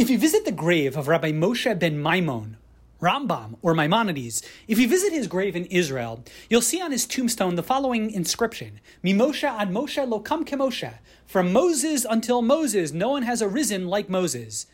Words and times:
If 0.00 0.08
you 0.08 0.16
visit 0.16 0.46
the 0.46 0.50
grave 0.50 0.96
of 0.96 1.08
Rabbi 1.08 1.30
Moshe 1.30 1.78
ben 1.78 2.02
Maimon, 2.02 2.56
Rambam, 3.02 3.58
or 3.60 3.74
Maimonides, 3.74 4.42
if 4.66 4.78
you 4.78 4.88
visit 4.88 5.12
his 5.12 5.26
grave 5.26 5.54
in 5.54 5.66
Israel, 5.66 6.24
you'll 6.48 6.62
see 6.62 6.80
on 6.80 6.90
his 6.90 7.04
tombstone 7.04 7.54
the 7.54 7.62
following 7.62 8.10
inscription 8.10 8.80
Mimoshe 9.04 9.44
ad 9.44 9.68
Moshe 9.68 10.02
lokam 10.08 10.46
kemoshe. 10.46 10.94
From 11.26 11.52
Moses 11.52 12.06
until 12.08 12.40
Moses, 12.40 12.92
no 12.92 13.10
one 13.10 13.24
has 13.24 13.42
arisen 13.42 13.88
like 13.88 14.08
Moses. 14.08 14.64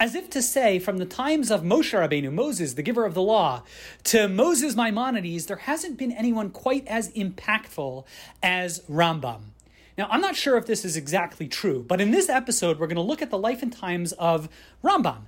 As 0.00 0.16
if 0.16 0.28
to 0.30 0.42
say, 0.42 0.80
from 0.80 0.98
the 0.98 1.06
times 1.06 1.52
of 1.52 1.62
Moshe 1.62 1.96
Rabbeinu, 1.96 2.32
Moses, 2.32 2.74
the 2.74 2.82
giver 2.82 3.04
of 3.04 3.14
the 3.14 3.22
law, 3.22 3.62
to 4.02 4.26
Moses 4.26 4.74
Maimonides, 4.74 5.46
there 5.46 5.58
hasn't 5.58 5.96
been 5.96 6.10
anyone 6.10 6.50
quite 6.50 6.88
as 6.88 7.12
impactful 7.12 8.04
as 8.42 8.80
Rambam. 8.90 9.42
Now, 9.98 10.08
I'm 10.10 10.22
not 10.22 10.36
sure 10.36 10.56
if 10.56 10.64
this 10.64 10.86
is 10.86 10.96
exactly 10.96 11.46
true, 11.46 11.84
but 11.86 12.00
in 12.00 12.12
this 12.12 12.30
episode, 12.30 12.78
we're 12.78 12.86
going 12.86 12.96
to 12.96 13.02
look 13.02 13.20
at 13.20 13.28
the 13.28 13.38
life 13.38 13.62
and 13.62 13.70
times 13.70 14.12
of 14.12 14.48
Rambam. 14.82 15.26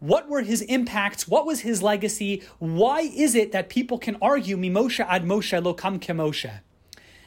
What 0.00 0.30
were 0.30 0.40
his 0.40 0.62
impacts? 0.62 1.28
What 1.28 1.44
was 1.44 1.60
his 1.60 1.82
legacy? 1.82 2.42
Why 2.58 3.00
is 3.00 3.34
it 3.34 3.52
that 3.52 3.68
people 3.68 3.98
can 3.98 4.16
argue 4.22 4.56
Mimoshe 4.56 5.04
ad 5.06 5.24
Moshe 5.24 5.62
lo 5.62 5.74
kam 5.74 6.00
kemoshe? 6.00 6.60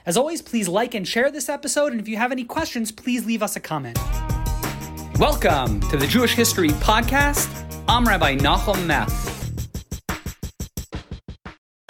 As 0.08 0.18
always, 0.18 0.42
please 0.42 0.68
like 0.68 0.96
and 0.96 1.08
share 1.08 1.30
this 1.30 1.50
episode, 1.50 1.92
and 1.92 2.02
if 2.02 2.08
you 2.08 2.18
have 2.18 2.32
any 2.32 2.44
questions, 2.44 2.92
please 2.92 3.26
leave 3.28 3.44
us 3.44 3.56
a 3.56 3.60
comment. 3.60 4.00
Welcome 5.20 5.82
to 5.92 5.98
the 5.98 6.08
Jewish 6.08 6.34
History 6.34 6.70
Podcast. 6.70 7.64
I'm 7.88 8.08
Rabbi 8.08 8.38
Nachum 8.38 8.88
Meth. 8.88 9.30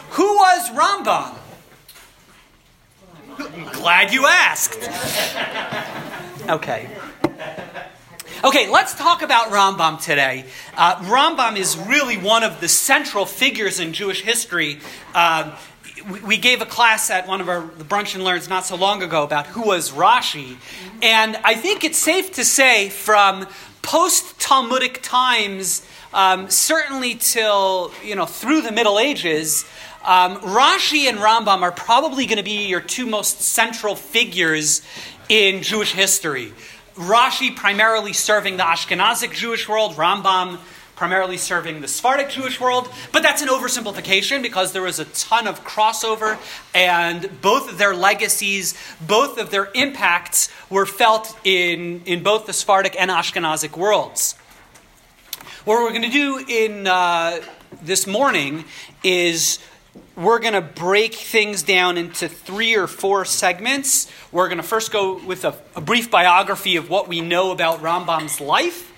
Who 0.09 0.35
was 0.35 0.69
Rambam? 0.71 1.40
Glad 3.37 4.13
you 4.13 4.27
asked. 4.27 4.89
Okay. 6.49 6.89
Okay, 8.43 8.69
let's 8.69 8.95
talk 8.95 9.21
about 9.21 9.49
Rambam 9.49 10.01
today. 10.01 10.45
Uh, 10.75 10.95
Rambam 10.97 11.57
is 11.57 11.77
really 11.77 12.17
one 12.17 12.43
of 12.43 12.59
the 12.59 12.67
central 12.67 13.25
figures 13.25 13.79
in 13.79 13.93
Jewish 13.93 14.21
history. 14.23 14.79
Uh, 15.13 15.55
we, 16.25 16.37
gave 16.37 16.61
a 16.61 16.65
class 16.65 17.11
at 17.11 17.27
one 17.27 17.41
of 17.41 17.47
our 17.47 17.61
the 17.61 17.83
brunch 17.83 18.15
and 18.15 18.23
learns 18.23 18.49
not 18.49 18.65
so 18.65 18.75
long 18.75 19.03
ago 19.03 19.23
about 19.23 19.45
who 19.45 19.61
was 19.61 19.91
Rashi, 19.91 20.57
and 21.03 21.37
I 21.43 21.53
think 21.53 21.83
it's 21.83 21.99
safe 21.99 22.33
to 22.33 22.43
say 22.43 22.89
from 22.89 23.45
post 23.83 24.39
Talmudic 24.39 25.01
times, 25.03 25.85
um, 26.11 26.49
certainly 26.49 27.15
till 27.15 27.93
you 28.03 28.15
know 28.15 28.25
through 28.25 28.61
the 28.61 28.71
Middle 28.71 28.97
Ages, 28.97 29.65
um, 30.03 30.37
Rashi 30.41 31.07
and 31.07 31.17
Rambam 31.19 31.61
are 31.61 31.71
probably 31.71 32.25
going 32.25 32.37
to 32.37 32.43
be 32.43 32.67
your 32.67 32.81
two 32.81 33.05
most 33.05 33.41
central 33.41 33.95
figures 33.95 34.81
in 35.29 35.63
Jewish 35.63 35.93
history. 35.93 36.53
Rashi 36.95 37.55
primarily 37.55 38.13
serving 38.13 38.57
the 38.57 38.63
Ashkenazic 38.63 39.33
Jewish 39.33 39.67
world, 39.69 39.93
Rambam 39.93 40.59
primarily 40.95 41.37
serving 41.37 41.81
the 41.81 41.87
Sephardic 41.87 42.29
Jewish 42.29 42.59
world, 42.59 42.87
but 43.11 43.23
that's 43.23 43.41
an 43.41 43.47
oversimplification 43.47 44.43
because 44.43 44.71
there 44.71 44.83
was 44.83 44.99
a 44.99 45.05
ton 45.05 45.47
of 45.47 45.63
crossover, 45.63 46.37
and 46.75 47.41
both 47.41 47.71
of 47.71 47.79
their 47.79 47.95
legacies, 47.95 48.75
both 49.01 49.39
of 49.39 49.49
their 49.49 49.71
impacts 49.73 50.49
were 50.69 50.85
felt 50.85 51.35
in, 51.43 52.03
in 52.05 52.21
both 52.21 52.45
the 52.45 52.53
Sephardic 52.53 52.95
and 52.99 53.09
Ashkenazic 53.09 53.75
worlds. 53.75 54.35
What 55.65 55.81
we're 55.81 55.89
going 55.89 56.03
to 56.03 56.09
do 56.09 56.45
in 56.47 56.85
uh, 56.85 57.41
this 57.81 58.05
morning 58.05 58.65
is 59.03 59.57
we're 60.15 60.39
going 60.39 60.53
to 60.53 60.61
break 60.61 61.13
things 61.13 61.63
down 61.63 61.97
into 61.97 62.27
three 62.27 62.75
or 62.75 62.87
four 62.87 63.25
segments. 63.25 64.09
We're 64.31 64.47
going 64.47 64.57
to 64.57 64.63
first 64.63 64.91
go 64.91 65.23
with 65.25 65.43
a, 65.43 65.55
a, 65.75 65.81
brief 65.81 66.09
biography 66.09 66.77
of 66.77 66.89
what 66.89 67.07
we 67.07 67.21
know 67.21 67.51
about 67.51 67.79
Rambam's 67.79 68.39
life. 68.39 68.89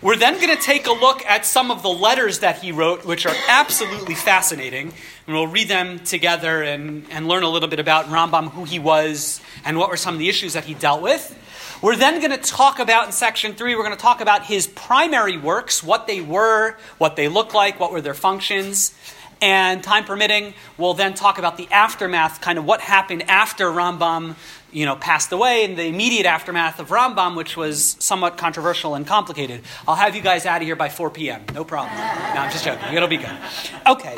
We're 0.00 0.16
then 0.16 0.40
going 0.40 0.56
to 0.56 0.62
take 0.62 0.86
a 0.86 0.92
look 0.92 1.26
at 1.26 1.44
some 1.44 1.70
of 1.70 1.82
the 1.82 1.90
letters 1.90 2.38
that 2.38 2.62
he 2.62 2.72
wrote, 2.72 3.04
which 3.04 3.26
are 3.26 3.34
absolutely 3.48 4.14
fascinating. 4.14 4.94
And 5.26 5.36
we'll 5.36 5.46
read 5.46 5.68
them 5.68 5.98
together 5.98 6.62
and, 6.62 7.04
and 7.10 7.28
learn 7.28 7.42
a 7.42 7.50
little 7.50 7.68
bit 7.68 7.80
about 7.80 8.06
Rambam, 8.06 8.50
who 8.50 8.64
he 8.64 8.78
was, 8.78 9.42
and 9.62 9.76
what 9.76 9.90
were 9.90 9.98
some 9.98 10.14
of 10.14 10.20
the 10.20 10.30
issues 10.30 10.54
that 10.54 10.64
he 10.64 10.72
dealt 10.72 11.02
with. 11.02 11.36
We're 11.82 11.96
then 11.96 12.18
going 12.20 12.30
to 12.30 12.38
talk 12.38 12.78
about 12.78 13.06
in 13.06 13.12
section 13.12 13.54
three, 13.54 13.74
we're 13.74 13.84
going 13.84 13.96
to 13.96 14.02
talk 14.02 14.20
about 14.20 14.44
his 14.44 14.66
primary 14.66 15.36
works, 15.36 15.82
what 15.82 16.06
they 16.06 16.20
were, 16.20 16.76
what 16.98 17.16
they 17.16 17.28
look 17.28 17.52
like, 17.52 17.78
what 17.78 17.92
were 17.92 18.00
their 18.02 18.14
functions. 18.14 18.94
And 19.42 19.82
time 19.82 20.04
permitting, 20.04 20.54
we'll 20.76 20.94
then 20.94 21.14
talk 21.14 21.38
about 21.38 21.56
the 21.56 21.66
aftermath, 21.70 22.40
kind 22.40 22.58
of 22.58 22.64
what 22.66 22.80
happened 22.80 23.28
after 23.30 23.66
Rambam 23.66 24.36
you 24.72 24.84
know, 24.86 24.96
passed 24.96 25.32
away 25.32 25.64
and 25.64 25.76
the 25.76 25.84
immediate 25.84 26.26
aftermath 26.26 26.78
of 26.78 26.88
Rambam, 26.88 27.36
which 27.36 27.56
was 27.56 27.96
somewhat 27.98 28.36
controversial 28.36 28.94
and 28.94 29.06
complicated. 29.06 29.62
I'll 29.86 29.96
have 29.96 30.14
you 30.14 30.22
guys 30.22 30.46
out 30.46 30.60
of 30.60 30.66
here 30.66 30.76
by 30.76 30.88
4 30.88 31.10
p.m. 31.10 31.42
No 31.54 31.64
problem. 31.64 31.96
No, 31.96 32.02
I'm 32.02 32.52
just 32.52 32.64
joking. 32.64 32.94
It'll 32.94 33.08
be 33.08 33.16
good. 33.16 33.36
Okay. 33.86 34.16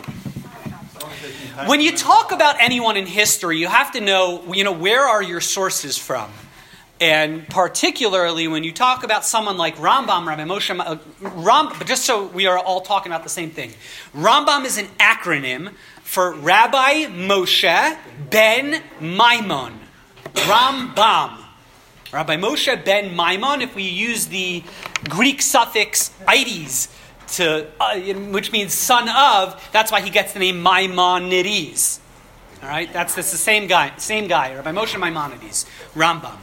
When 1.67 1.81
you 1.81 1.93
talk 1.97 2.33
about 2.33 2.57
anyone 2.61 2.97
in 2.97 3.07
history, 3.07 3.59
you 3.59 3.69
have 3.69 3.93
to 3.93 4.01
know, 4.01 4.53
you 4.53 4.65
know, 4.65 4.73
where 4.73 5.03
are 5.03 5.23
your 5.23 5.41
sources 5.41 5.99
from? 5.99 6.31
And 7.03 7.49
particularly 7.49 8.47
when 8.47 8.63
you 8.63 8.71
talk 8.71 9.03
about 9.03 9.25
someone 9.25 9.57
like 9.57 9.75
Rambam, 9.75 10.25
Rabbi 10.25 10.45
Moshe, 10.45 10.79
uh, 10.79 10.99
Ram, 11.21 11.73
but 11.77 11.89
just 11.89 12.05
so 12.05 12.27
we 12.27 12.47
are 12.47 12.57
all 12.57 12.81
talking 12.81 13.11
about 13.11 13.25
the 13.25 13.29
same 13.29 13.51
thing, 13.51 13.73
Rambam 14.15 14.65
is 14.65 14.79
an 14.79 14.87
acronym 15.01 15.75
for 16.05 16.33
Rabbi 16.33 17.07
Moshe 17.07 17.99
ben 18.31 18.85
Maimon. 19.01 19.81
Rambam. 20.33 21.39
Rabbi 22.13 22.37
Moshe 22.37 22.85
ben 22.85 23.17
Maimon, 23.17 23.63
if 23.63 23.75
we 23.75 23.83
use 23.83 24.29
the 24.29 24.63
Greek 25.09 25.43
suffix 25.43 26.13
ides, 26.29 26.87
to, 27.33 27.67
uh, 27.81 27.99
which 28.31 28.53
means 28.53 28.75
son 28.75 29.09
of, 29.09 29.61
that's 29.73 29.91
why 29.91 30.03
he 30.03 30.11
gets 30.11 30.35
the 30.35 30.39
name 30.39 30.63
Maimonides. 30.63 31.99
All 32.63 32.69
right, 32.69 32.93
that's, 32.93 33.17
that's 33.17 33.33
the 33.33 33.39
same 33.39 33.67
guy, 33.67 33.91
same 33.97 34.29
guy, 34.29 34.55
Rabbi 34.55 34.71
Moshe 34.71 34.97
Maimonides, 35.01 35.67
Rambam. 35.97 36.39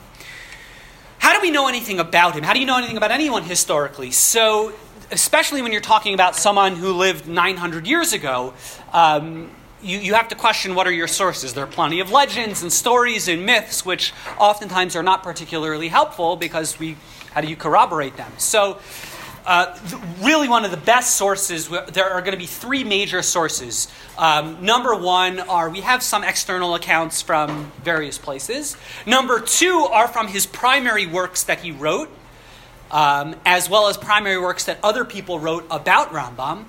How 1.20 1.34
do 1.34 1.42
we 1.42 1.52
know 1.52 1.68
anything 1.68 2.00
about 2.00 2.34
him? 2.34 2.44
How 2.44 2.54
do 2.54 2.60
you 2.60 2.66
know 2.66 2.78
anything 2.78 2.98
about 2.98 3.12
anyone 3.12 3.44
historically? 3.44 4.12
So, 4.12 4.74
especially 5.12 5.62
when 5.62 5.72
you're 5.72 5.82
talking 5.82 6.14
about 6.14 6.36
someone 6.36 6.76
who 6.76 6.94
lived 6.94 7.28
900 7.28 7.86
years 7.86 8.14
ago, 8.14 8.54
um, 8.94 9.52
you, 9.82 10.00
you 10.00 10.14
have 10.14 10.30
to 10.30 10.36
question 10.36 10.76
what 10.76 10.88
are 10.88 10.92
your 10.92 11.08
sources. 11.08 11.54
There 11.54 11.64
are 11.64 11.68
plenty 11.68 12.00
of 12.00 12.10
legends 12.10 12.62
and 12.62 12.72
stories 12.72 13.28
and 13.28 13.46
myths, 13.46 13.86
which 13.86 14.14
oftentimes 14.40 14.96
are 14.96 15.04
not 15.04 15.22
particularly 15.22 15.90
helpful 15.90 16.36
because 16.38 16.80
we, 16.80 16.96
how 17.34 17.42
do 17.42 17.48
you 17.48 17.56
corroborate 17.56 18.16
them? 18.18 18.32
So, 18.38 18.80
uh, 19.50 19.76
really, 20.22 20.48
one 20.48 20.64
of 20.64 20.70
the 20.70 20.78
best 20.78 21.18
sources, 21.18 21.70
there 21.70 22.08
are 22.08 22.22
going 22.22 22.34
to 22.34 22.38
be 22.38 22.46
three 22.46 22.84
major 22.84 23.24
sources. 23.24 23.88
Um, 24.16 24.64
number 24.64 24.94
one 24.94 25.40
are 25.40 25.72
we 25.72 25.82
have 25.82 26.04
some 26.04 26.24
external 26.24 26.76
accounts 26.76 27.24
from 27.24 27.72
various 27.84 28.20
places. 28.20 28.78
Number 29.08 29.40
two 29.40 29.88
are 29.92 30.08
from 30.08 30.28
his 30.28 30.46
primary 30.46 31.08
works 31.08 31.46
that 31.46 31.62
he 31.62 31.72
wrote, 31.72 32.12
um, 32.92 33.36
as 33.44 33.68
well 33.68 33.88
as 33.88 33.98
primary 33.98 34.40
works 34.40 34.66
that 34.66 34.78
other 34.84 35.04
people 35.04 35.40
wrote 35.40 35.66
about 35.72 36.12
Rambam. 36.12 36.66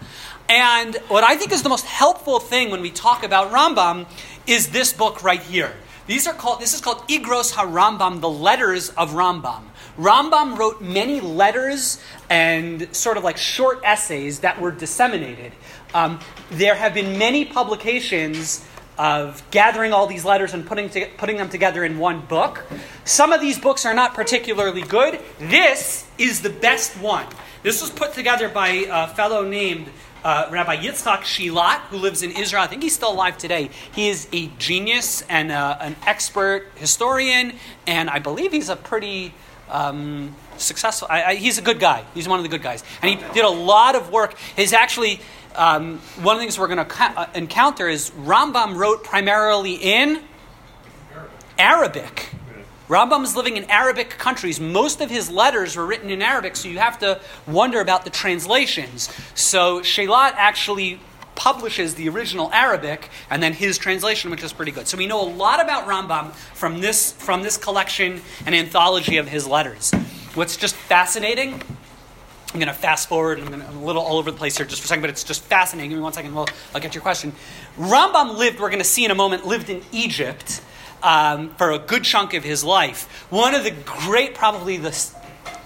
And 0.48 0.96
what 1.08 1.22
I 1.22 1.36
think 1.36 1.52
is 1.52 1.62
the 1.62 1.68
most 1.68 1.84
helpful 1.84 2.40
thing 2.40 2.70
when 2.70 2.80
we 2.80 2.90
talk 2.90 3.24
about 3.24 3.52
Rambam 3.52 4.06
is 4.46 4.70
this 4.70 4.94
book 4.94 5.22
right 5.22 5.42
here. 5.42 5.74
These 6.06 6.26
are 6.26 6.34
called, 6.34 6.62
this 6.62 6.72
is 6.72 6.80
called 6.80 7.06
Igros 7.08 7.52
HaRambam, 7.52 8.22
the 8.22 8.30
letters 8.30 8.88
of 8.88 9.10
Rambam. 9.10 9.64
Rambam 10.00 10.56
wrote 10.56 10.80
many 10.80 11.20
letters 11.20 12.02
and 12.30 12.94
sort 12.96 13.18
of 13.18 13.24
like 13.24 13.36
short 13.36 13.80
essays 13.84 14.40
that 14.40 14.60
were 14.60 14.70
disseminated. 14.70 15.52
Um, 15.92 16.20
there 16.50 16.74
have 16.74 16.94
been 16.94 17.18
many 17.18 17.44
publications 17.44 18.64
of 18.98 19.42
gathering 19.50 19.92
all 19.92 20.06
these 20.06 20.24
letters 20.24 20.54
and 20.54 20.66
putting, 20.66 20.88
to, 20.90 21.06
putting 21.16 21.36
them 21.36 21.48
together 21.48 21.84
in 21.84 21.98
one 21.98 22.20
book. 22.20 22.64
Some 23.04 23.32
of 23.32 23.40
these 23.40 23.58
books 23.58 23.84
are 23.84 23.94
not 23.94 24.14
particularly 24.14 24.82
good. 24.82 25.20
This 25.38 26.06
is 26.18 26.40
the 26.40 26.50
best 26.50 26.96
one. 26.98 27.26
This 27.62 27.80
was 27.82 27.90
put 27.90 28.14
together 28.14 28.48
by 28.48 28.86
a 28.90 29.08
fellow 29.08 29.46
named 29.46 29.88
uh, 30.24 30.48
Rabbi 30.50 30.76
Yitzchak 30.76 31.20
Shilat, 31.20 31.80
who 31.88 31.96
lives 31.96 32.22
in 32.22 32.30
Israel. 32.32 32.62
I 32.62 32.66
think 32.66 32.82
he's 32.82 32.94
still 32.94 33.12
alive 33.12 33.38
today. 33.38 33.70
He 33.94 34.08
is 34.08 34.28
a 34.32 34.48
genius 34.58 35.22
and 35.22 35.50
uh, 35.50 35.78
an 35.80 35.96
expert 36.06 36.66
historian, 36.76 37.54
and 37.86 38.10
I 38.10 38.18
believe 38.18 38.52
he's 38.52 38.68
a 38.68 38.76
pretty 38.76 39.34
um, 39.70 40.34
successful. 40.56 41.08
I, 41.10 41.22
I, 41.22 41.34
he's 41.36 41.58
a 41.58 41.62
good 41.62 41.80
guy. 41.80 42.04
He's 42.14 42.28
one 42.28 42.38
of 42.38 42.42
the 42.42 42.48
good 42.48 42.62
guys, 42.62 42.84
and 43.02 43.10
he 43.10 43.32
did 43.32 43.44
a 43.44 43.50
lot 43.50 43.94
of 43.96 44.10
work. 44.10 44.36
He's 44.56 44.72
actually 44.72 45.20
um, 45.54 45.98
one 46.22 46.36
of 46.36 46.40
the 46.40 46.44
things 46.44 46.58
we're 46.58 46.68
going 46.68 46.86
to 46.86 47.02
uh, 47.02 47.26
encounter 47.34 47.88
is 47.88 48.10
Rambam 48.10 48.76
wrote 48.76 49.04
primarily 49.04 49.74
in 49.74 50.22
Arabic. 51.58 52.30
Rambam 52.88 53.22
is 53.22 53.36
living 53.36 53.56
in 53.56 53.64
Arabic 53.70 54.10
countries. 54.10 54.58
Most 54.58 55.00
of 55.00 55.10
his 55.10 55.30
letters 55.30 55.76
were 55.76 55.86
written 55.86 56.10
in 56.10 56.22
Arabic, 56.22 56.56
so 56.56 56.68
you 56.68 56.78
have 56.78 56.98
to 56.98 57.20
wonder 57.46 57.80
about 57.80 58.04
the 58.04 58.10
translations. 58.10 59.08
So 59.34 59.80
Shilat 59.80 60.32
actually 60.34 60.98
publishes 61.40 61.94
the 61.94 62.06
original 62.06 62.52
Arabic 62.52 63.08
and 63.30 63.42
then 63.42 63.54
his 63.54 63.78
translation, 63.78 64.30
which 64.30 64.42
is 64.42 64.52
pretty 64.52 64.72
good. 64.72 64.86
So 64.86 64.98
we 64.98 65.06
know 65.06 65.22
a 65.22 65.30
lot 65.30 65.58
about 65.58 65.88
Rambam 65.88 66.32
from 66.52 66.82
this, 66.82 67.12
from 67.12 67.42
this 67.42 67.56
collection 67.56 68.20
and 68.44 68.54
anthology 68.54 69.16
of 69.16 69.26
his 69.26 69.46
letters. 69.46 69.90
What's 70.34 70.58
just 70.58 70.74
fascinating 70.74 71.62
I'm 72.52 72.58
going 72.58 72.66
to 72.66 72.74
fast 72.74 73.08
forward. 73.08 73.38
I'm, 73.38 73.54
I'm, 73.54 73.62
a 73.62 73.84
little 73.84 74.02
all 74.02 74.18
over 74.18 74.32
the 74.32 74.36
place 74.36 74.56
here 74.56 74.66
just 74.66 74.82
for 74.82 74.86
a 74.86 74.88
second, 74.88 75.02
but 75.02 75.10
it's 75.10 75.22
just 75.22 75.42
fascinating. 75.44 75.90
Give 75.90 75.98
me 75.98 76.02
one 76.02 76.12
second. 76.12 76.34
Well, 76.34 76.48
I'll 76.74 76.80
get 76.80 76.96
your 76.96 77.02
question. 77.02 77.32
Rambam 77.78 78.36
lived, 78.36 78.58
we're 78.58 78.70
going 78.70 78.80
to 78.80 78.84
see 78.84 79.04
in 79.04 79.12
a 79.12 79.14
moment, 79.14 79.46
lived 79.46 79.70
in 79.70 79.82
Egypt 79.92 80.60
um, 81.00 81.50
for 81.50 81.70
a 81.70 81.78
good 81.78 82.02
chunk 82.02 82.34
of 82.34 82.42
his 82.42 82.64
life. 82.64 83.30
One 83.30 83.54
of 83.54 83.62
the 83.62 83.70
great, 83.70 84.34
probably 84.34 84.78
the 84.78 84.90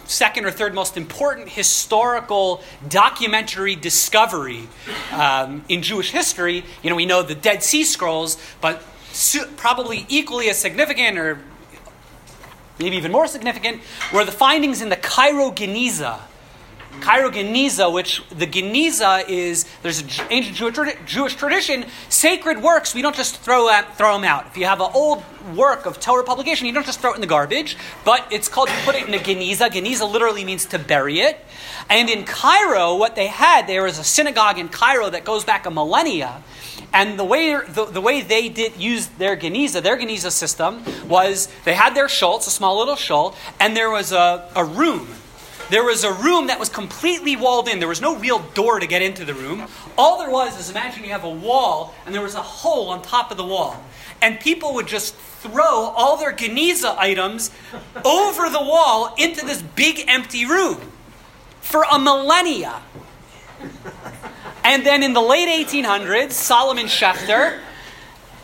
second 0.06 0.45
or 0.45 0.51
third 0.51 0.75
most 0.75 0.97
important 0.97 1.49
historical 1.49 2.62
documentary 2.89 3.77
discovery 3.77 4.69
um, 5.12 5.65
in 5.69 5.83
Jewish 5.83 6.11
history. 6.11 6.65
You 6.83 6.91
know, 6.91 6.97
we 6.97 7.06
know 7.06 7.23
the 7.23 7.35
Dead 7.35 7.62
Sea 7.62 7.85
Scrolls, 7.85 8.39
but 8.61 8.83
probably 9.56 10.06
equally 10.09 10.49
as 10.51 10.59
significant 10.59 11.19
or 11.19 11.39
maybe 12.79 12.97
even 12.97 13.12
more 13.12 13.27
significant 13.27 13.81
were 14.12 14.25
the 14.25 14.33
findings 14.33 14.83
in 14.83 14.89
the 14.89 14.97
Cairo 14.97 15.51
Geniza 15.51 16.21
Cairo 17.00 17.31
Geniza, 17.31 17.93
which 17.93 18.23
the 18.31 18.46
Geniza 18.46 19.29
is, 19.29 19.67
there's 19.82 20.00
an 20.00 20.08
ancient 20.31 21.06
Jewish 21.06 21.35
tradition, 21.35 21.85
sacred 22.08 22.62
works, 22.62 22.94
we 22.94 23.02
don't 23.02 23.14
just 23.14 23.37
throw, 23.38 23.69
out, 23.69 23.99
throw 23.99 24.14
them 24.14 24.25
out. 24.25 24.46
If 24.46 24.56
you 24.56 24.64
have 24.64 24.81
an 24.81 24.91
old 24.94 25.23
work 25.55 25.87
of 25.87 26.00
Torah 26.00 26.25
publication, 26.25 26.67
you 26.67 26.73
don't 26.73 26.87
just 26.87 27.00
throw 27.00 27.12
it 27.12 27.17
in 27.17 27.20
the 27.20 27.26
garbage, 27.26 27.76
but 28.05 28.26
it's 28.31 28.49
called, 28.49 28.69
you 28.70 28.76
put 28.85 28.94
it 28.94 29.06
in 29.06 29.14
a 29.14 29.19
Geniza. 29.19 29.69
Geniza 29.69 30.11
literally 30.11 30.44
means 30.44 30.64
to 30.67 30.79
bury 30.79 31.20
it. 31.20 31.44
And 31.91 32.08
in 32.08 32.25
Cairo, 32.25 32.97
what 32.97 33.14
they 33.14 33.26
had, 33.26 33.67
there 33.67 33.82
was 33.82 33.99
a 33.99 34.05
synagogue 34.05 34.58
in 34.58 34.69
Cairo 34.69 35.11
that 35.11 35.25
goes 35.25 35.44
back 35.44 35.67
a 35.67 35.70
millennia. 35.70 36.43
And 36.93 37.19
the 37.19 37.25
way, 37.25 37.58
the, 37.69 37.87
the 37.87 38.00
way 38.00 38.23
they 38.23 38.49
did 38.49 38.76
use 38.76 39.08
their 39.08 39.37
Geniza, 39.37 39.82
their 39.82 39.99
Geniza 39.99 40.31
system, 40.31 40.82
was 41.08 41.49
they 41.64 41.75
had 41.75 41.94
their 41.94 42.08
schultz, 42.08 42.47
a 42.47 42.50
small 42.50 42.79
little 42.79 42.97
shul, 42.97 43.35
and 43.58 43.76
there 43.76 43.90
was 43.90 44.12
a, 44.12 44.49
a 44.55 44.64
room 44.64 45.08
there 45.70 45.84
was 45.84 46.05
a 46.05 46.12
room 46.12 46.49
that 46.49 46.58
was 46.58 46.69
completely 46.69 47.37
walled 47.37 47.69
in. 47.69 47.78
There 47.78 47.88
was 47.88 48.00
no 48.00 48.16
real 48.16 48.40
door 48.55 48.81
to 48.81 48.87
get 48.87 49.02
into 49.02 49.25
the 49.25 49.34
room. 49.34 49.66
All 49.96 50.19
there 50.19 50.31
was 50.31 50.58
is 50.58 50.70
imagine 50.70 51.05
you 51.05 51.11
have 51.11 51.25
a 51.25 51.31
wall 51.31 51.94
and 52.06 52.14
there 52.14 52.22
was 52.22 52.34
a 52.34 52.43
hole 52.43 52.88
on 52.90 53.02
top 53.02 53.31
of 53.31 53.37
the 53.37 53.44
wall. 53.44 53.82
And 54.20 54.40
people 54.40 54.75
would 54.75 54.87
just 54.87 55.14
throw 55.14 55.93
all 55.96 56.16
their 56.16 56.32
Geniza 56.32 56.96
items 56.96 57.50
over 58.05 58.49
the 58.49 58.61
wall 58.61 59.14
into 59.19 59.44
this 59.44 59.62
big 59.62 60.05
empty 60.08 60.46
room 60.46 60.81
for 61.61 61.84
a 61.90 61.99
millennia. 61.99 62.81
And 64.64 64.84
then 64.84 65.02
in 65.02 65.12
the 65.12 65.20
late 65.20 65.66
1800s, 65.66 66.32
Solomon 66.32 66.87
Schechter 66.87 67.61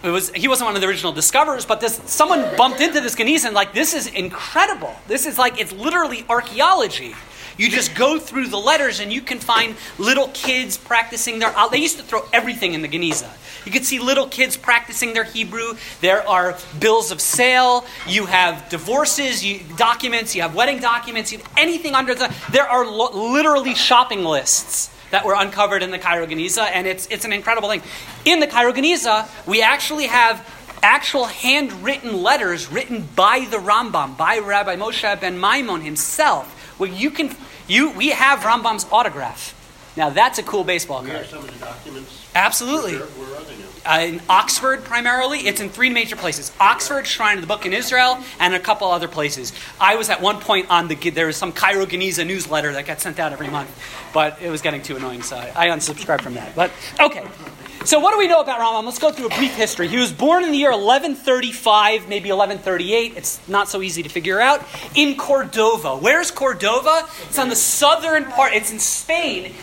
it 0.03 0.11
was 0.11 0.31
he 0.31 0.49
wasn't 0.49 0.69
one 0.69 0.75
of 0.77 0.81
the 0.81 0.89
original 0.89 1.13
discoverers, 1.13 1.67
but 1.67 1.81
this 1.81 2.01
someone 2.07 2.57
bumped 2.57 2.81
into 2.81 3.01
this 3.01 3.15
Geniza 3.15 3.47
and 3.47 3.55
like 3.55 3.75
this 3.75 3.95
is 3.95 4.07
incredible. 4.07 4.95
This 5.07 5.27
is 5.27 5.39
like 5.39 5.61
it's 5.61 5.73
literally 5.73 6.25
archaeology. 6.29 7.15
You 7.59 7.69
just 7.69 7.95
go 7.95 8.19
through 8.19 8.47
the 8.47 8.57
letters 8.57 9.01
and 9.01 9.13
you 9.13 9.21
can 9.21 9.39
find 9.39 9.77
little 9.99 10.29
kids 10.29 10.79
practicing 10.79 11.39
their. 11.41 11.55
Uh, 11.55 11.69
they 11.69 11.77
used 11.77 11.99
to 11.99 12.03
throw 12.03 12.23
everything 12.33 12.73
in 12.73 12.81
the 12.81 12.89
Geniza. 12.89 13.29
You 13.67 13.73
could 13.73 13.85
see 13.85 13.99
little 13.99 14.27
kids 14.27 14.57
practicing 14.57 15.13
their 15.13 15.25
Hebrew. 15.25 15.75
There 16.01 16.27
are 16.27 16.57
bills 16.79 17.11
of 17.11 17.21
sale. 17.21 17.85
You 18.07 18.25
have 18.25 18.71
divorces, 18.71 19.45
you, 19.45 19.61
documents. 19.77 20.35
You 20.35 20.41
have 20.41 20.55
wedding 20.55 20.79
documents. 20.79 21.33
You 21.33 21.39
have 21.39 21.53
anything 21.59 21.95
under 21.95 22.15
the. 22.15 22.35
There 22.51 22.67
are 22.67 22.87
lo- 22.87 23.33
literally 23.33 23.75
shopping 23.75 24.25
lists 24.25 24.91
that 25.11 25.25
were 25.25 25.35
uncovered 25.35 25.83
in 25.83 25.91
the 25.91 25.99
Cairo 25.99 26.27
Geniza, 26.27 26.69
and 26.73 26.87
it's, 26.87 27.07
it's 27.09 27.25
an 27.25 27.33
incredible 27.33 27.69
thing. 27.69 27.83
In 28.25 28.41
the 28.41 28.47
Cairo 28.47 28.73
Geniza, 28.73 29.29
we 29.47 29.63
actually 29.63 30.07
have 30.07 30.47
actual 30.83 31.25
handwritten 31.27 32.23
letters 32.23 32.71
written 32.71 33.09
by 33.15 33.47
the 33.51 33.59
Rambam, 33.59 34.17
by 34.17 34.39
Rabbi 34.39 34.77
Moshe 34.77 35.21
ben 35.21 35.39
Maimon 35.39 35.83
himself, 35.83 36.79
where 36.79 36.91
you 36.91 37.11
can, 37.11 37.35
you, 37.69 37.91
we 37.91 38.11
have 38.11 38.41
Rambam's 38.41 38.87
autograph. 38.91 39.55
Now 39.97 40.11
that's 40.11 40.39
a 40.39 40.43
cool 40.43 40.65
baseball 40.65 41.05
card. 41.05 41.27
some 41.27 41.41
of 41.41 41.53
the 41.53 41.65
documents. 41.65 42.29
Absolutely. 42.35 42.95
Where, 42.97 43.07
where 43.07 43.41
are 43.41 43.45
they 43.45 43.57
now? 43.59 43.70
Uh, 43.85 44.01
in 44.03 44.23
Oxford, 44.29 44.85
primarily, 44.85 45.41
it's 45.41 45.61
in 45.61 45.71
three 45.71 45.91
major 45.91 46.17
places: 46.17 46.53
Oxford, 46.61 47.07
Shrine 47.07 47.39
of 47.39 47.41
the 47.41 47.47
Book 47.47 47.67
in 47.67 47.73
Israel, 47.73 48.19
and 48.39 48.55
a 48.55 48.61
couple 48.61 48.91
other 48.91 49.09
places. 49.09 49.53
I 49.81 49.97
was 49.97 50.11
at 50.11 50.21
one 50.21 50.41
point 50.41 50.71
on 50.71 50.89
the 50.89 51.11
there 51.11 51.27
was 51.27 51.37
some 51.37 51.53
Cairo 51.53 51.87
Geniza 51.87 52.27
newsletter 52.27 52.73
that 52.73 52.87
got 52.87 53.01
sent 53.01 53.19
out 53.19 53.33
every 53.33 53.49
month, 53.49 53.71
but 54.13 54.41
it 54.43 54.51
was 54.51 54.63
getting 54.63 54.83
too 54.83 54.97
annoying, 54.97 55.23
so 55.23 55.37
I, 55.37 55.69
unsubscribed 55.69 56.23
from 56.23 56.35
that. 56.35 56.55
But 56.55 56.71
okay. 57.01 57.27
So, 57.85 57.99
what 57.99 58.13
do 58.13 58.19
we 58.19 58.29
know 58.29 58.41
about 58.41 58.61
Rambam? 58.61 58.85
Let's 58.85 58.99
go 58.99 59.11
through 59.11 59.29
a 59.29 59.37
brief 59.37 59.55
history. 59.55 59.89
He 59.89 59.97
was 59.97 60.13
born 60.13 60.45
in 60.45 60.53
the 60.53 60.59
year 60.59 60.71
1135, 60.71 62.11
maybe 62.11 62.29
1138. 62.29 63.17
It's 63.17 63.41
not 63.49 63.71
so 63.71 63.81
easy 63.81 64.03
to 64.03 64.11
figure 64.11 64.39
out. 64.39 64.63
In 64.95 65.17
Cordova. 65.17 65.97
Where's 65.97 66.31
Cordova? 66.31 67.09
It's 67.23 67.39
on 67.39 67.49
the 67.49 67.57
southern 67.57 68.27
part, 68.27 68.53
it's 68.53 68.71
in 68.71 68.79
Spain. 68.79 69.55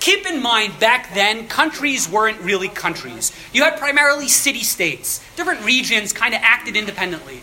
Keep 0.00 0.26
in 0.26 0.42
mind, 0.42 0.78
back 0.78 1.14
then, 1.14 1.48
countries 1.48 2.08
weren't 2.08 2.40
really 2.40 2.68
countries. 2.68 3.32
You 3.52 3.64
had 3.64 3.78
primarily 3.78 4.28
city 4.28 4.62
states. 4.62 5.20
Different 5.36 5.64
regions 5.64 6.12
kind 6.12 6.34
of 6.34 6.40
acted 6.42 6.76
independently. 6.76 7.42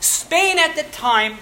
Spain 0.00 0.58
at 0.58 0.76
the 0.76 0.82
time 0.82 1.38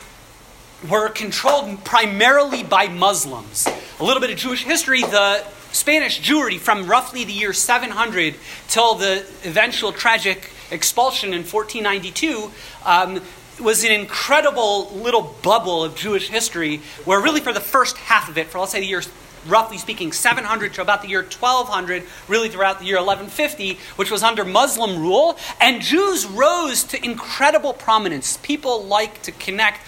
were 0.88 1.08
controlled 1.08 1.84
primarily 1.84 2.62
by 2.62 2.88
Muslims. 2.88 3.66
A 4.00 4.04
little 4.04 4.20
bit 4.20 4.30
of 4.30 4.36
Jewish 4.36 4.64
history 4.64 5.00
the 5.00 5.44
Spanish 5.72 6.20
Jewry 6.20 6.58
from 6.58 6.86
roughly 6.86 7.24
the 7.24 7.32
year 7.32 7.52
700 7.52 8.34
till 8.68 8.94
the 8.94 9.26
eventual 9.44 9.90
tragic 9.90 10.50
expulsion 10.70 11.32
in 11.32 11.44
1492 11.44 12.50
um, 12.84 13.22
was 13.60 13.84
an 13.84 13.92
incredible 13.92 14.90
little 14.90 15.34
bubble 15.42 15.84
of 15.84 15.96
Jewish 15.96 16.28
history 16.28 16.78
where, 17.04 17.20
really, 17.20 17.40
for 17.40 17.52
the 17.52 17.60
first 17.60 17.96
half 17.96 18.28
of 18.28 18.36
it, 18.36 18.48
for 18.48 18.58
let's 18.58 18.72
say 18.72 18.80
the 18.80 18.86
year 18.86 19.02
roughly 19.46 19.78
speaking, 19.78 20.12
700 20.12 20.74
to 20.74 20.82
about 20.82 21.02
the 21.02 21.08
year 21.08 21.22
1200, 21.22 22.04
really 22.28 22.48
throughout 22.48 22.78
the 22.78 22.84
year 22.84 22.96
1150, 22.96 23.78
which 23.96 24.10
was 24.10 24.22
under 24.22 24.44
Muslim 24.44 25.00
rule. 25.00 25.38
And 25.60 25.82
Jews 25.82 26.26
rose 26.26 26.84
to 26.84 27.04
incredible 27.04 27.72
prominence. 27.72 28.36
People 28.38 28.84
like 28.84 29.22
to 29.22 29.32
connect, 29.32 29.80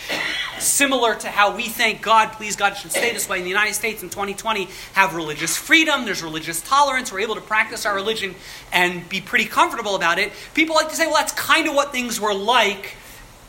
similar 0.59 1.15
to 1.17 1.29
how 1.29 1.55
we 1.57 1.65
think 1.65 2.03
God, 2.03 2.33
please 2.33 2.57
God, 2.57 2.75
should 2.75 2.91
stay 2.91 3.13
this 3.13 3.29
way. 3.29 3.39
In 3.39 3.45
the 3.45 3.51
United 3.51 3.75
States 3.75 4.03
in 4.03 4.11
2020, 4.11 4.69
have 4.95 5.15
religious 5.15 5.57
freedom, 5.57 6.05
there's 6.05 6.23
religious 6.23 6.61
tolerance, 6.61 7.13
we're 7.13 7.21
able 7.21 7.35
to 7.35 7.41
practice 7.41 7.87
our 7.87 7.95
religion 7.95 8.35
and 8.73 9.09
be 9.09 9.21
pretty 9.21 9.47
comfortable 9.47 9.95
about 9.95 10.19
it. 10.19 10.33
People 10.55 10.75
like 10.75 10.89
to 10.89 10.97
say, 10.97 11.07
well, 11.07 11.17
that's 11.17 11.33
kind 11.33 11.69
of 11.69 11.75
what 11.75 11.93
things 11.93 12.21
were 12.21 12.35
like 12.35 12.97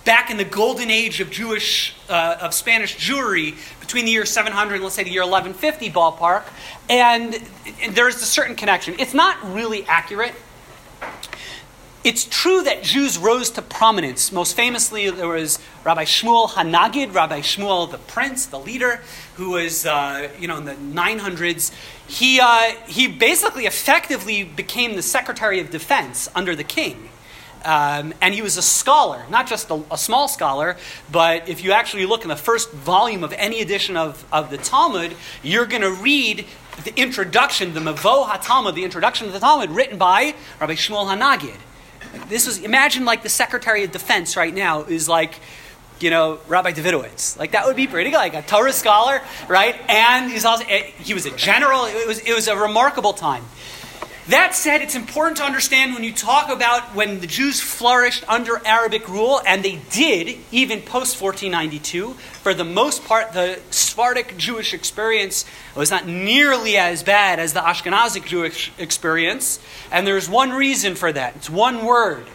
back 0.05 0.29
in 0.29 0.37
the 0.37 0.45
golden 0.45 0.89
age 0.89 1.19
of 1.19 1.31
Jewish, 1.31 1.95
uh, 2.09 2.37
of 2.41 2.53
Spanish 2.53 2.95
Jewry 2.95 3.55
between 3.79 4.05
the 4.05 4.11
year 4.11 4.25
700 4.25 4.75
and 4.75 4.83
let's 4.83 4.95
say 4.95 5.03
the 5.03 5.09
year 5.09 5.23
1150 5.23 5.91
ballpark. 5.91 6.43
And, 6.89 7.41
there's 7.89 8.15
a 8.15 8.25
certain 8.25 8.55
connection. 8.55 8.95
It's 8.99 9.13
not 9.13 9.37
really 9.53 9.85
accurate. 9.85 10.33
It's 12.03 12.23
true 12.23 12.61
that 12.63 12.83
Jews 12.83 13.17
rose 13.17 13.49
to 13.51 13.63
prominence. 13.63 14.31
Most 14.31 14.55
famously, 14.55 15.09
there 15.09 15.27
was 15.27 15.57
Rabbi 15.83 16.03
Shmuel 16.03 16.49
Hanagid, 16.49 17.13
Rabbi 17.13 17.39
Shmuel 17.39 17.89
the 17.89 17.97
prince, 17.97 18.45
the 18.45 18.59
leader, 18.59 19.01
who 19.35 19.51
was, 19.51 19.87
uh, 19.87 20.29
you 20.39 20.47
know, 20.47 20.57
in 20.57 20.65
the 20.65 20.75
900s. 20.75 21.73
He, 22.07 22.39
uh, 22.39 22.73
he 22.87 23.07
basically 23.07 23.65
effectively 23.65 24.43
became 24.43 24.95
the 24.95 25.01
Secretary 25.01 25.59
of 25.59 25.71
Defense 25.71 26.29
under 26.35 26.55
the 26.55 26.63
king. 26.63 27.09
Um, 27.65 28.13
and 28.21 28.33
he 28.33 28.43
was 28.43 28.57
a 28.57 28.61
scholar, 28.61 29.25
not 29.29 29.47
just 29.47 29.71
a, 29.71 29.83
a, 29.89 29.97
small 29.97 30.27
scholar, 30.27 30.77
but 31.11 31.49
if 31.49 31.63
you 31.63 31.71
actually 31.71 32.05
look 32.05 32.21
in 32.21 32.29
the 32.29 32.35
first 32.35 32.71
volume 32.71 33.23
of 33.23 33.33
any 33.33 33.59
edition 33.59 33.97
of, 33.97 34.23
of 34.31 34.51
the 34.51 34.57
Talmud, 34.57 35.15
you're 35.41 35.65
going 35.65 35.81
to 35.81 35.91
read 35.91 36.45
the 36.83 36.95
introduction, 36.95 37.73
the 37.73 37.79
Mavo 37.79 38.27
HaTalmud, 38.27 38.75
the 38.75 38.83
introduction 38.83 39.25
of 39.25 39.33
the 39.33 39.39
Talmud, 39.39 39.71
written 39.71 39.97
by 39.97 40.35
Rabbi 40.59 40.73
Shmuel 40.73 41.07
Hanagid. 41.07 41.57
This 42.29 42.45
was, 42.45 42.59
imagine 42.59 43.03
like 43.03 43.23
the 43.23 43.29
Secretary 43.29 43.83
of 43.83 43.91
Defense 43.91 44.37
right 44.37 44.53
now 44.53 44.83
is 44.83 45.09
like, 45.09 45.39
you 45.99 46.11
know, 46.11 46.39
Rabbi 46.47 46.71
Davidowitz. 46.71 47.37
Like 47.39 47.51
that 47.53 47.65
would 47.65 47.75
be 47.75 47.87
pretty 47.87 48.11
good, 48.11 48.17
like 48.17 48.35
a 48.35 48.43
Torah 48.43 48.73
scholar, 48.73 49.21
right? 49.47 49.75
And 49.89 50.31
he's 50.31 50.45
also, 50.45 50.65
eh, 50.67 50.83
he 50.99 51.15
was 51.15 51.25
a 51.25 51.35
general. 51.35 51.85
It 51.85 52.07
was, 52.07 52.19
it 52.19 52.33
was 52.33 52.47
a 52.47 52.55
remarkable 52.55 53.13
time. 53.13 53.43
That 54.29 54.55
said, 54.55 54.81
it's 54.81 54.95
important 54.95 55.37
to 55.37 55.43
understand 55.43 55.93
when 55.93 56.03
you 56.03 56.11
talk 56.11 56.49
about 56.49 56.95
when 56.95 57.19
the 57.19 57.27
Jews 57.27 57.61
flourished 57.61 58.23
under 58.27 58.59
Arabic 58.65 59.07
rule, 59.07 59.39
and 59.45 59.63
they 59.63 59.79
did, 59.91 60.39
even 60.51 60.79
post 60.81 61.21
1492, 61.21 62.13
for 62.13 62.55
the 62.55 62.63
most 62.63 63.05
part, 63.05 63.33
the 63.33 63.59
Sephardic 63.69 64.35
Jewish 64.35 64.73
experience 64.73 65.45
was 65.75 65.91
not 65.91 66.07
nearly 66.07 66.75
as 66.75 67.03
bad 67.03 67.37
as 67.37 67.53
the 67.53 67.59
Ashkenazic 67.59 68.25
Jewish 68.25 68.71
experience. 68.79 69.59
And 69.91 70.07
there's 70.07 70.27
one 70.27 70.53
reason 70.53 70.95
for 70.95 71.13
that 71.13 71.35
it's 71.35 71.49
one 71.49 71.85
word, 71.85 72.25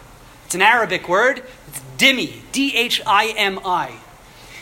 it's 0.45 0.55
an 0.55 0.61
Arabic 0.61 1.09
word, 1.09 1.43
it's 1.67 1.81
dhimmi, 1.97 2.39
D 2.53 2.73
H 2.73 3.01
I 3.05 3.33
M 3.35 3.59
I. 3.65 3.91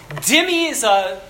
Dhimmi 0.09 0.71
is 0.71 0.83
a 0.83 1.21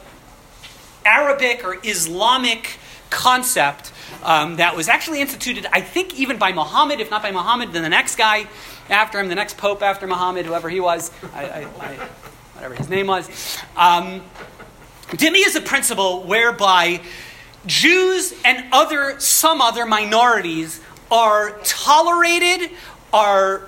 Arabic 1.03 1.65
or 1.65 1.77
Islamic 1.84 2.79
concept 3.10 3.91
um, 4.24 4.58
that 4.58 4.76
was 4.76 4.88
actually 4.88 5.22
instituted, 5.22 5.66
I 5.72 5.82
think, 5.82 6.20
even 6.20 6.38
by 6.38 6.52
Muhammad. 6.52 7.00
If 7.00 7.10
not 7.10 7.22
by 7.22 7.32
Muhammad, 7.32 7.74
then 7.74 7.84
the 7.84 7.90
next 7.90 8.16
guy 8.16 8.48
after 8.90 9.20
him, 9.20 9.28
the 9.28 9.36
next 9.36 9.58
pope 9.58 9.82
after 9.82 10.08
Muhammad, 10.08 10.46
whoever 10.46 10.70
he 10.70 10.80
was, 10.80 11.12
I, 11.34 11.46
I, 11.46 11.60
I, 11.80 11.96
whatever 12.56 12.76
his 12.76 12.90
name 12.90 13.08
was. 13.08 13.28
Um, 13.76 14.22
Dhimmi 15.10 15.46
is 15.46 15.56
a 15.56 15.62
principle 15.62 16.24
whereby 16.24 17.02
Jews 17.66 18.34
and 18.46 18.66
other 18.72 19.20
some 19.20 19.62
other 19.62 19.86
minorities 19.86 20.82
are 21.12 21.58
tolerated, 21.64 22.72
are 23.12 23.68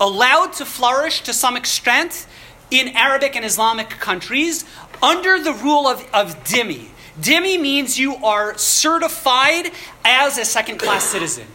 allowed 0.00 0.52
to 0.54 0.64
flourish 0.64 1.22
to 1.22 1.32
some 1.32 1.56
extent 1.56 2.26
in 2.70 2.88
Arabic 2.88 3.36
and 3.36 3.44
Islamic 3.44 3.88
countries 3.88 4.64
under 5.02 5.42
the 5.42 5.52
rule 5.52 5.86
of, 5.86 6.00
of 6.12 6.44
dhimmi. 6.44 6.88
Dhimmi 7.20 7.60
means 7.60 7.98
you 7.98 8.16
are 8.16 8.56
certified 8.56 9.72
as 10.04 10.38
a 10.38 10.44
second 10.44 10.78
class 10.78 11.04
citizen. 11.04 11.46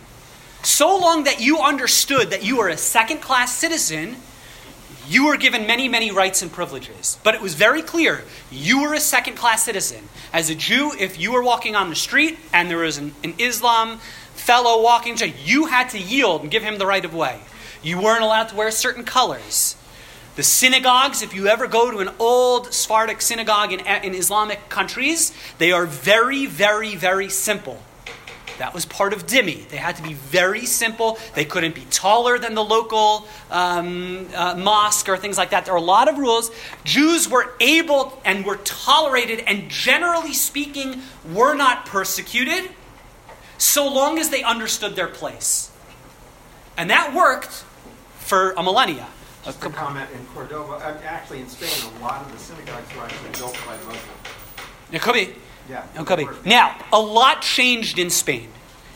So 0.61 0.97
long 0.97 1.23
that 1.25 1.41
you 1.41 1.59
understood 1.59 2.31
that 2.31 2.43
you 2.43 2.59
are 2.61 2.69
a 2.69 2.77
second 2.77 3.21
class 3.21 3.53
citizen, 3.53 4.17
you 5.07 5.27
were 5.27 5.37
given 5.37 5.67
many, 5.67 5.87
many 5.87 6.11
rights 6.11 6.41
and 6.41 6.51
privileges. 6.51 7.17
But 7.23 7.35
it 7.35 7.41
was 7.41 7.55
very 7.55 7.81
clear 7.81 8.23
you 8.51 8.81
were 8.81 8.93
a 8.93 8.99
second 8.99 9.35
class 9.35 9.63
citizen. 9.63 10.07
As 10.31 10.49
a 10.49 10.55
Jew, 10.55 10.91
if 10.97 11.19
you 11.19 11.31
were 11.31 11.43
walking 11.43 11.75
on 11.75 11.89
the 11.89 11.95
street 11.95 12.39
and 12.53 12.69
there 12.69 12.79
was 12.79 12.97
an, 12.97 13.13
an 13.23 13.35
Islam 13.37 13.99
fellow 14.33 14.81
walking, 14.81 15.17
you 15.43 15.65
had 15.65 15.89
to 15.89 15.99
yield 15.99 16.41
and 16.41 16.51
give 16.51 16.63
him 16.63 16.77
the 16.77 16.85
right 16.85 17.03
of 17.03 17.13
way. 17.13 17.39
You 17.81 18.01
weren't 18.01 18.23
allowed 18.23 18.49
to 18.49 18.55
wear 18.55 18.71
certain 18.71 19.03
colors. 19.03 19.75
The 20.35 20.43
synagogues, 20.43 21.21
if 21.21 21.35
you 21.35 21.47
ever 21.47 21.67
go 21.67 21.91
to 21.91 21.99
an 21.99 22.09
old 22.17 22.73
Sephardic 22.73 23.21
synagogue 23.21 23.71
in, 23.71 23.81
in 23.81 24.15
Islamic 24.15 24.67
countries, 24.67 25.31
they 25.59 25.71
are 25.71 25.85
very, 25.85 26.47
very, 26.47 26.95
very 26.95 27.29
simple. 27.29 27.79
That 28.57 28.73
was 28.73 28.85
part 28.85 29.13
of 29.13 29.25
dhimmi. 29.27 29.67
They 29.69 29.77
had 29.77 29.95
to 29.97 30.03
be 30.03 30.13
very 30.13 30.65
simple. 30.65 31.17
They 31.35 31.45
couldn't 31.45 31.75
be 31.75 31.85
taller 31.89 32.37
than 32.39 32.55
the 32.55 32.63
local 32.63 33.27
um, 33.51 34.27
uh, 34.33 34.55
mosque 34.55 35.09
or 35.09 35.17
things 35.17 35.37
like 35.37 35.51
that. 35.51 35.65
There 35.65 35.73
are 35.73 35.77
a 35.77 35.81
lot 35.81 36.07
of 36.07 36.17
rules. 36.17 36.51
Jews 36.83 37.29
were 37.29 37.53
able 37.59 38.19
and 38.25 38.45
were 38.45 38.57
tolerated, 38.57 39.39
and 39.39 39.69
generally 39.69 40.33
speaking, 40.33 41.01
were 41.31 41.55
not 41.55 41.85
persecuted 41.85 42.71
so 43.57 43.91
long 43.91 44.19
as 44.19 44.29
they 44.29 44.43
understood 44.43 44.95
their 44.95 45.07
place. 45.07 45.71
And 46.77 46.89
that 46.89 47.13
worked 47.13 47.63
for 48.19 48.51
a 48.51 48.63
millennia. 48.63 49.07
Just 49.43 49.63
a 49.65 49.69
comment 49.69 50.09
in 50.13 50.25
Cordova, 50.27 50.73
uh, 50.73 51.01
actually 51.03 51.41
in 51.41 51.49
Spain, 51.49 51.69
a 51.97 52.01
lot 52.01 52.21
of 52.21 52.31
the 52.31 52.37
synagogues 52.37 52.95
were 52.95 53.03
actually 53.03 53.31
built 53.31 53.57
by 53.65 53.75
Muslims. 53.77 53.99
It 54.91 55.01
could 55.01 55.13
be. 55.13 55.35
Yeah. 55.69 55.85
It 55.99 56.05
could 56.05 56.19
be. 56.19 56.27
Now, 56.45 56.77
a 56.93 56.99
lot 56.99 57.41
changed 57.41 57.99
in 57.99 58.09
Spain. 58.09 58.49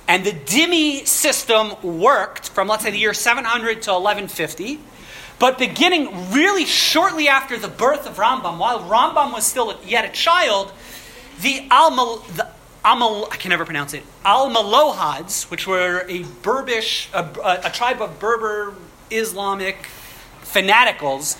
And 0.07 0.23
the 0.23 0.31
dhimmi 0.31 1.05
system 1.05 1.73
worked 1.83 2.47
from, 2.49 2.69
let's 2.69 2.83
say, 2.83 2.91
the 2.91 2.97
year 2.97 3.13
700 3.13 3.81
to 3.83 3.91
1150. 3.91 4.79
But 5.37 5.57
beginning 5.57 6.31
really 6.31 6.63
shortly 6.63 7.27
after 7.27 7.57
the 7.57 7.67
birth 7.67 8.07
of 8.07 8.15
Rambam, 8.15 8.57
while 8.57 8.79
Rambam 8.79 9.33
was 9.33 9.45
still 9.45 9.77
yet 9.85 10.05
a 10.05 10.09
child, 10.09 10.71
the 11.41 11.67
Al 11.69 12.17
the 12.19 12.47
Amal, 12.85 13.27
I 13.31 13.35
can 13.35 13.49
never 13.49 13.65
pronounce 13.65 13.93
it, 13.93 14.03
Al 14.23 14.49
Malohads, 14.49 15.51
which 15.51 15.67
were 15.67 16.05
a 16.07 16.23
Berbish, 16.23 17.13
a, 17.13 17.39
a, 17.41 17.67
a 17.67 17.69
tribe 17.69 18.01
of 18.01 18.17
Berber 18.17 18.73
Islamic 19.11 19.89
fanaticals, 20.57 21.37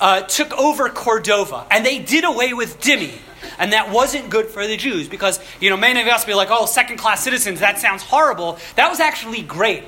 uh, 0.00 0.22
took 0.22 0.52
over 0.58 0.88
Cordova, 0.88 1.66
and 1.70 1.84
they 1.84 1.98
did 1.98 2.24
away 2.24 2.52
with 2.52 2.80
dhimmi. 2.80 3.18
And 3.58 3.72
that 3.72 3.90
wasn't 3.90 4.30
good 4.30 4.46
for 4.46 4.66
the 4.66 4.76
Jews 4.76 5.08
because, 5.08 5.40
you 5.60 5.70
know, 5.70 5.76
many 5.76 6.00
of 6.00 6.06
us 6.06 6.24
be 6.24 6.34
like, 6.34 6.48
oh, 6.50 6.66
second 6.66 6.98
class 6.98 7.22
citizens, 7.24 7.60
that 7.60 7.78
sounds 7.78 8.02
horrible. 8.02 8.58
That 8.76 8.88
was 8.88 9.00
actually 9.00 9.42
great. 9.42 9.84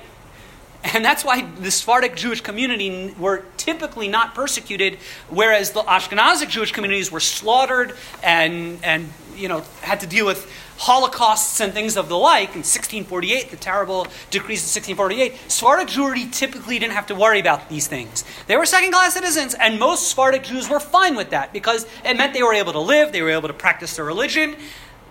And 0.82 1.04
that's 1.04 1.24
why 1.24 1.42
the 1.42 1.70
Sephardic 1.70 2.16
Jewish 2.16 2.40
community 2.40 3.14
were 3.18 3.44
typically 3.56 4.08
not 4.08 4.34
persecuted, 4.34 4.98
whereas 5.28 5.72
the 5.72 5.82
Ashkenazic 5.82 6.48
Jewish 6.48 6.72
communities 6.72 7.12
were 7.12 7.20
slaughtered 7.20 7.94
and, 8.22 8.78
and 8.82 9.12
you 9.36 9.48
know, 9.48 9.62
had 9.82 10.00
to 10.00 10.06
deal 10.06 10.26
with 10.26 10.50
holocausts 10.80 11.60
and 11.60 11.74
things 11.74 11.94
of 11.98 12.08
the 12.08 12.16
like 12.16 12.48
in 12.56 12.64
1648, 12.64 13.50
the 13.50 13.56
terrible 13.58 14.06
decrees 14.30 14.62
of 14.62 14.82
1648, 14.82 15.50
Sephardic 15.50 15.88
Jewry 15.88 16.32
typically 16.32 16.78
didn't 16.78 16.94
have 16.94 17.06
to 17.08 17.14
worry 17.14 17.38
about 17.38 17.68
these 17.68 17.86
things. 17.86 18.24
They 18.46 18.56
were 18.56 18.64
second 18.64 18.92
class 18.92 19.12
citizens, 19.12 19.52
and 19.52 19.78
most 19.78 20.08
Sephardic 20.08 20.42
Jews 20.44 20.70
were 20.70 20.80
fine 20.80 21.16
with 21.16 21.30
that 21.30 21.52
because 21.52 21.86
it 22.02 22.16
meant 22.16 22.32
they 22.32 22.42
were 22.42 22.54
able 22.54 22.72
to 22.72 22.80
live, 22.80 23.12
they 23.12 23.20
were 23.20 23.28
able 23.28 23.48
to 23.48 23.54
practice 23.54 23.96
their 23.96 24.06
religion, 24.06 24.56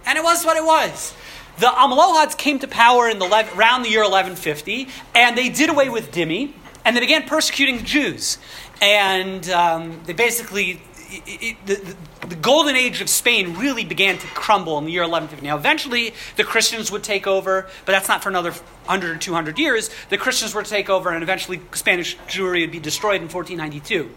and 0.08 0.18
it 0.18 0.24
was 0.24 0.44
what 0.44 0.58
it 0.58 0.66
was. 0.66 1.14
The 1.60 1.68
Amalohads 1.68 2.36
came 2.36 2.58
to 2.60 2.68
power 2.68 3.08
in 3.08 3.20
the 3.20 3.28
around 3.56 3.84
the 3.84 3.90
year 3.90 4.02
1150, 4.02 4.88
and 5.14 5.38
they 5.38 5.50
did 5.50 5.70
away 5.70 5.90
with 5.90 6.12
dhimmi, 6.12 6.54
and 6.84 6.98
they 6.98 7.02
began 7.02 7.28
persecuting 7.28 7.86
Jews. 7.86 8.40
And 8.82 9.48
um, 9.50 10.02
they 10.06 10.14
basically 10.14 10.82
it, 11.12 11.66
the, 11.66 12.28
the, 12.28 12.36
golden 12.36 12.76
age 12.76 13.02
of 13.02 13.10
Spain 13.10 13.56
really 13.58 13.84
began 13.84 14.18
to 14.18 14.28
crumble 14.28 14.78
in 14.78 14.86
the 14.86 14.92
year 14.92 15.02
1150. 15.02 15.46
Now, 15.46 15.58
eventually, 15.58 16.14
the 16.36 16.44
Christians 16.44 16.92
would 16.92 17.04
take 17.04 17.28
over, 17.28 17.68
but 17.86 17.92
that's 17.92 18.08
not 18.08 18.22
for 18.22 18.30
another 18.30 18.52
100 18.52 19.16
or 19.16 19.20
200 19.20 19.58
years. 19.58 19.90
The 20.10 20.18
Christians 20.18 20.54
were 20.54 20.64
to 20.64 20.70
take 20.70 20.90
over, 20.90 21.12
and 21.12 21.24
eventually, 21.24 21.62
Spanish 21.74 22.18
Jewry 22.28 22.62
would 22.62 22.72
be 22.72 22.80
destroyed 22.80 23.22
in 23.22 23.30
1492. 23.30 24.10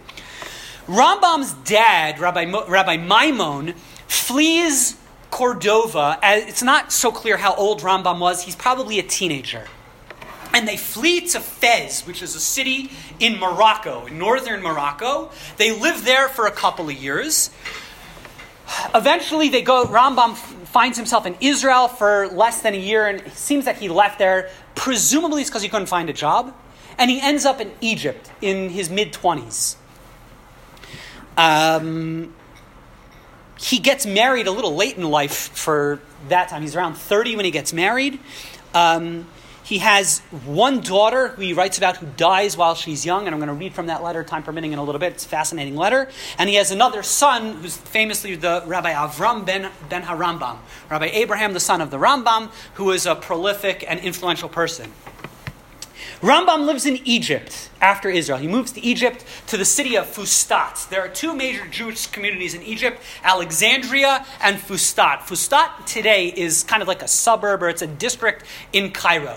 Rambam's 0.87 1.53
dad, 1.65 2.19
Rabbi, 2.19 2.45
Rabbi 2.69 2.97
Maimon, 2.97 3.75
flees 4.07 4.97
Cordova. 5.31 6.19
Uh, 6.23 6.37
it's 6.37 6.63
not 6.63 6.93
so 6.93 7.11
clear 7.11 7.37
how 7.37 7.55
old 7.55 7.81
Rambam 7.81 8.19
was. 8.19 8.43
He's 8.43 8.57
probably 8.57 8.99
a 8.99 9.03
teenager 9.03 9.67
and 10.53 10.69
they 10.69 10.77
flee 10.77 11.21
to 11.29 11.41
Fez, 11.41 12.03
which 12.03 12.23
is 12.23 12.35
a 12.35 12.41
city 12.41 12.91
in 13.19 13.39
Morocco, 13.39 14.07
in 14.07 14.19
northern 14.19 14.63
Morocco. 14.63 15.31
They 15.57 15.73
live 15.73 16.05
there 16.05 16.29
for 16.29 16.47
a 16.47 16.53
couple 16.53 16.89
of 16.89 16.95
years. 16.95 17.51
Eventually, 18.95 19.49
they 19.49 19.63
go. 19.63 19.85
Rambam 19.85 20.35
finds 20.35 20.97
himself 20.97 21.27
in 21.27 21.37
Israel 21.41 21.89
for 21.89 22.29
less 22.29 22.63
than 22.63 22.75
a 22.75 22.79
year, 22.79 23.07
and 23.07 23.21
it 23.21 23.37
seems 23.37 23.65
that 23.67 23.77
he 23.77 23.89
left 23.89 24.19
there. 24.19 24.51
Presumably, 24.75 25.43
it's 25.43 25.51
because 25.51 25.63
he 25.63 25.69
couldn't 25.69 25.89
find 25.89 26.09
a 26.09 26.13
job, 26.13 26.55
and 26.99 27.11
he 27.11 27.21
ends 27.21 27.45
up 27.45 27.61
in 27.61 27.71
Egypt 27.81 28.31
in 28.41 28.71
his 28.71 28.89
mid 28.89 29.13
twenties. 29.13 29.77
Um, 31.37 32.35
he 33.59 33.79
gets 33.79 34.07
married 34.07 34.47
a 34.47 34.51
little 34.51 34.75
late 34.75 34.97
in 34.97 35.05
life 35.05 35.51
for 35.57 36.01
that 36.29 36.49
time. 36.49 36.63
He's 36.63 36.77
around 36.77 36.95
thirty 36.95 37.37
when 37.37 37.45
he 37.45 37.51
gets 37.51 37.73
married. 37.73 38.19
Um, 38.75 39.27
he 39.65 39.79
has 39.79 40.19
one 40.45 40.81
daughter 40.81 41.29
who 41.29 41.43
he 41.43 41.53
writes 41.53 41.79
about 41.79 41.97
who 41.97 42.07
dies 42.17 42.57
while 42.57 42.75
she's 42.75 43.07
young, 43.07 43.27
and 43.27 43.35
I'm 43.35 43.41
going 43.41 43.49
to 43.49 43.55
read 43.55 43.75
from 43.75 43.87
that 43.87 44.03
letter, 44.03 44.25
time 44.25 44.43
permitting, 44.43 44.73
in 44.73 44.79
a 44.79 44.85
little 44.85 44.99
bit. 44.99 45.13
It's 45.13 45.25
a 45.25 45.29
fascinating 45.29 45.77
letter. 45.77 46.09
And 46.39 46.49
he 46.49 46.57
has 46.57 46.71
another 46.71 47.03
son 47.03 47.55
who's 47.57 47.77
famously 47.77 48.35
the 48.35 48.63
Rabbi 48.67 48.93
Avram 48.93 49.47
ben, 49.47 49.71
ben 49.89 50.03
Harambam, 50.03 50.59
Rabbi 50.91 51.07
Abraham, 51.07 51.53
the 51.53 51.61
son 51.61 51.81
of 51.81 51.91
the 51.91 51.99
Rambam, 51.99 52.51
who 52.75 52.91
is 52.91 53.07
a 53.07 53.15
prolific 53.15 53.85
and 53.89 54.01
influential 54.01 54.49
person. 54.49 54.93
Rambam 56.23 56.67
lives 56.67 56.87
in 56.87 57.01
Egypt 57.05 57.69
after 57.81 58.09
Israel. 58.09 58.39
He 58.39 58.47
moves 58.47 58.71
to 58.73 58.81
Egypt 58.81 59.25
to 59.49 59.57
the 59.57 59.65
city 59.65 59.97
of 59.97 60.07
Fustat. 60.07 60.89
There 60.89 61.01
are 61.01 61.09
two 61.09 61.35
major 61.35 61.67
Jewish 61.67 62.07
communities 62.07 62.55
in 62.55 62.63
Egypt 62.63 63.03
Alexandria 63.25 64.25
and 64.41 64.57
Fustat. 64.57 65.23
Fustat 65.23 65.85
today 65.85 66.29
is 66.29 66.63
kind 66.63 66.81
of 66.81 66.87
like 66.87 67.03
a 67.03 67.09
suburb 67.09 67.61
or 67.61 67.69
it's 67.69 67.83
a 67.83 67.89
district 67.89 68.45
in 68.73 68.93
Cairo. 68.93 69.37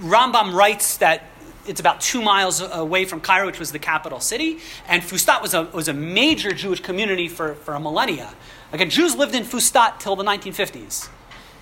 Rambam 0.00 0.52
writes 0.52 0.96
that 0.96 1.30
it's 1.64 1.78
about 1.78 2.00
two 2.00 2.20
miles 2.20 2.60
away 2.60 3.04
from 3.04 3.20
Cairo, 3.20 3.46
which 3.46 3.60
was 3.60 3.70
the 3.70 3.78
capital 3.78 4.18
city. 4.18 4.58
And 4.88 5.04
Fustat 5.04 5.40
was 5.42 5.54
a, 5.54 5.62
was 5.66 5.86
a 5.86 5.94
major 5.94 6.50
Jewish 6.50 6.80
community 6.80 7.28
for, 7.28 7.54
for 7.54 7.74
a 7.74 7.80
millennia. 7.80 8.34
Again, 8.72 8.90
Jews 8.90 9.14
lived 9.14 9.36
in 9.36 9.44
Fustat 9.44 10.00
till 10.00 10.16
the 10.16 10.24
1950s, 10.24 11.08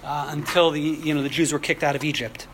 uh, 0.02 0.28
until 0.30 0.70
the, 0.70 0.80
you 0.80 1.12
know, 1.12 1.22
the 1.22 1.28
Jews 1.28 1.52
were 1.52 1.58
kicked 1.58 1.82
out 1.82 1.94
of 1.94 2.02
Egypt. 2.02 2.46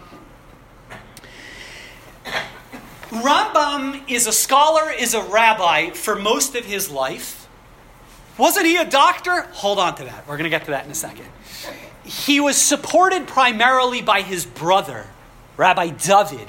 Rambam 3.11 4.09
is 4.09 4.29
a 4.29 4.33
scholar, 4.33 4.91
is 4.91 5.15
a 5.15 5.23
rabbi 5.23 5.91
for 5.91 6.15
most 6.15 6.55
of 6.55 6.65
his 6.65 6.91
life. 6.91 7.49
Wasn't 8.39 8.65
he 8.65 8.77
a 8.77 8.85
doctor? 8.85 9.43
Hold 9.53 9.81
on 9.81 9.97
to 9.97 10.05
that. 10.05 10.27
We're 10.29 10.37
going 10.37 10.45
to 10.45 10.51
get 10.51 10.65
to 10.67 10.71
that 10.71 10.85
in 10.85 10.91
a 10.93 10.95
second. 10.95 11.27
He 12.05 12.39
was 12.41 12.57
supported 12.57 13.27
primarily 13.27 14.01
by 14.01 14.23
his 14.23 14.47
brother, 14.47 15.07
Rabbi 15.57 15.89
David, 15.89 16.49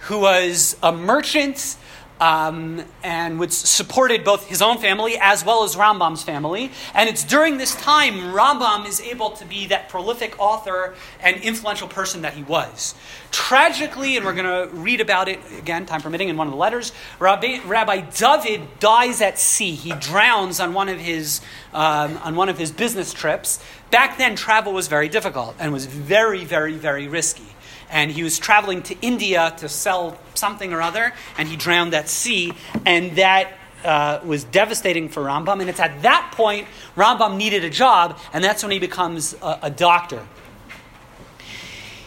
who 0.00 0.18
was 0.18 0.76
a 0.82 0.92
merchant 0.92 1.76
um, 2.22 2.84
and 3.02 3.40
was 3.40 3.56
supported 3.56 4.22
both 4.22 4.46
his 4.46 4.62
own 4.62 4.78
family 4.78 5.18
as 5.20 5.44
well 5.44 5.64
as 5.64 5.74
Rambam's 5.74 6.22
family. 6.22 6.70
And 6.94 7.08
it's 7.08 7.24
during 7.24 7.58
this 7.58 7.74
time 7.74 8.14
Rambam 8.32 8.86
is 8.86 9.00
able 9.00 9.30
to 9.30 9.44
be 9.44 9.66
that 9.66 9.88
prolific 9.88 10.38
author 10.38 10.94
and 11.20 11.36
influential 11.38 11.88
person 11.88 12.22
that 12.22 12.34
he 12.34 12.44
was. 12.44 12.94
Tragically, 13.32 14.16
and 14.16 14.24
we're 14.24 14.34
going 14.34 14.68
to 14.68 14.72
read 14.72 15.00
about 15.00 15.26
it 15.26 15.40
again, 15.58 15.84
time 15.84 16.00
permitting, 16.00 16.28
in 16.28 16.36
one 16.36 16.46
of 16.46 16.52
the 16.52 16.58
letters, 16.58 16.92
Rabbi, 17.18 17.58
Rabbi 17.64 18.02
David 18.10 18.78
dies 18.78 19.20
at 19.20 19.36
sea. 19.36 19.74
He 19.74 19.92
drowns 19.92 20.60
on 20.60 20.74
one 20.74 20.88
of 20.88 21.00
his 21.00 21.40
um, 21.72 22.18
on 22.18 22.36
one 22.36 22.48
of 22.48 22.58
his 22.58 22.70
business 22.70 23.12
trips. 23.12 23.58
Back 23.90 24.16
then, 24.16 24.36
travel 24.36 24.72
was 24.72 24.86
very 24.86 25.08
difficult 25.08 25.56
and 25.58 25.72
was 25.72 25.86
very, 25.86 26.44
very, 26.44 26.74
very 26.74 27.08
risky 27.08 27.51
and 27.92 28.10
he 28.10 28.24
was 28.24 28.38
traveling 28.38 28.82
to 28.82 28.98
India 29.00 29.54
to 29.58 29.68
sell 29.68 30.18
something 30.34 30.72
or 30.72 30.82
other, 30.82 31.12
and 31.38 31.48
he 31.48 31.56
drowned 31.56 31.94
at 31.94 32.08
sea, 32.08 32.52
and 32.84 33.14
that 33.16 33.52
uh, 33.84 34.20
was 34.24 34.44
devastating 34.44 35.08
for 35.08 35.22
Rambam, 35.22 35.60
and 35.60 35.68
it's 35.68 35.80
at 35.80 36.02
that 36.02 36.32
point 36.34 36.66
Rambam 36.96 37.36
needed 37.36 37.64
a 37.64 37.70
job, 37.70 38.18
and 38.32 38.42
that's 38.42 38.62
when 38.62 38.72
he 38.72 38.78
becomes 38.78 39.34
a, 39.42 39.58
a 39.62 39.70
doctor. 39.70 40.26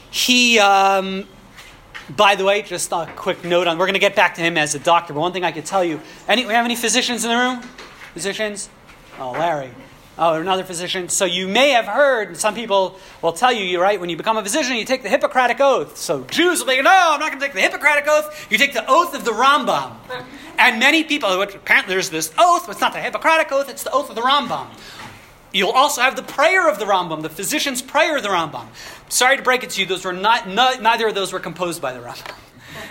He, 0.10 0.60
um, 0.60 1.27
by 2.10 2.36
the 2.36 2.46
way, 2.46 2.62
just 2.62 2.92
a 2.92 3.06
quick 3.15 3.44
note 3.44 3.68
on, 3.68 3.77
we're 3.77 3.86
going 3.86 3.94
to 3.94 4.00
get 4.00 4.15
back 4.15 4.36
to 4.36 4.42
him 4.42 4.58
as 4.58 4.74
a 4.74 4.80
doctor, 4.80 5.13
but 5.13 5.20
one 5.20 5.34
thing 5.34 5.44
I 5.44 5.51
could 5.51 5.65
tell 5.65 5.84
you, 5.84 6.01
any, 6.27 6.46
we 6.46 6.54
have 6.54 6.65
any 6.65 6.75
physicians 6.75 7.24
in 7.24 7.32
the 7.32 7.38
room? 7.38 7.62
Physicians? 8.13 8.70
Oh, 9.20 9.32
Larry. 9.32 9.72
Oh, 10.17 10.36
another 10.36 10.63
physician. 10.63 11.10
So 11.10 11.25
you 11.25 11.48
may 11.48 11.72
have 11.72 11.86
heard, 11.86 12.38
some 12.38 12.55
people 12.55 12.98
will 13.22 13.34
tell 13.34 13.51
you, 13.51 13.65
you're 13.65 13.81
right, 13.81 14.00
when 14.00 14.10
you 14.10 14.15
become 14.15 14.38
a 14.38 14.43
physician, 14.43 14.77
you 14.77 14.86
take 14.86 15.03
the 15.03 15.10
Hippocratic 15.10 15.60
Oath. 15.60 15.98
So 15.98 16.24
Jews 16.25 16.60
will 16.60 16.67
be, 16.67 16.81
no, 16.81 16.89
I'm 16.89 17.19
not 17.19 17.31
going 17.31 17.39
to 17.39 17.45
take 17.45 17.53
the 17.53 17.62
Hippocratic 17.62 18.05
Oath. 18.07 18.48
You 18.50 18.57
take 18.57 18.74
the 18.74 18.86
oath 18.88 19.13
of 19.13 19.25
the 19.25 19.31
Rambam. 19.31 19.98
And 20.57 20.79
many 20.79 21.03
people, 21.03 21.41
apparently 21.41 21.93
there's 21.93 22.10
this 22.10 22.34
oath, 22.38 22.65
but 22.65 22.72
it's 22.72 22.81
not 22.81 22.93
the 22.93 23.01
Hippocratic 23.01 23.51
Oath, 23.51 23.69
it's 23.69 23.84
the 23.84 23.91
oath 23.91 24.10
of 24.10 24.15
the 24.15 24.22
Rambam. 24.22 24.67
You'll 25.51 25.72
also 25.72 26.01
have 26.01 26.15
the 26.15 26.24
prayer 26.24 26.69
of 26.69 26.79
the 26.79 26.86
Rambam, 26.86 27.22
the 27.22 27.29
physician's 27.29 27.81
prayer 27.81 28.15
of 28.15 28.24
the 28.24 28.29
Rambam. 28.29 28.67
Sorry 29.10 29.36
to 29.36 29.43
break 29.43 29.63
it 29.63 29.72
to 29.72 29.81
you, 29.81 29.86
those 29.86 30.05
were 30.05 30.13
not, 30.13 30.48
not 30.48 30.81
neither 30.81 31.10
of 31.10 31.15
those 31.15 31.34
were 31.34 31.39
composed 31.41 31.81
by 31.81 31.91
the 31.91 32.00
Rambam. 32.00 32.45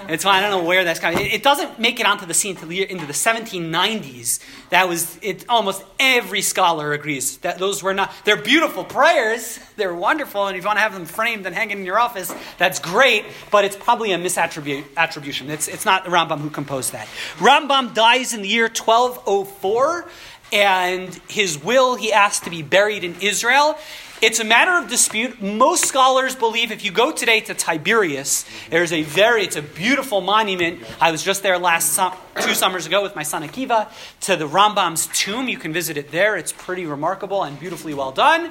It's 0.09 0.23
so 0.23 0.31
I 0.31 0.41
don't 0.41 0.51
know 0.51 0.65
where 0.65 0.85
that's 0.85 1.01
coming. 1.01 1.19
It, 1.19 1.35
it 1.35 1.43
doesn't 1.43 1.79
make 1.79 2.01
it 2.01 2.07
onto 2.07 2.27
the 2.27 2.35
scene 2.35 2.55
until 2.55 2.69
the, 2.69 2.91
into 2.91 3.07
the 3.07 3.13
1790s. 3.13 4.41
That 4.71 4.89
was 4.89 5.19
it. 5.23 5.45
Almost 5.49 5.85
every 5.99 6.43
scholar 6.43 6.93
agrees 6.93 7.39
that 7.39 7.59
those 7.59 7.83
were 7.83 7.95
not. 7.95 8.13
They're 8.25 8.41
beautiful 8.41 8.85
prayers. 8.85 9.59
They're 9.77 9.95
wonderful, 9.95 10.47
and 10.47 10.57
if 10.57 10.63
you 10.63 10.67
want 10.67 10.79
to 10.79 10.83
have 10.83 10.95
them 10.95 11.07
framed 11.07 11.47
and 11.47 11.55
hanging 11.55 11.79
in 11.79 11.85
your 11.85 11.99
office, 11.99 12.35
that's 12.59 12.79
great. 12.79 13.25
But 13.51 13.65
it's 13.65 13.77
probably 13.77 14.13
a 14.13 14.19
misattribution. 14.19 15.49
It's 15.49 15.69
it's 15.69 15.85
not 15.85 16.05
Rambam 16.05 16.41
who 16.41 16.51
composed 16.51 16.93
that. 16.93 17.09
Rambam 17.37 17.95
dies 17.95 18.35
in 18.35 18.43
the 18.43 18.49
year 18.49 18.65
1204 18.65 20.09
and 20.53 21.15
his 21.29 21.63
will 21.63 21.97
he 21.97 22.13
asked 22.13 22.45
to 22.45 22.51
be 22.51 22.63
buried 22.63 23.05
in 23.05 23.17
Israel. 23.21 23.77
It's 24.25 24.41
a 24.41 24.45
matter 24.45 24.73
of 24.83 24.89
dispute. 24.89 25.43
Most 25.43 25.85
scholars 25.85 26.35
believe 26.35 26.73
if 26.73 26.83
you 26.83 26.91
go 26.91 27.13
today 27.13 27.41
to 27.41 27.53
Tiberias, 27.53 28.47
there's 28.71 28.91
a 28.91 29.03
very, 29.03 29.45
it's 29.45 29.57
a 29.57 29.61
beautiful 29.61 30.23
monument. 30.23 30.83
I 30.99 31.11
was 31.11 31.23
just 31.23 31.43
there 31.43 31.59
last 31.59 32.01
two 32.41 32.55
summers 32.55 32.87
ago 32.87 33.03
with 33.03 33.15
my 33.15 33.23
son 33.23 33.47
Akiva 33.47 33.91
to 34.21 34.37
the 34.37 34.49
Rambam's 34.49 35.09
tomb. 35.09 35.47
You 35.47 35.59
can 35.59 35.75
visit 35.75 35.99
it 35.99 36.11
there. 36.11 36.39
It's 36.39 36.53
pretty 36.53 36.87
remarkable 36.87 37.43
and 37.43 37.61
beautifully 37.61 37.93
well 37.93 38.13
done. 38.13 38.51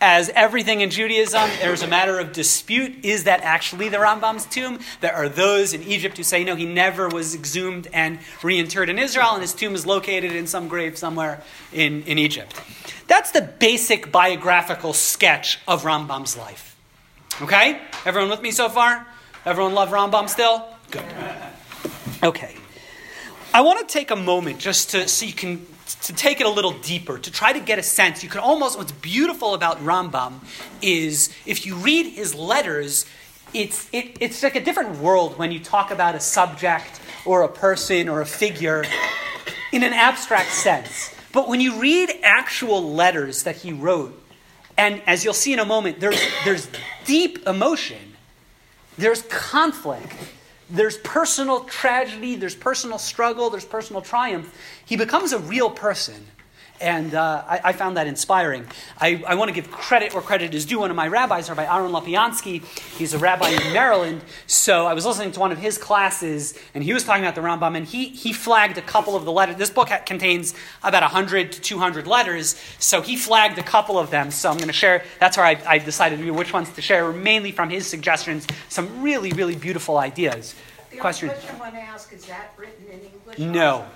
As 0.00 0.28
everything 0.30 0.80
in 0.80 0.90
Judaism, 0.90 1.50
there's 1.60 1.82
a 1.82 1.88
matter 1.88 2.20
of 2.20 2.32
dispute. 2.32 3.04
Is 3.04 3.24
that 3.24 3.40
actually 3.42 3.88
the 3.88 3.96
Rambam's 3.96 4.46
tomb? 4.46 4.78
There 5.00 5.12
are 5.12 5.28
those 5.28 5.74
in 5.74 5.82
Egypt 5.82 6.16
who 6.16 6.22
say, 6.22 6.44
no, 6.44 6.54
he 6.54 6.66
never 6.66 7.08
was 7.08 7.34
exhumed 7.34 7.88
and 7.92 8.20
reinterred 8.42 8.88
in 8.88 8.98
Israel, 8.98 9.30
and 9.32 9.42
his 9.42 9.54
tomb 9.54 9.74
is 9.74 9.86
located 9.86 10.32
in 10.32 10.46
some 10.46 10.68
grave 10.68 10.96
somewhere 10.96 11.42
in, 11.72 12.04
in 12.04 12.16
Egypt. 12.16 12.60
That's 13.08 13.32
the 13.32 13.42
basic 13.42 14.12
biographical 14.12 14.92
sketch 14.92 15.58
of 15.66 15.82
Rambam's 15.82 16.36
life. 16.36 16.76
Okay? 17.42 17.80
Everyone 18.04 18.30
with 18.30 18.42
me 18.42 18.52
so 18.52 18.68
far? 18.68 19.04
Everyone 19.44 19.74
love 19.74 19.88
Rambam 19.88 20.28
still? 20.28 20.64
Good. 20.92 21.04
Okay. 22.22 22.54
I 23.52 23.62
want 23.62 23.80
to 23.80 23.92
take 23.92 24.12
a 24.12 24.16
moment 24.16 24.58
just 24.58 24.90
to 24.90 25.08
so 25.08 25.26
you 25.26 25.32
can 25.32 25.66
to 25.96 26.12
take 26.12 26.40
it 26.40 26.46
a 26.46 26.50
little 26.50 26.72
deeper, 26.72 27.18
to 27.18 27.30
try 27.30 27.52
to 27.52 27.60
get 27.60 27.78
a 27.78 27.82
sense. 27.82 28.22
You 28.22 28.28
can 28.28 28.40
almost 28.40 28.78
what's 28.78 28.92
beautiful 28.92 29.54
about 29.54 29.78
Rambam 29.78 30.40
is 30.82 31.34
if 31.46 31.66
you 31.66 31.76
read 31.76 32.06
his 32.06 32.34
letters, 32.34 33.06
it's 33.54 33.88
it, 33.92 34.16
it's 34.20 34.42
like 34.42 34.56
a 34.56 34.60
different 34.60 34.98
world 34.98 35.38
when 35.38 35.52
you 35.52 35.60
talk 35.60 35.90
about 35.90 36.14
a 36.14 36.20
subject 36.20 37.00
or 37.24 37.42
a 37.42 37.48
person 37.48 38.08
or 38.08 38.20
a 38.20 38.26
figure 38.26 38.84
in 39.72 39.82
an 39.82 39.92
abstract 39.92 40.50
sense. 40.50 41.14
But 41.32 41.48
when 41.48 41.60
you 41.60 41.78
read 41.78 42.10
actual 42.22 42.94
letters 42.94 43.42
that 43.42 43.56
he 43.56 43.72
wrote, 43.72 44.20
and 44.76 45.02
as 45.06 45.24
you'll 45.24 45.34
see 45.34 45.52
in 45.52 45.58
a 45.58 45.64
moment, 45.64 46.00
there's, 46.00 46.20
there's 46.44 46.68
deep 47.04 47.46
emotion, 47.46 48.16
there's 48.96 49.22
conflict, 49.22 50.12
there's 50.70 50.98
personal 50.98 51.60
tragedy, 51.64 52.36
there's 52.36 52.54
personal 52.54 52.98
struggle, 52.98 53.50
there's 53.50 53.64
personal 53.64 54.02
triumph. 54.02 54.54
He 54.84 54.96
becomes 54.96 55.32
a 55.32 55.38
real 55.38 55.70
person. 55.70 56.26
And 56.80 57.14
uh, 57.14 57.44
I, 57.46 57.60
I, 57.64 57.72
found 57.72 57.96
that 57.96 58.06
inspiring. 58.06 58.66
I, 58.98 59.22
I 59.26 59.34
want 59.34 59.48
to 59.48 59.54
give 59.54 59.70
credit 59.70 60.14
where 60.14 60.22
credit 60.22 60.54
is 60.54 60.64
due. 60.64 60.78
One 60.78 60.90
of 60.90 60.96
my 60.96 61.08
rabbis, 61.08 61.48
Rabbi 61.48 61.64
Aaron 61.64 61.90
Lapiansky, 61.90 62.64
he's 62.96 63.14
a 63.14 63.18
rabbi 63.18 63.48
in 63.48 63.72
Maryland. 63.72 64.22
So 64.46 64.86
I 64.86 64.94
was 64.94 65.04
listening 65.04 65.32
to 65.32 65.40
one 65.40 65.50
of 65.50 65.58
his 65.58 65.76
classes, 65.76 66.56
and 66.74 66.84
he 66.84 66.94
was 66.94 67.02
talking 67.02 67.24
about 67.24 67.34
the 67.34 67.40
Rambam, 67.40 67.76
and 67.76 67.84
he, 67.84 68.10
he 68.10 68.32
flagged 68.32 68.78
a 68.78 68.82
couple 68.82 69.16
of 69.16 69.24
the 69.24 69.32
letters. 69.32 69.56
This 69.56 69.70
book 69.70 69.90
contains 70.06 70.54
about 70.84 71.02
100 71.02 71.52
to 71.52 71.60
200 71.60 72.06
letters, 72.06 72.60
so 72.78 73.02
he 73.02 73.16
flagged 73.16 73.58
a 73.58 73.62
couple 73.64 73.98
of 73.98 74.10
them. 74.10 74.30
So 74.30 74.48
I'm 74.48 74.56
going 74.56 74.68
to 74.68 74.72
share, 74.72 75.04
that's 75.18 75.36
where 75.36 75.46
I, 75.46 75.60
I 75.66 75.78
decided 75.78 76.24
which 76.30 76.52
ones 76.52 76.70
to 76.70 76.82
share, 76.82 77.12
mainly 77.12 77.50
from 77.50 77.70
his 77.70 77.86
suggestions, 77.86 78.46
some 78.68 79.02
really, 79.02 79.32
really 79.32 79.56
beautiful 79.56 79.98
ideas. 79.98 80.54
The 80.98 81.02
question. 81.02 81.28
question 81.28 81.54
I 81.54 81.58
want 81.60 81.74
to 81.74 81.80
ask 81.80 82.12
is 82.12 82.26
that 82.26 82.52
written 82.56 82.84
in 82.86 83.00
English? 83.00 83.38
No. 83.38 83.86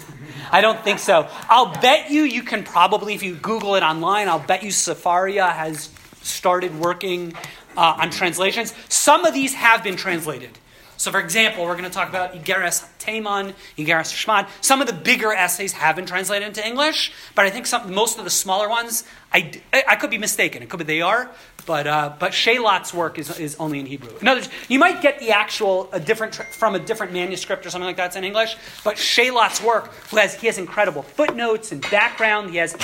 I 0.52 0.60
don't 0.60 0.78
think 0.84 0.98
so. 0.98 1.26
I'll 1.48 1.72
bet 1.80 2.10
you 2.10 2.22
you 2.22 2.42
can 2.42 2.64
probably, 2.64 3.14
if 3.14 3.22
you 3.22 3.34
Google 3.34 3.76
it 3.76 3.82
online, 3.82 4.28
I'll 4.28 4.38
bet 4.38 4.62
you 4.62 4.68
Sefaria 4.68 5.50
has 5.50 5.88
started 6.20 6.78
working 6.78 7.32
uh, 7.78 7.96
on 7.98 8.10
translations. 8.10 8.74
Some 8.90 9.24
of 9.24 9.32
these 9.32 9.54
have 9.54 9.82
been 9.82 9.96
translated. 9.96 10.58
So, 10.98 11.10
for 11.10 11.18
example, 11.18 11.64
we're 11.64 11.78
going 11.78 11.84
to 11.84 11.90
talk 11.90 12.10
about 12.10 12.34
Igeres 12.34 12.86
Taimon, 12.98 13.54
Igeres 13.78 14.12
Shmad. 14.12 14.46
Some 14.60 14.82
of 14.82 14.86
the 14.86 14.92
bigger 14.92 15.32
essays 15.32 15.72
have 15.72 15.96
been 15.96 16.04
translated 16.04 16.46
into 16.46 16.62
English, 16.62 17.10
but 17.34 17.46
I 17.46 17.50
think 17.50 17.64
some, 17.64 17.94
most 17.94 18.18
of 18.18 18.24
the 18.24 18.30
smaller 18.30 18.68
ones, 18.68 19.04
I, 19.32 19.62
I 19.72 19.96
could 19.96 20.10
be 20.10 20.18
mistaken. 20.18 20.62
It 20.62 20.68
could 20.68 20.76
be 20.76 20.84
they 20.84 21.00
are, 21.00 21.30
but, 21.66 21.86
uh, 21.86 22.12
but 22.18 22.32
Shilat's 22.32 22.92
work 22.92 23.18
is, 23.18 23.38
is 23.38 23.56
only 23.56 23.80
in 23.80 23.86
Hebrew. 23.86 24.16
In 24.20 24.28
other 24.28 24.40
words, 24.40 24.50
you 24.68 24.78
might 24.78 25.00
get 25.02 25.18
the 25.18 25.30
actual 25.30 25.88
a 25.92 26.00
different 26.00 26.34
from 26.34 26.74
a 26.74 26.78
different 26.78 27.12
manuscript 27.12 27.64
or 27.66 27.70
something 27.70 27.86
like 27.86 27.96
that's 27.96 28.16
in 28.16 28.24
English, 28.24 28.56
but 28.84 28.96
Shilat's 28.96 29.62
work, 29.62 29.92
who 30.10 30.16
has, 30.16 30.34
he 30.34 30.46
has 30.46 30.58
incredible 30.58 31.02
footnotes 31.02 31.72
and 31.72 31.80
background. 31.90 32.50
He 32.50 32.56
has, 32.56 32.76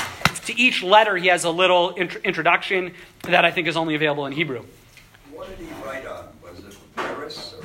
to 0.45 0.59
each 0.59 0.83
letter, 0.83 1.17
he 1.17 1.29
has 1.29 1.45
a 1.45 1.51
little 1.51 1.91
int- 1.91 2.17
introduction 2.25 2.95
that 3.23 3.45
I 3.45 3.51
think 3.51 3.67
is 3.67 3.77
only 3.77 3.95
available 3.95 4.27
in 4.27 4.33
Hebrew. 4.33 4.65
What 5.33 5.49
did 5.49 5.67
he 5.67 5.73
write 5.85 6.07
on? 6.07 6.29
Was 6.43 6.61
it 6.61 6.77
Paris? 6.95 7.56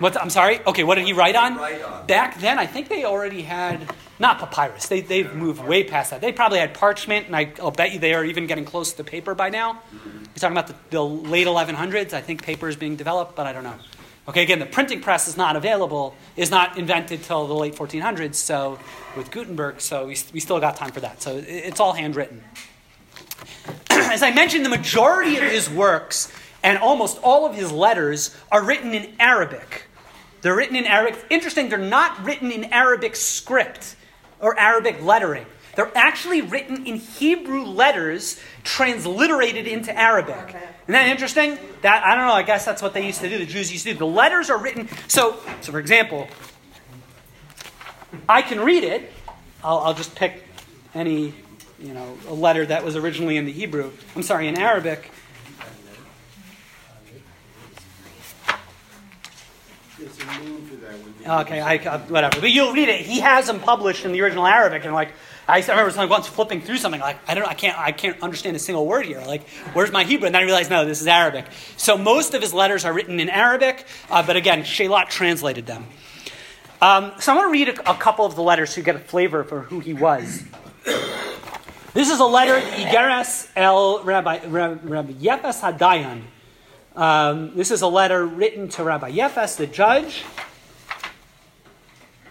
I'm 0.00 0.30
sorry? 0.30 0.60
Okay, 0.66 0.82
what 0.82 0.94
did 0.96 1.04
he 1.04 1.12
write 1.12 1.36
on? 1.36 1.56
Write 1.56 1.82
on? 1.82 2.06
Back 2.06 2.40
then, 2.40 2.58
I 2.58 2.66
think 2.66 2.88
they 2.88 3.04
already 3.04 3.42
had, 3.42 3.92
not 4.18 4.38
papyrus, 4.38 4.88
they, 4.88 5.00
they've 5.02 5.32
moved 5.34 5.62
way 5.62 5.84
past 5.84 6.10
that. 6.10 6.20
They 6.20 6.32
probably 6.32 6.58
had 6.58 6.74
parchment, 6.74 7.26
and 7.26 7.36
I, 7.36 7.52
will 7.58 7.70
bet 7.70 7.92
you 7.92 7.98
they 7.98 8.14
are 8.14 8.24
even 8.24 8.46
getting 8.46 8.64
close 8.64 8.94
to 8.94 9.04
paper 9.04 9.34
by 9.34 9.50
now. 9.50 9.74
Mm-hmm. 9.74 10.18
You're 10.18 10.34
talking 10.36 10.56
about 10.56 10.68
the, 10.68 10.74
the 10.90 11.04
late 11.04 11.46
1100s. 11.46 12.12
I 12.12 12.20
think 12.22 12.42
paper 12.42 12.68
is 12.68 12.76
being 12.76 12.96
developed, 12.96 13.36
but 13.36 13.46
I 13.46 13.52
don't 13.52 13.64
know. 13.64 13.76
Okay, 14.28 14.42
again, 14.42 14.58
the 14.58 14.66
printing 14.66 15.00
press 15.00 15.28
is 15.28 15.36
not 15.36 15.56
available, 15.56 16.14
is 16.36 16.50
not 16.50 16.78
invented 16.78 17.22
till 17.22 17.46
the 17.46 17.54
late 17.54 17.74
1400s, 17.74 18.36
so 18.36 18.78
with 19.16 19.30
Gutenberg, 19.30 19.80
so 19.80 20.06
we, 20.06 20.16
we 20.32 20.40
still 20.40 20.60
got 20.60 20.76
time 20.76 20.92
for 20.92 21.00
that. 21.00 21.20
So 21.20 21.36
it, 21.36 21.44
it's 21.48 21.80
all 21.80 21.92
handwritten. 21.92 22.42
As 23.90 24.22
I 24.22 24.30
mentioned, 24.30 24.64
the 24.64 24.70
majority 24.70 25.36
of 25.36 25.44
his 25.44 25.68
works 25.68 26.32
and 26.62 26.78
almost 26.78 27.18
all 27.22 27.46
of 27.46 27.54
his 27.54 27.72
letters 27.72 28.36
are 28.50 28.62
written 28.62 28.94
in 28.94 29.14
Arabic. 29.18 29.84
They're 30.42 30.56
written 30.56 30.76
in 30.76 30.86
Arabic. 30.86 31.24
Interesting, 31.30 31.68
they're 31.68 31.78
not 31.78 32.24
written 32.24 32.50
in 32.50 32.64
Arabic 32.64 33.16
script 33.16 33.96
or 34.40 34.58
Arabic 34.58 35.02
lettering. 35.02 35.46
They're 35.76 35.96
actually 35.96 36.42
written 36.42 36.86
in 36.86 36.96
Hebrew 36.96 37.64
letters 37.64 38.40
transliterated 38.64 39.66
into 39.66 39.96
Arabic. 39.96 40.36
Isn't 40.36 40.92
that 40.92 41.08
interesting? 41.08 41.58
That 41.82 42.04
I 42.04 42.16
don't 42.16 42.26
know. 42.26 42.32
I 42.32 42.42
guess 42.42 42.64
that's 42.64 42.82
what 42.82 42.92
they 42.92 43.06
used 43.06 43.20
to 43.20 43.28
do. 43.28 43.38
The 43.38 43.46
Jews 43.46 43.72
used 43.72 43.84
to 43.84 43.92
do. 43.92 43.98
The 43.98 44.06
letters 44.06 44.50
are 44.50 44.58
written. 44.58 44.88
So, 45.06 45.38
so 45.60 45.72
for 45.72 45.78
example, 45.78 46.26
I 48.28 48.42
can 48.42 48.60
read 48.60 48.82
it. 48.82 49.12
I'll, 49.62 49.78
I'll 49.78 49.94
just 49.94 50.14
pick 50.16 50.42
any, 50.94 51.34
you 51.78 51.94
know, 51.94 52.18
a 52.28 52.34
letter 52.34 52.66
that 52.66 52.84
was 52.84 52.96
originally 52.96 53.36
in 53.36 53.44
the 53.44 53.52
Hebrew. 53.52 53.92
I'm 54.16 54.22
sorry, 54.22 54.48
in 54.48 54.58
Arabic. 54.58 55.12
Okay, 61.26 61.60
I, 61.60 61.76
uh, 61.76 61.98
whatever. 62.00 62.40
But 62.40 62.50
you'll 62.50 62.72
read 62.72 62.88
it. 62.88 63.02
He 63.02 63.20
has 63.20 63.46
them 63.46 63.60
published 63.60 64.04
in 64.04 64.12
the 64.12 64.20
original 64.22 64.46
Arabic, 64.46 64.84
and 64.84 64.94
like 64.94 65.12
I 65.48 65.60
remember 65.60 66.06
once 66.06 66.26
flipping 66.26 66.60
through 66.60 66.78
something 66.78 67.00
like 67.00 67.18
I 67.28 67.34
don't 67.34 67.44
know, 67.44 67.50
I 67.50 67.54
can't 67.54 67.78
I 67.78 67.92
can't 67.92 68.20
understand 68.22 68.56
a 68.56 68.58
single 68.58 68.86
word 68.86 69.06
here. 69.06 69.20
Like 69.20 69.48
where's 69.72 69.90
my 69.90 70.04
Hebrew? 70.04 70.26
And 70.26 70.34
then 70.34 70.42
I 70.42 70.44
realized 70.44 70.70
no, 70.70 70.84
this 70.84 71.00
is 71.00 71.06
Arabic. 71.06 71.46
So 71.76 71.98
most 71.98 72.34
of 72.34 72.42
his 72.42 72.54
letters 72.54 72.84
are 72.84 72.92
written 72.92 73.20
in 73.20 73.28
Arabic, 73.28 73.86
uh, 74.10 74.24
but 74.24 74.36
again, 74.36 74.62
Shilat 74.62 75.08
translated 75.08 75.66
them. 75.66 75.86
Um, 76.82 77.12
so 77.18 77.32
I'm 77.32 77.38
going 77.38 77.48
to 77.48 77.52
read 77.52 77.78
a, 77.78 77.90
a, 77.90 77.94
couple 77.94 78.24
of 78.24 78.36
the 78.36 78.42
letters 78.42 78.72
to 78.74 78.80
get 78.80 78.96
a 78.96 78.98
flavor 78.98 79.44
for 79.44 79.60
who 79.60 79.80
he 79.80 79.92
was. 79.92 80.42
This 81.92 82.08
is 82.08 82.20
a 82.20 82.24
letter, 82.24 82.58
Igeres 82.58 83.50
El 83.54 84.02
Rabbi, 84.02 84.46
Rabbi 84.46 85.12
Yefes 85.12 85.60
Hadayan. 85.60 86.22
Um, 86.96 87.54
this 87.54 87.70
is 87.70 87.82
a 87.82 87.86
letter 87.86 88.26
written 88.26 88.68
to 88.70 88.82
Rabbi 88.82 89.12
Yefes, 89.12 89.56
the 89.56 89.66
judge. 89.66 90.24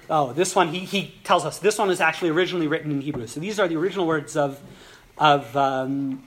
Oh, 0.10 0.34
this 0.34 0.56
one, 0.56 0.69
he, 0.69 0.80
he 0.80 1.15
tells 1.24 1.45
us 1.45 1.60
this 1.60 1.78
one 1.78 1.89
is 1.89 2.02
actually 2.02 2.32
originally 2.32 2.67
written 2.67 2.91
in 2.91 3.00
Hebrew. 3.02 3.28
So 3.28 3.39
these 3.39 3.60
are 3.60 3.67
the 3.67 3.78
original 3.78 4.06
words 4.06 4.36
of, 4.36 4.60
of, 5.17 5.56
um, 5.56 6.24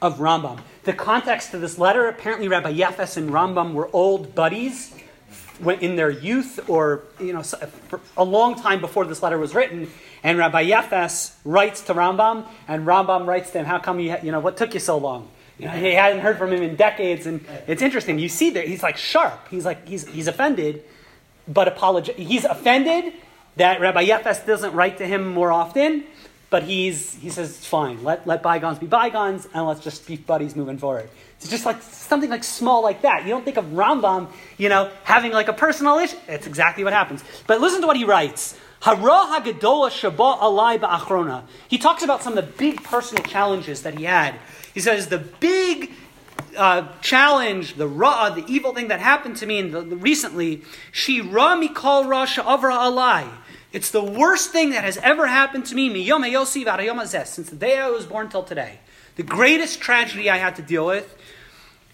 of 0.00 0.18
Rambam. 0.18 0.60
The 0.84 0.92
context 0.92 1.54
of 1.54 1.60
this 1.60 1.78
letter 1.78 2.06
apparently, 2.08 2.46
Rabbi 2.46 2.74
Yefes 2.74 3.16
and 3.16 3.30
Rambam 3.30 3.72
were 3.72 3.90
old 3.92 4.34
buddies 4.34 4.94
in 5.80 5.96
their 5.96 6.10
youth 6.10 6.68
or 6.68 7.04
you 7.18 7.32
know 7.32 7.42
a 8.16 8.24
long 8.24 8.54
time 8.54 8.80
before 8.80 9.06
this 9.06 9.22
letter 9.22 9.38
was 9.38 9.54
written 9.54 9.90
and 10.22 10.36
rabbi 10.36 10.62
yefes 10.62 11.34
writes 11.46 11.80
to 11.80 11.94
rambam 11.94 12.46
and 12.68 12.86
rambam 12.86 13.26
writes 13.26 13.50
to 13.50 13.58
him 13.58 13.64
how 13.64 13.78
come 13.78 13.98
you, 13.98 14.14
you 14.22 14.30
know 14.30 14.40
what 14.40 14.58
took 14.58 14.74
you 14.74 14.80
so 14.80 14.98
long 14.98 15.28
you 15.58 15.66
know, 15.66 15.72
he 15.72 15.92
hadn't 15.92 16.20
heard 16.20 16.38
from 16.38 16.52
him 16.52 16.62
in 16.62 16.76
decades 16.76 17.26
and 17.26 17.44
it's 17.66 17.82
interesting 17.82 18.18
you 18.18 18.28
see 18.28 18.50
that 18.50 18.66
he's 18.66 18.82
like 18.82 18.96
sharp 18.96 19.48
he's 19.48 19.64
like 19.64 19.86
he's, 19.88 20.06
he's 20.08 20.28
offended 20.28 20.84
but 21.48 21.68
apologize. 21.68 22.16
He's 22.16 22.44
offended 22.44 23.12
that 23.56 23.80
Rabbi 23.80 24.06
Yefes 24.06 24.44
doesn't 24.46 24.72
write 24.72 24.98
to 24.98 25.06
him 25.06 25.26
more 25.26 25.52
often, 25.52 26.04
but 26.50 26.62
he's, 26.62 27.14
he 27.14 27.30
says, 27.30 27.64
fine, 27.64 28.04
let, 28.04 28.26
let 28.26 28.42
bygones 28.42 28.78
be 28.78 28.86
bygones, 28.86 29.48
and 29.54 29.66
let's 29.66 29.80
just 29.80 30.06
be 30.06 30.16
buddies 30.16 30.54
moving 30.54 30.78
forward. 30.78 31.08
It's 31.38 31.48
just 31.48 31.66
like 31.66 31.82
something 31.82 32.30
like 32.30 32.44
small 32.44 32.82
like 32.82 33.02
that. 33.02 33.24
You 33.24 33.30
don't 33.30 33.44
think 33.44 33.56
of 33.56 33.66
Rambam, 33.66 34.30
you 34.56 34.68
know, 34.68 34.90
having 35.04 35.32
like 35.32 35.48
a 35.48 35.52
personal 35.52 35.98
issue. 35.98 36.16
It's 36.28 36.46
exactly 36.46 36.84
what 36.84 36.92
happens. 36.92 37.22
But 37.46 37.60
listen 37.60 37.80
to 37.80 37.86
what 37.86 37.96
he 37.96 38.04
writes. 38.04 38.56
He 38.86 38.92
talks 41.78 42.02
about 42.04 42.22
some 42.22 42.38
of 42.38 42.46
the 42.46 42.52
big 42.56 42.84
personal 42.84 43.24
challenges 43.24 43.82
that 43.82 43.98
he 43.98 44.04
had. 44.04 44.36
He 44.74 44.78
says 44.78 45.08
the 45.08 45.18
big 45.18 45.90
uh, 46.56 46.86
challenge, 47.00 47.74
the 47.74 47.88
ra, 47.88 48.30
the 48.30 48.44
evil 48.46 48.72
thing 48.72 48.86
that 48.88 49.00
happened 49.00 49.38
to 49.38 49.46
me 49.46 49.58
in 49.58 49.72
the, 49.72 49.80
the, 49.80 49.96
recently, 49.96 50.62
she 50.92 51.20
ra 51.20 51.56
mikol 51.56 52.06
rasha 52.06 52.44
avra 52.44 52.76
alai. 52.78 53.28
It's 53.72 53.90
the 53.90 54.04
worst 54.04 54.52
thing 54.52 54.70
that 54.70 54.84
has 54.84 54.98
ever 54.98 55.26
happened 55.26 55.66
to 55.66 55.74
me, 55.74 55.88
since 55.88 57.50
the 57.50 57.56
day 57.56 57.78
I 57.78 57.90
was 57.90 58.06
born 58.06 58.28
till 58.28 58.44
today. 58.44 58.78
The 59.16 59.24
greatest 59.24 59.80
tragedy 59.80 60.30
I 60.30 60.36
had 60.36 60.54
to 60.56 60.62
deal 60.62 60.86
with. 60.86 61.16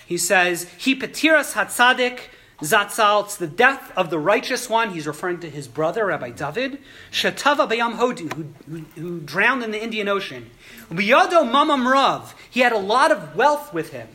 He 0.07 0.18
says, 0.18 0.68
He 0.76 0.94
petiras 0.94 1.55
hatzadik 1.55 2.28
zatzal. 2.62 3.25
It's 3.25 3.37
the 3.37 3.46
death 3.46 3.92
of 3.96 4.11
the 4.11 4.18
righteous 4.18 4.68
one. 4.68 4.90
He's 4.90 5.07
referring 5.07 5.40
to 5.40 5.51
his 5.51 5.68
brother, 5.68 6.07
Rabbi 6.07 6.31
David. 6.31 6.79
Shatava 7.11 7.68
bayam 7.68 7.96
hodu, 7.96 8.33
who, 8.33 8.85
who, 9.01 9.20
drowned 9.20 9.62
in 9.62 9.70
the 9.70 9.83
Indian 9.83 10.09
Ocean. 10.09 10.51
Biyado 10.90 11.51
mamam 11.51 11.90
rav. 11.90 12.35
He 12.51 12.61
had 12.61 12.72
a 12.72 12.79
lot 12.79 13.11
of 13.11 13.37
wealth 13.37 13.72
with 13.75 13.90
him. 13.90 14.09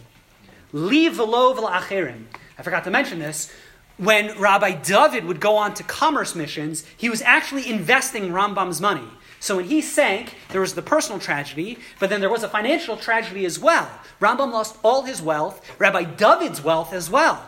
Leave 0.72 1.18
the 1.18 1.26
lov 1.26 1.58
la'acherim. 1.58 2.26
I 2.58 2.64
forgot 2.64 2.84
to 2.86 2.92
mention 2.92 3.20
this. 3.20 3.52
When 3.98 4.38
Rabbi 4.40 4.74
David 4.74 5.26
would 5.26 5.40
go 5.40 5.56
on 5.56 5.74
to 5.76 5.84
commerce 5.84 6.36
missions, 6.36 6.86
he 6.96 7.10
was 7.10 7.22
actually 7.24 7.68
investing 7.68 8.30
Rambam's 8.30 8.80
money. 8.80 9.08
So 9.40 9.58
when 9.58 9.66
he 9.66 9.82
sank, 9.82 10.36
there 10.50 10.62
was 10.62 10.74
the 10.74 10.82
personal 10.82 11.20
tragedy, 11.20 11.80
but 12.00 12.10
then 12.10 12.22
there 12.22 12.30
was 12.30 12.44
a 12.44 12.50
financial 12.50 12.98
tragedy 12.98 13.46
as 13.46 13.60
well. 13.60 13.90
Rambam 14.20 14.52
lost 14.52 14.78
all 14.84 15.04
his 15.04 15.22
wealth, 15.22 15.64
Rabbi 15.80 16.04
David's 16.04 16.64
wealth 16.64 16.94
as 16.94 17.10
well. 17.10 17.48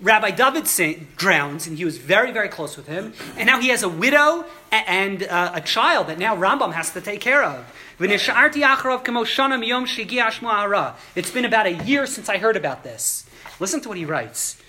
Rabbi 0.00 0.30
David 0.32 1.16
drowns, 1.16 1.66
and 1.66 1.78
he 1.78 1.84
was 1.84 1.98
very, 1.98 2.32
very 2.32 2.48
close 2.48 2.76
with 2.76 2.86
him. 2.86 3.12
And 3.36 3.46
now 3.46 3.60
he 3.60 3.68
has 3.68 3.82
a 3.82 3.88
widow 3.88 4.44
and 4.70 5.22
uh, 5.22 5.52
a 5.54 5.60
child 5.60 6.08
that 6.08 6.18
now 6.18 6.36
Rambam 6.36 6.72
has 6.72 6.92
to 6.92 7.00
take 7.00 7.20
care 7.20 7.42
of. 7.42 7.64
It's 8.00 8.26
been 11.30 11.44
about 11.44 11.66
a 11.66 11.72
year 11.84 12.06
since 12.06 12.28
I 12.28 12.38
heard 12.38 12.56
about 12.56 12.82
this. 12.82 13.24
Listen 13.60 13.80
to 13.82 13.88
what 13.88 13.98
he 13.98 14.04
writes. 14.04 14.60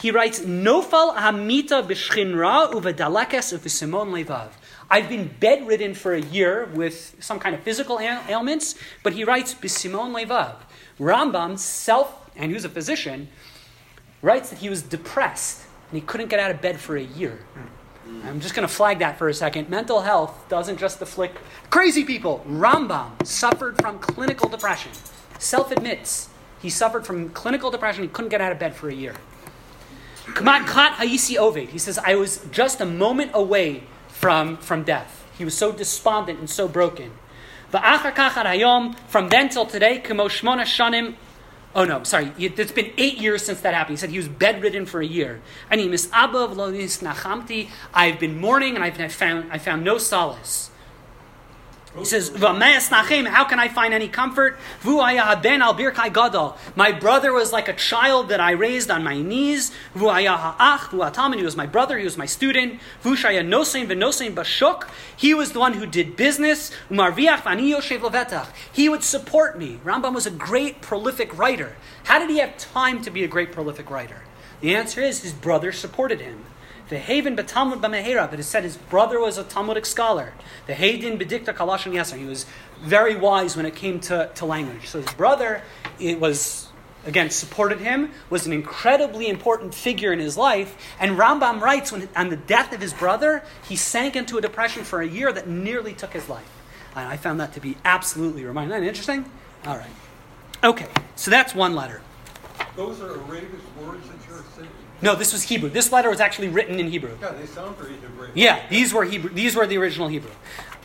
He 0.00 0.10
writes, 0.10 0.40
Nofal 0.40 1.16
hamita 1.16 1.82
b'shchinra 1.86 2.72
uvedalekes 2.72 3.52
uvisimon 3.52 4.10
levav. 4.12 4.50
I've 4.90 5.08
been 5.08 5.30
bedridden 5.38 5.94
for 5.94 6.14
a 6.14 6.20
year 6.20 6.66
with 6.66 7.16
some 7.20 7.38
kind 7.38 7.54
of 7.54 7.62
physical 7.62 8.00
ailments, 8.00 8.74
but 9.02 9.12
he 9.12 9.24
writes, 9.24 9.54
Bisimon 9.54 10.12
levav. 10.12 10.56
Rambam, 11.00 11.58
self, 11.58 12.30
and 12.36 12.50
he 12.50 12.54
was 12.54 12.64
a 12.64 12.68
physician, 12.68 13.28
writes 14.22 14.50
that 14.50 14.58
he 14.58 14.68
was 14.68 14.82
depressed 14.82 15.64
and 15.90 16.00
he 16.00 16.06
couldn't 16.06 16.28
get 16.28 16.38
out 16.38 16.50
of 16.50 16.60
bed 16.60 16.78
for 16.78 16.96
a 16.96 17.02
year. 17.02 17.40
Mm. 18.06 18.24
I'm 18.26 18.40
just 18.40 18.54
going 18.54 18.66
to 18.66 18.72
flag 18.72 18.98
that 19.00 19.18
for 19.18 19.28
a 19.28 19.34
second. 19.34 19.68
Mental 19.68 20.02
health 20.02 20.48
doesn't 20.48 20.78
just 20.78 21.00
afflict 21.00 21.38
crazy 21.70 22.04
people. 22.04 22.44
Rambam 22.46 23.24
suffered 23.26 23.80
from 23.80 23.98
clinical 23.98 24.48
depression. 24.48 24.92
Self 25.38 25.70
admits 25.70 26.28
he 26.60 26.68
suffered 26.68 27.06
from 27.06 27.30
clinical 27.30 27.70
depression. 27.70 28.02
He 28.02 28.08
couldn't 28.08 28.28
get 28.28 28.40
out 28.40 28.52
of 28.52 28.58
bed 28.58 28.74
for 28.74 28.88
a 28.88 28.94
year. 28.94 29.14
Kamat 30.26 30.66
Kat 30.66 30.98
Hayisi 30.98 31.36
Ovid. 31.36 31.70
He 31.70 31.78
says, 31.78 31.98
I 31.98 32.14
was 32.14 32.44
just 32.50 32.80
a 32.80 32.86
moment 32.86 33.30
away 33.34 33.84
from, 34.08 34.58
from 34.58 34.84
death. 34.84 35.26
He 35.36 35.44
was 35.44 35.56
so 35.56 35.72
despondent 35.72 36.38
and 36.38 36.48
so 36.48 36.68
broken. 36.68 37.12
From 37.72 39.28
then 39.28 39.48
till 39.48 39.66
today, 39.66 40.00
Shmona 40.02 40.62
Shanim 40.62 41.14
Oh 41.72 41.84
no, 41.84 42.02
sorry. 42.02 42.32
It's 42.36 42.72
been 42.72 42.90
eight 42.98 43.18
years 43.18 43.44
since 43.44 43.60
that 43.60 43.74
happened. 43.74 43.96
He 43.96 44.00
said 44.00 44.10
he 44.10 44.16
was 44.16 44.28
bedridden 44.28 44.86
for 44.86 45.00
a 45.00 45.06
year. 45.06 45.40
I've 45.70 45.78
been 48.18 48.40
mourning 48.40 48.74
and 48.74 48.84
I've 48.84 49.12
found 49.12 49.52
I 49.52 49.58
found 49.58 49.84
no 49.84 49.98
solace. 49.98 50.72
He 51.98 52.04
says, 52.04 52.30
How 52.36 53.44
can 53.44 53.58
I 53.58 53.68
find 53.68 53.92
any 53.92 54.06
comfort? 54.06 54.58
My 54.84 56.92
brother 56.92 57.32
was 57.32 57.52
like 57.52 57.68
a 57.68 57.72
child 57.72 58.28
that 58.28 58.40
I 58.40 58.52
raised 58.52 58.92
on 58.92 59.02
my 59.02 59.20
knees. 59.20 59.72
He 59.92 60.00
was 60.00 61.56
my 61.56 61.66
brother, 61.66 61.98
he 61.98 62.04
was 62.04 62.16
my 62.16 62.26
student. 62.26 62.80
He 63.02 63.08
was 65.34 65.52
the 65.52 65.58
one 65.58 65.72
who 65.72 65.86
did 65.86 66.16
business. 66.16 66.70
He 68.72 68.88
would 68.88 69.02
support 69.02 69.58
me. 69.58 69.80
Rambam 69.84 70.14
was 70.14 70.26
a 70.26 70.30
great, 70.30 70.80
prolific 70.80 71.36
writer. 71.36 71.74
How 72.04 72.20
did 72.20 72.30
he 72.30 72.38
have 72.38 72.56
time 72.56 73.02
to 73.02 73.10
be 73.10 73.24
a 73.24 73.28
great, 73.28 73.50
prolific 73.50 73.90
writer? 73.90 74.22
The 74.60 74.76
answer 74.76 75.00
is 75.00 75.22
his 75.22 75.32
brother 75.32 75.72
supported 75.72 76.20
him. 76.20 76.44
The 76.90 76.98
Haven 76.98 77.36
betalmud 77.36 77.80
b'mehera, 77.80 78.28
but 78.28 78.40
it 78.40 78.42
said 78.42 78.64
his 78.64 78.76
brother 78.76 79.20
was 79.20 79.38
a 79.38 79.44
Talmudic 79.44 79.86
scholar. 79.86 80.32
The 80.66 80.74
Haydin 80.74 81.20
bedikta 81.20 81.54
kalashon 81.54 81.92
yasser. 81.92 82.18
He 82.18 82.24
was 82.24 82.46
very 82.80 83.14
wise 83.14 83.56
when 83.56 83.64
it 83.64 83.76
came 83.76 84.00
to, 84.00 84.28
to 84.34 84.44
language. 84.44 84.88
So 84.88 85.00
his 85.00 85.12
brother, 85.14 85.62
it 86.00 86.18
was 86.18 86.68
again 87.06 87.30
supported 87.30 87.78
him, 87.78 88.10
was 88.28 88.44
an 88.44 88.52
incredibly 88.52 89.28
important 89.28 89.72
figure 89.72 90.12
in 90.12 90.18
his 90.18 90.36
life. 90.36 90.76
And 90.98 91.12
Rambam 91.16 91.60
writes, 91.60 91.92
when 91.92 92.08
on 92.16 92.28
the 92.28 92.36
death 92.36 92.72
of 92.72 92.80
his 92.80 92.92
brother, 92.92 93.44
he 93.68 93.76
sank 93.76 94.16
into 94.16 94.36
a 94.36 94.40
depression 94.40 94.82
for 94.82 95.00
a 95.00 95.06
year 95.06 95.32
that 95.32 95.48
nearly 95.48 95.94
took 95.94 96.12
his 96.12 96.28
life. 96.28 96.50
And 96.96 97.08
I 97.08 97.16
found 97.16 97.38
that 97.38 97.52
to 97.54 97.60
be 97.60 97.76
absolutely 97.84 98.44
reminding. 98.44 98.74
Isn't 98.74 98.88
interesting? 98.88 99.30
All 99.64 99.76
right. 99.76 99.90
Okay, 100.64 100.88
so 101.14 101.30
that's 101.30 101.54
one 101.54 101.76
letter. 101.76 102.02
Those 102.74 103.00
are 103.00 103.12
Arabic 103.12 103.50
words 103.80 104.06
that 104.08 104.28
you're 104.28 104.42
saying. 104.56 104.68
No, 105.02 105.14
this 105.14 105.32
was 105.32 105.42
Hebrew. 105.42 105.70
This 105.70 105.90
letter 105.92 106.10
was 106.10 106.20
actually 106.20 106.48
written 106.48 106.78
in 106.78 106.90
Hebrew. 106.90 107.16
Yeah, 107.20 107.32
they 107.32 107.46
sound 107.46 107.76
very 107.76 107.94
Hebrew. 107.94 108.28
Yeah, 108.34 108.66
these 108.68 108.92
were 108.92 109.04
Hebrew. 109.04 109.30
These 109.30 109.56
were 109.56 109.66
the 109.66 109.78
original 109.78 110.08
Hebrew. 110.08 110.32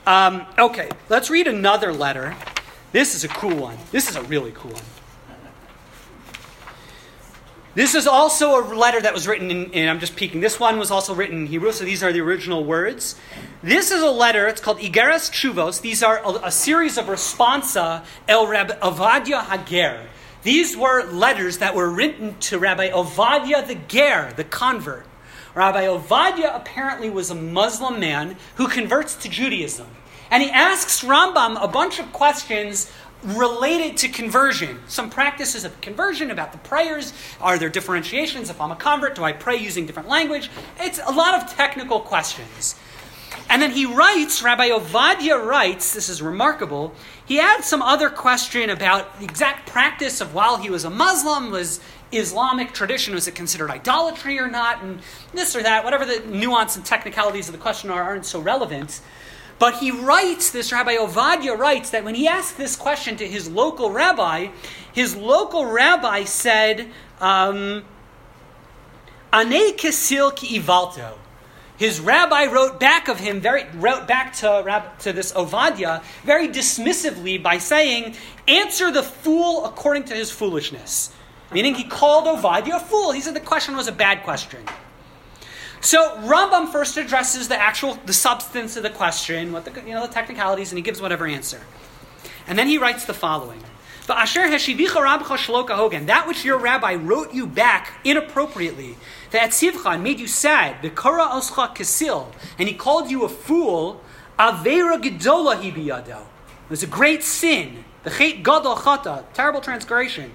Um, 0.07 0.45
okay, 0.57 0.89
let's 1.09 1.29
read 1.29 1.47
another 1.47 1.91
letter. 1.91 2.35
This 2.91 3.15
is 3.15 3.23
a 3.23 3.27
cool 3.27 3.55
one. 3.55 3.77
This 3.91 4.09
is 4.09 4.15
a 4.15 4.23
really 4.23 4.51
cool 4.51 4.71
one. 4.71 4.83
This 7.75 7.93
is 7.93 8.07
also 8.07 8.57
a 8.57 8.63
letter 8.73 9.01
that 9.01 9.13
was 9.13 9.27
written 9.27 9.51
in, 9.51 9.69
in, 9.71 9.89
I'm 9.89 9.99
just 9.99 10.15
peeking. 10.15 10.39
This 10.39 10.61
one 10.61 10.79
was 10.79 10.91
also 10.91 11.13
written 11.13 11.39
in 11.39 11.47
Hebrew, 11.47 11.73
so 11.73 11.83
these 11.83 12.01
are 12.03 12.13
the 12.13 12.21
original 12.21 12.63
words. 12.63 13.19
This 13.61 13.91
is 13.91 14.01
a 14.01 14.09
letter, 14.09 14.47
it's 14.47 14.61
called 14.61 14.79
Igeres 14.79 15.29
Chuvos. 15.29 15.81
These 15.81 16.01
are 16.01 16.19
a, 16.23 16.45
a 16.45 16.51
series 16.51 16.97
of 16.97 17.07
responsa 17.07 18.05
El 18.29 18.47
Reb 18.47 18.79
Ovadia 18.79 19.43
Hager. 19.43 20.07
These 20.45 20.77
were 20.77 21.03
letters 21.03 21.57
that 21.57 21.73
were 21.73 21.89
written 21.89 22.37
to 22.41 22.59
Rabbi 22.59 22.91
Ovadia 22.91 23.65
the 23.65 23.73
Ger, 23.73 24.31
the 24.35 24.43
convert. 24.43 25.07
Rabbi 25.55 25.85
Ovadia 25.85 26.55
apparently 26.55 27.09
was 27.09 27.31
a 27.31 27.35
Muslim 27.35 27.99
man 27.99 28.37
who 28.57 28.67
converts 28.67 29.15
to 29.15 29.27
Judaism. 29.27 29.87
And 30.29 30.43
he 30.43 30.51
asks 30.51 31.03
Rambam 31.03 31.57
a 31.59 31.67
bunch 31.67 31.97
of 31.97 32.13
questions 32.13 32.91
related 33.23 33.97
to 33.97 34.07
conversion. 34.07 34.81
Some 34.85 35.09
practices 35.09 35.65
of 35.65 35.81
conversion 35.81 36.29
about 36.29 36.51
the 36.51 36.59
prayers. 36.59 37.11
Are 37.41 37.57
there 37.57 37.69
differentiations? 37.69 38.51
If 38.51 38.61
I'm 38.61 38.69
a 38.69 38.75
convert, 38.75 39.15
do 39.15 39.23
I 39.23 39.33
pray 39.33 39.55
using 39.55 39.87
different 39.87 40.09
language? 40.09 40.51
It's 40.79 40.99
a 41.03 41.11
lot 41.11 41.41
of 41.41 41.55
technical 41.55 42.01
questions. 42.01 42.75
And 43.49 43.61
then 43.61 43.71
he 43.71 43.85
writes, 43.85 44.41
Rabbi 44.41 44.69
Ovadia 44.69 45.43
writes, 45.43 45.93
this 45.93 46.09
is 46.09 46.21
remarkable, 46.21 46.93
he 47.25 47.39
adds 47.39 47.67
some 47.67 47.81
other 47.81 48.09
question 48.09 48.69
about 48.69 49.19
the 49.19 49.25
exact 49.25 49.69
practice 49.69 50.19
of 50.19 50.33
while 50.33 50.57
he 50.57 50.69
was 50.69 50.83
a 50.83 50.89
Muslim, 50.89 51.51
was 51.51 51.79
Islamic 52.11 52.73
tradition, 52.73 53.13
was 53.13 53.27
it 53.27 53.35
considered 53.35 53.69
idolatry 53.69 54.39
or 54.39 54.47
not, 54.47 54.81
and 54.81 54.99
this 55.33 55.55
or 55.55 55.63
that, 55.63 55.83
whatever 55.83 56.05
the 56.05 56.21
nuance 56.27 56.75
and 56.75 56.85
technicalities 56.85 57.47
of 57.47 57.53
the 57.53 57.59
question 57.59 57.89
are, 57.89 58.01
aren't 58.01 58.25
so 58.25 58.39
relevant. 58.39 59.01
But 59.57 59.75
he 59.75 59.91
writes, 59.91 60.49
this 60.51 60.71
Rabbi 60.71 60.95
Ovadia 60.95 61.57
writes, 61.57 61.89
that 61.91 62.03
when 62.03 62.15
he 62.15 62.27
asked 62.27 62.57
this 62.57 62.75
question 62.75 63.15
to 63.17 63.27
his 63.27 63.49
local 63.49 63.89
rabbi, 63.91 64.49
his 64.91 65.15
local 65.15 65.65
rabbi 65.65 66.25
said, 66.25 66.91
um, 67.21 67.85
Ane 69.33 69.75
Kisil 69.77 70.35
ki 70.35 70.59
ivalto. 70.59 71.17
His 71.77 71.99
rabbi 71.99 72.45
wrote 72.45 72.79
back 72.79 73.09
of 73.09 73.19
him, 73.19 73.41
very, 73.41 73.65
wrote 73.75 74.07
back 74.07 74.33
to, 74.35 74.83
to 74.99 75.13
this 75.13 75.33
Ovadia 75.33 76.03
very 76.23 76.47
dismissively 76.47 77.41
by 77.41 77.57
saying, 77.57 78.15
Answer 78.47 78.91
the 78.91 79.03
fool 79.03 79.65
according 79.65 80.05
to 80.05 80.13
his 80.13 80.31
foolishness. 80.31 81.11
Meaning 81.51 81.75
he 81.75 81.83
called 81.83 82.25
Ovadia 82.25 82.77
a 82.77 82.79
fool. 82.79 83.11
He 83.11 83.21
said 83.21 83.33
the 83.33 83.39
question 83.39 83.75
was 83.75 83.87
a 83.87 83.91
bad 83.91 84.23
question. 84.23 84.63
So 85.81 86.17
Rambam 86.21 86.71
first 86.71 86.97
addresses 86.97 87.47
the 87.47 87.57
actual, 87.57 87.95
the 88.05 88.13
substance 88.13 88.75
of 88.77 88.83
the 88.83 88.89
question, 88.89 89.51
what 89.51 89.65
the, 89.65 89.81
you 89.81 89.93
know, 89.93 90.07
the 90.07 90.13
technicalities, 90.13 90.71
and 90.71 90.77
he 90.77 90.81
gives 90.81 91.01
whatever 91.01 91.27
answer. 91.27 91.61
And 92.47 92.57
then 92.57 92.67
he 92.67 92.77
writes 92.77 93.05
the 93.05 93.13
following. 93.13 93.61
That 96.05 96.23
which 96.27 96.45
your 96.45 96.57
rabbi 96.57 96.95
wrote 96.95 97.33
you 97.33 97.47
back 97.47 97.99
inappropriately, 98.03 98.97
that 99.31 99.51
Tzivcha 99.51 100.01
made 100.01 100.19
you 100.19 100.27
sad, 100.27 100.81
the 100.81 100.89
Kara 100.89 101.25
Oscha 101.25 101.75
Kasil, 101.75 102.31
and 102.59 102.67
he 102.67 102.75
called 102.75 103.09
you 103.09 103.23
a 103.23 103.29
fool, 103.29 104.01
Avera 104.37 105.01
Gedola 105.01 105.55
Hibiyado. 105.59 106.21
It 106.21 106.69
was 106.69 106.83
a 106.83 106.87
great 106.87 107.23
sin. 107.23 107.83
The 108.03 108.11
Chet 108.11 108.43
Gadol 108.43 108.75
Chata, 108.75 109.23
terrible 109.33 109.61
transgression. 109.61 110.31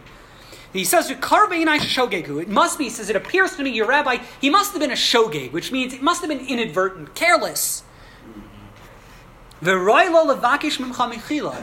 He 0.73 0.85
says, 0.85 1.11
shogegu. 1.11 2.41
It 2.43 2.49
must 2.49 2.79
be, 2.79 2.85
he 2.85 2.91
says, 2.91 3.11
it 3.11 3.17
appears 3.17 3.57
to 3.57 3.63
me 3.63 3.71
your 3.71 3.87
rabbi, 3.87 4.19
he 4.41 4.51
must 4.51 4.73
have 4.73 4.81
been 4.81 4.91
a 4.91 4.95
shogeg, 4.95 5.53
which 5.53 5.73
means 5.73 5.93
it 5.93 6.03
must 6.03 6.21
have 6.21 6.31
been 6.31 6.47
inadvertent, 6.47 7.15
careless. 7.15 7.83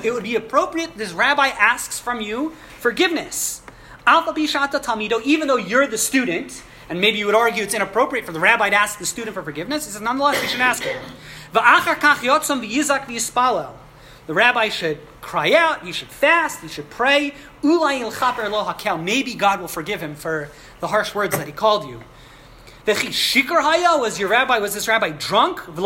It 0.04 0.14
would 0.14 0.24
be 0.24 0.36
appropriate 0.36 0.96
this 0.98 1.14
rabbi 1.14 1.48
asks 1.48 2.00
from 2.00 2.22
you 2.22 2.54
forgiveness. 2.80 3.62
Even 4.06 5.48
though 5.48 5.58
you're 5.58 5.88
the 5.88 5.98
student, 5.98 6.62
and 6.90 7.02
maybe 7.02 7.18
you 7.18 7.26
would 7.26 7.36
argue 7.36 7.64
it's 7.64 7.74
inappropriate 7.74 8.26
for 8.26 8.32
the 8.32 8.40
rabbi 8.40 8.70
to 8.70 8.76
ask 8.76 9.00
the 9.00 9.06
student 9.06 9.34
for 9.34 9.44
forgiveness, 9.44 9.86
he 9.86 9.92
says, 9.92 10.02
nonetheless, 10.02 10.42
you 10.42 10.48
should 10.48 10.62
ask 10.62 10.84
him. 10.84 11.02
The 14.28 14.34
rabbi 14.34 14.70
should 14.70 15.00
cry 15.22 15.54
out, 15.54 15.84
he 15.86 15.92
should 15.92 16.10
fast, 16.10 16.62
he 16.62 16.68
should 16.68 16.90
pray. 16.90 17.34
Maybe 17.64 19.34
God 19.34 19.60
will 19.60 19.68
forgive 19.68 20.02
him 20.02 20.16
for 20.16 20.50
the 20.82 20.88
harsh 20.88 21.16
words 21.16 21.36
that 21.38 21.48
he 21.48 21.54
called 21.54 21.88
you. 21.88 22.02
Shikar 22.88 23.62
haya 23.62 24.00
was 24.00 24.18
your 24.18 24.30
rabbi, 24.30 24.60
was 24.60 24.74
this 24.74 24.88
rabbi 24.88 25.10
drunk? 25.10 25.60
That 25.76 25.84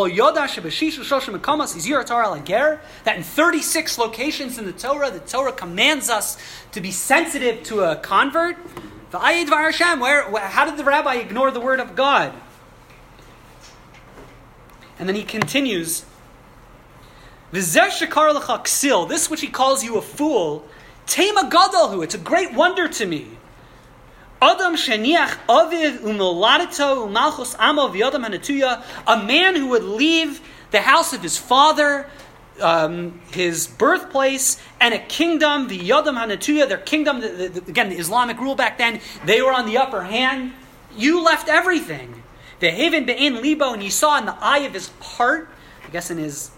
in 3.17 3.23
36 3.23 3.97
locations 3.97 4.59
in 4.59 4.65
the 4.65 4.71
Torah, 4.71 5.09
the 5.09 5.19
Torah 5.19 5.51
commands 5.51 6.11
us 6.11 6.37
to 6.73 6.81
be 6.81 6.91
sensitive 6.91 7.63
to 7.63 7.81
a 7.81 7.95
convert. 7.95 8.55
Where, 9.11 10.39
how 10.39 10.65
did 10.65 10.77
the 10.77 10.83
rabbi 10.83 11.15
ignore 11.15 11.49
the 11.49 11.59
word 11.59 11.79
of 11.79 11.95
God? 11.95 12.33
And 14.99 15.09
then 15.09 15.15
he 15.15 15.23
continues. 15.23 16.05
This 17.51 19.29
which 19.29 19.41
he 19.41 19.47
calls 19.47 19.83
you 19.83 19.97
a 19.97 20.01
fool, 20.03 20.67
Tema 21.07 21.49
Gadolhu, 21.51 22.03
it's 22.03 22.13
a 22.13 22.19
great 22.19 22.53
wonder 22.53 22.87
to 22.87 23.07
me. 23.07 23.39
Adam 24.41 24.75
sheniach 24.75 25.37
aviv 25.47 25.99
umoladito 25.99 27.07
umalchus 27.07 27.55
amo 27.59 27.87
v'yadam 27.89 28.25
hanatuya, 28.25 28.83
a 29.05 29.23
man 29.23 29.55
who 29.55 29.67
would 29.67 29.83
leave 29.83 30.41
the 30.71 30.81
house 30.81 31.13
of 31.13 31.21
his 31.21 31.37
father, 31.37 32.09
um, 32.59 33.19
his 33.31 33.67
birthplace, 33.67 34.61
and 34.79 34.93
a 34.93 34.99
kingdom, 34.99 35.67
the 35.67 35.77
Yadam 35.77 36.17
Hanatuya, 36.17 36.67
their 36.67 36.77
kingdom, 36.77 37.21
the, 37.21 37.27
the, 37.27 37.59
again, 37.69 37.89
the 37.89 37.97
Islamic 37.97 38.39
rule 38.39 38.55
back 38.55 38.77
then, 38.77 38.99
they 39.25 39.41
were 39.41 39.51
on 39.51 39.65
the 39.65 39.77
upper 39.77 40.03
hand. 40.03 40.53
You 40.97 41.23
left 41.23 41.47
everything. 41.47 42.23
The 42.59 42.71
Haven 42.71 43.05
Be'en 43.05 43.41
Libo, 43.41 43.73
and 43.73 43.83
you 43.83 43.91
saw 43.91 44.17
in 44.17 44.25
the 44.25 44.35
eye 44.39 44.59
of 44.59 44.73
his 44.73 44.91
heart, 45.01 45.49
I 45.85 45.89
guess 45.89 46.11
in 46.11 46.17
his 46.17 46.51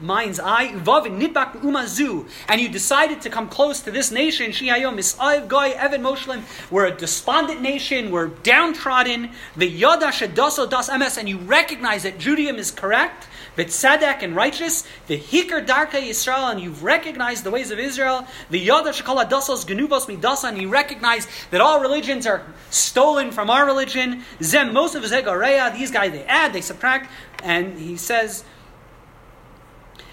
mind's 0.00 0.40
eye, 0.40 0.68
umazu, 0.68 2.28
and 2.48 2.60
you 2.60 2.68
decided 2.68 3.20
to 3.22 3.30
come 3.30 3.48
close 3.48 3.80
to 3.80 3.90
this 3.90 4.10
nation, 4.10 4.50
Shihayom 4.50 4.96
Mis'av 4.96 5.48
Goy 5.48 5.70
Evan 5.70 6.02
Moslim, 6.02 6.42
we're 6.70 6.86
a 6.86 6.96
despondent 6.96 7.60
nation, 7.60 8.10
we're 8.10 8.28
downtrodden, 8.28 9.30
the 9.56 9.66
Yada 9.66 10.06
Shadaso 10.06 10.68
Das 10.68 10.88
MS, 10.90 11.18
and 11.18 11.28
you 11.28 11.38
recognize 11.38 12.02
that 12.02 12.18
Judaism 12.18 12.56
is 12.56 12.70
correct, 12.70 13.28
Tzedek 13.56 14.22
and 14.22 14.34
righteous, 14.34 14.84
the 15.06 15.18
Hikar 15.18 15.66
Darka 15.66 16.00
Yisrael, 16.00 16.50
and 16.50 16.60
you've 16.60 16.82
recognized 16.82 17.44
the 17.44 17.50
ways 17.50 17.70
of 17.70 17.78
Israel, 17.78 18.26
the 18.48 18.58
Yada 18.58 18.90
Shakala 18.90 19.28
Dasos 19.28 19.66
Genuvos 19.66 20.06
Midasa, 20.06 20.48
and 20.48 20.60
you 20.60 20.68
recognize 20.68 21.26
that 21.50 21.60
all 21.60 21.80
religions 21.80 22.26
are 22.26 22.42
stolen 22.70 23.30
from 23.30 23.50
our 23.50 23.66
religion, 23.66 24.22
Zem 24.42 24.72
Mosef 24.72 25.04
Zegareya, 25.04 25.76
these 25.76 25.90
guys 25.90 26.12
they 26.12 26.24
add, 26.24 26.52
they 26.52 26.60
subtract, 26.60 27.10
and 27.42 27.78
he 27.78 27.96
says, 27.96 28.44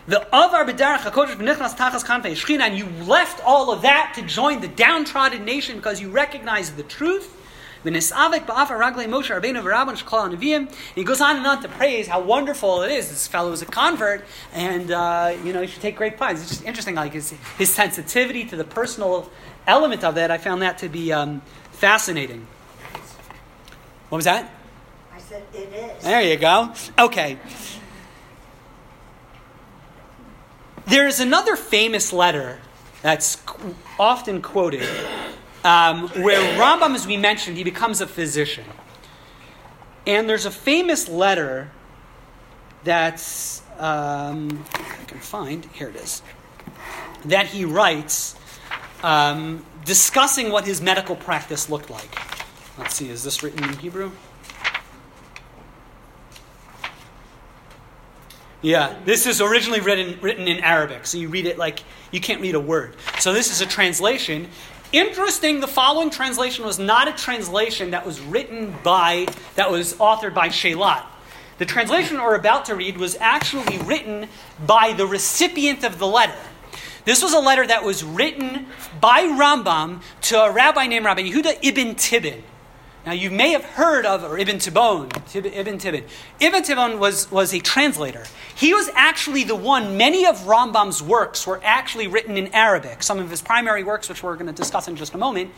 the 0.08 0.26
Avar 0.28 0.65
B'derach 0.65 1.00
HaKodesh 1.00 1.36
B'nichnas 1.36 1.76
Tachas 1.76 2.06
Kanfei 2.06 2.32
Shechina, 2.32 2.62
and 2.62 2.78
you 2.78 2.88
left 3.06 3.43
all 3.46 3.72
of 3.72 3.82
that 3.82 4.13
to 4.15 4.22
join 4.22 4.62
the 4.62 4.67
downtrodden 4.70 5.43
nation 5.43 5.76
because 5.76 6.00
you 6.00 6.10
recognize 6.10 6.72
the 6.72 6.84
truth. 6.84 7.34
And 7.84 7.96
he 7.96 8.02
goes 11.04 11.22
on 11.22 11.38
and 11.38 11.46
on 11.46 11.62
to 11.62 11.70
praise 11.70 12.08
how 12.08 12.22
wonderful 12.22 12.82
it 12.82 12.91
is. 12.91 13.10
This 13.10 13.28
fellow 13.28 13.52
is 13.52 13.62
a 13.62 13.65
convert, 13.65 14.26
and 14.52 14.91
uh, 14.91 15.38
you 15.43 15.54
know 15.54 15.62
you 15.62 15.67
should 15.67 15.82
take 15.82 15.96
great 15.96 16.17
pride. 16.17 16.38
It's 16.38 16.50
just 16.50 16.65
interesting, 16.65 16.96
like 16.96 17.13
his, 17.13 17.36
his 17.58 17.74
sensitivity 17.74 18.46
to 18.46 18.56
the 18.56 18.63
personal 18.63 19.30
element 19.67 20.04
of 20.04 20.15
that. 20.15 20.32
I 20.32 20.38
found 20.38 20.63
that 20.63 20.80
to 20.80 20.89
be 20.89 21.13
um, 21.13 21.41
fascinating. 21.72 22.48
What 24.10 24.17
was 24.17 24.26
that? 24.26 24.52
I 25.13 25.20
said 25.20 25.43
it 25.54 25.72
is. 25.72 26.04
There 26.04 26.22
you 26.22 26.38
go. 26.38 26.74
Okay. 26.98 27.38
There's 30.88 31.19
another 31.19 31.58
famous 31.58 32.13
letter 32.13 32.60
that's 33.02 33.43
often 34.00 34.41
quoted 34.41 34.88
um, 35.65 36.08
where 36.10 36.39
Rambam, 36.58 36.95
as 36.95 37.06
we 37.06 37.17
mentioned, 37.17 37.58
he 37.58 37.65
becomes 37.65 38.00
a 38.00 38.08
physician. 38.08 38.63
And 40.06 40.30
there's 40.30 40.45
a 40.45 40.52
famous 40.52 41.10
letter 41.10 41.69
that's, 42.86 43.62
um, 43.80 44.63
I 44.73 45.04
can 45.08 45.19
find, 45.19 45.65
here 45.73 45.89
it 45.89 45.97
is, 45.97 46.21
that 47.26 47.47
he 47.47 47.65
writes 47.65 48.38
um, 49.04 49.65
discussing 49.84 50.52
what 50.52 50.65
his 50.65 50.82
medical 50.82 51.17
practice 51.17 51.69
looked 51.69 51.89
like. 51.89 52.17
Let's 52.78 52.95
see, 52.95 53.10
is 53.10 53.26
this 53.26 53.43
written 53.43 53.62
in 53.65 53.78
Hebrew? 53.80 54.12
Yeah, 58.68 59.00
this 59.06 59.26
is 59.26 59.40
originally 59.40 59.80
written, 59.80 60.20
written 60.20 60.46
in 60.50 60.60
Arabic, 60.60 61.08
so 61.08 61.18
you 61.18 61.30
read 61.30 61.46
it 61.46 61.58
like 61.58 61.86
you 62.12 62.20
can't 62.20 62.42
read 62.42 62.54
a 62.54 62.60
word. 62.60 62.98
So 63.18 63.32
this 63.32 63.50
is 63.50 63.62
a 63.62 63.66
translation. 63.66 64.50
Interesting, 64.92 65.62
the 65.62 65.70
following 65.70 66.10
translation 66.10 66.66
was 66.66 66.78
not 66.78 67.08
a 67.08 67.14
translation 67.14 67.92
that 67.92 68.06
was 68.06 68.20
written 68.20 68.76
by, 68.84 69.28
that 69.56 69.72
was 69.72 69.94
authored 69.94 70.34
by 70.34 70.50
Shilat. 70.50 71.06
The 71.60 71.66
translation 71.66 72.18
we're 72.18 72.36
about 72.36 72.66
to 72.66 72.76
read 72.76 72.98
was 72.98 73.16
actually 73.22 73.78
written 73.78 74.28
by 74.66 74.92
the 74.92 75.08
recipient 75.08 75.86
of 75.86 75.98
the 75.98 76.08
letter. 76.08 76.36
This 77.06 77.24
was 77.24 77.32
a 77.32 77.40
letter 77.40 77.66
that 77.66 77.86
was 77.86 78.04
written 78.04 78.68
by 79.00 79.24
Rambam 79.24 80.02
to 80.24 80.42
a 80.42 80.52
rabbi 80.52 80.88
named 80.88 81.06
Rabbi 81.06 81.22
Yehuda 81.22 81.60
ibn 81.62 81.96
Tibbon. 81.96 82.44
Now, 83.08 83.13
you 83.13 83.32
may 83.32 83.52
have 83.52 83.63
heard 83.63 84.06
of 84.06 84.22
or 84.26 84.38
Ibn 84.38 84.60
Tibbon. 84.60 85.10
Ibn 85.34 85.78
Tibbon. 85.78 86.04
Ibn 86.41 86.62
Tibbon 86.62 87.00
was, 87.00 87.32
was 87.32 87.54
a 87.54 87.62
translator. 87.62 88.26
He 88.54 88.74
was 88.74 88.89
actually 88.96 89.46
the 89.46 89.56
one, 89.56 89.96
many 89.96 90.26
of 90.26 90.39
Rambam's 90.39 91.02
works 91.02 91.48
were 91.48 91.62
actually 91.63 92.08
written 92.08 92.36
in 92.36 92.48
Arabic. 92.54 93.02
Some 93.02 93.17
of 93.17 93.30
his 93.30 93.41
primary 93.41 93.82
works, 93.86 94.10
which 94.10 94.24
we're 94.24 94.36
going 94.36 94.48
to 94.48 94.52
discuss 94.52 94.89
in 94.89 94.98
just 94.98 95.13
a 95.13 95.17
moment. 95.17 95.52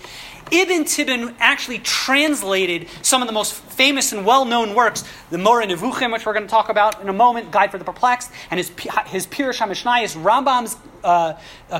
Ibn 0.51 0.85
Tibbon 0.85 1.35
actually 1.39 1.79
translated 1.79 2.88
some 3.01 3.23
of 3.23 3.27
the 3.27 3.33
most 3.33 3.55
famous 3.55 4.12
and 4.12 4.27
well 4.27 4.45
known 4.45 4.75
works, 4.75 5.03
the 5.31 5.39
Moreh 5.39 5.65
Nevuchim, 5.65 6.13
which 6.13 6.27
we're 6.27 6.33
going 6.33 6.45
to 6.45 6.51
talk 6.51 6.69
about 6.69 7.01
in 7.01 7.09
a 7.09 7.13
moment, 7.13 7.49
Guide 7.49 7.71
for 7.71 7.79
the 7.79 7.83
Perplexed, 7.83 8.29
and 8.51 8.59
his, 8.59 8.69
his 9.07 9.25
Pirush 9.25 9.57
HaMishnayis, 9.57 10.21
Rambam's 10.21 10.77
uh, 11.03 11.33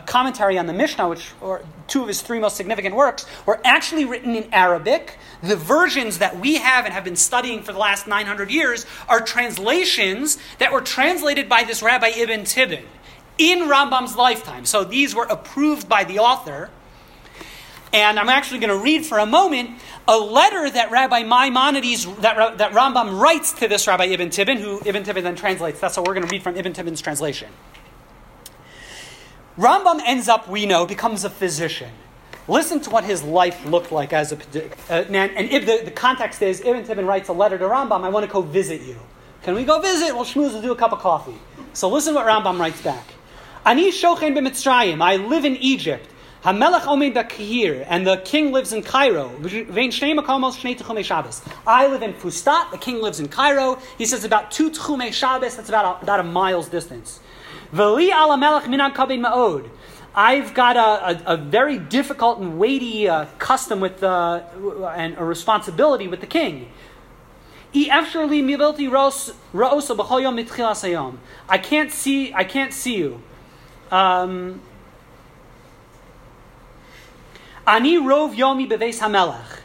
commentary 0.06 0.58
on 0.58 0.66
the 0.66 0.74
Mishnah, 0.74 1.10
which 1.10 1.32
are 1.42 1.62
two 1.88 2.02
of 2.02 2.08
his 2.08 2.22
three 2.22 2.40
most 2.40 2.56
significant 2.56 2.96
works, 2.96 3.26
were 3.46 3.60
actually 3.64 4.06
written 4.06 4.36
in 4.36 4.52
Arabic. 4.54 5.18
The 5.42 5.56
versions 5.56 6.20
that 6.20 6.40
we 6.40 6.56
have 6.56 6.86
and 6.86 6.94
have 6.94 7.04
been 7.04 7.16
studying 7.16 7.64
for 7.64 7.74
the 7.74 7.80
last 7.80 8.08
900 8.08 8.52
years 8.52 8.86
are 9.08 9.22
translations 9.22 10.38
that 10.60 10.72
were 10.72 10.82
translated 10.82 11.48
by 11.50 11.64
this 11.64 11.82
Rabbi 11.82 12.10
Ibn 12.16 12.44
Tibbon 12.44 12.86
in 13.38 13.60
Rambam's 13.70 14.16
lifetime. 14.16 14.66
So 14.66 14.84
these 14.84 15.16
were 15.16 15.26
approved 15.26 15.90
by 15.90 16.04
the 16.04 16.20
author. 16.20 16.70
And 17.92 18.20
I'm 18.20 18.30
actually 18.30 18.60
going 18.60 18.78
to 18.78 18.84
read 18.84 19.06
for 19.06 19.18
a 19.18 19.26
moment 19.26 19.72
a 20.08 20.18
letter 20.18 20.70
that 20.70 20.92
Rabbi 20.92 21.24
Maimonides, 21.24 22.06
that, 22.18 22.60
that 22.60 22.72
Rambam 22.74 23.20
writes 23.20 23.54
to 23.54 23.68
this 23.68 23.88
Rabbi 23.88 24.06
Ibn 24.06 24.30
Tibbon, 24.30 24.58
who 24.58 24.82
Ibn 24.86 25.04
Tibbon 25.04 25.24
then 25.24 25.36
translates. 25.36 25.80
That's 25.80 25.98
what 25.98 26.08
we're 26.08 26.14
going 26.14 26.28
to 26.28 26.32
read 26.32 26.44
from 26.44 26.56
Ibn 26.56 26.74
Tibbon's 26.74 27.02
translation. 27.02 27.50
Rambam 29.60 30.00
ends 30.06 30.30
up, 30.30 30.48
we 30.48 30.66
know, 30.66 30.86
becomes 30.86 31.26
a 31.26 31.30
physician. 31.30 31.92
Listen 32.48 32.80
to 32.80 32.90
what 32.90 33.04
his 33.04 33.24
life 33.24 33.66
looked 33.66 33.92
like 33.92 34.14
as 34.14 34.32
a. 34.32 34.38
Uh, 34.90 35.04
and 35.10 35.16
and 35.18 35.52
if 35.52 35.66
the, 35.66 35.84
the 35.84 35.92
context 35.92 36.42
is 36.42 36.62
Ibn 36.62 36.86
Tibbon 36.86 37.06
writes 37.06 37.28
a 37.28 37.34
letter 37.34 37.58
to 37.58 37.66
Rambam, 37.66 38.06
I 38.06 38.10
want 38.10 38.26
to 38.26 38.32
go 38.32 38.42
visit 38.42 38.82
you. 38.84 38.96
Can 39.44 39.56
we 39.56 39.66
go 39.66 39.82
visit? 39.82 40.16
Well, 40.16 40.26
will 40.34 40.62
do 40.62 40.72
a 40.72 40.78
cup 40.78 40.94
of 40.94 41.00
coffee. 41.00 41.38
So 41.74 41.90
listen 41.90 42.16
what 42.16 42.26
Rambam 42.26 42.58
writes 42.58 42.82
back. 42.82 43.06
Ani 43.66 43.92
shochen 43.92 44.34
b'mitzrayim. 44.34 45.02
I 45.02 45.18
live 45.18 45.44
in 45.44 45.58
Egypt. 45.58 46.08
Hamelech 46.46 46.84
omed 46.84 47.14
b'kihir, 47.14 47.86
and 47.90 48.08
the 48.08 48.16
king 48.24 48.54
lives 48.54 48.72
in 48.72 48.82
Cairo. 48.82 49.28
Vein 49.40 49.92
shnei 49.92 50.18
makomos 50.18 50.56
shnei 50.56 50.78
tchumei 50.78 51.04
Shabbos. 51.04 51.42
I 51.68 51.88
live 51.88 52.02
in 52.02 52.14
Fustat. 52.14 52.72
The 52.72 52.78
king 52.78 53.02
lives 53.02 53.20
in 53.20 53.28
Cairo. 53.28 53.78
He 53.98 54.06
says 54.06 54.24
about 54.24 54.52
two 54.52 54.72
tchumei 54.72 55.12
Shabbos. 55.12 55.58
That's 55.58 55.68
about 55.68 56.00
a, 56.00 56.04
about 56.04 56.22
a 56.22 56.24
mile's 56.24 56.70
distance. 56.70 57.20
V'li 57.74 58.12
ala 58.12 58.38
melech 58.38 58.68
minan 58.68 58.92
kabin 58.94 59.22
ma'od. 59.22 59.70
I've 60.16 60.54
got 60.54 60.76
a, 60.76 61.22
a, 61.32 61.34
a, 61.36 61.38
very 61.38 61.78
difficult 61.78 62.40
and 62.40 62.58
weighty 62.58 63.08
uh, 63.08 63.26
custom 63.38 63.80
with 63.80 64.02
uh, 64.04 64.42
and 64.96 65.16
a 65.18 65.24
responsibility 65.24 66.08
with 66.08 66.20
the 66.20 66.28
king. 66.28 66.72
I 67.72 68.02
can't 71.62 71.92
see. 71.92 72.34
I 72.34 72.44
can't 72.44 72.74
see 72.74 72.96
you. 72.98 73.22
Um, 73.92 74.62
Ani 77.68 77.98
rov 77.98 78.36
yomi 78.36 78.68
beves 78.68 79.00
hamelech. 79.00 79.60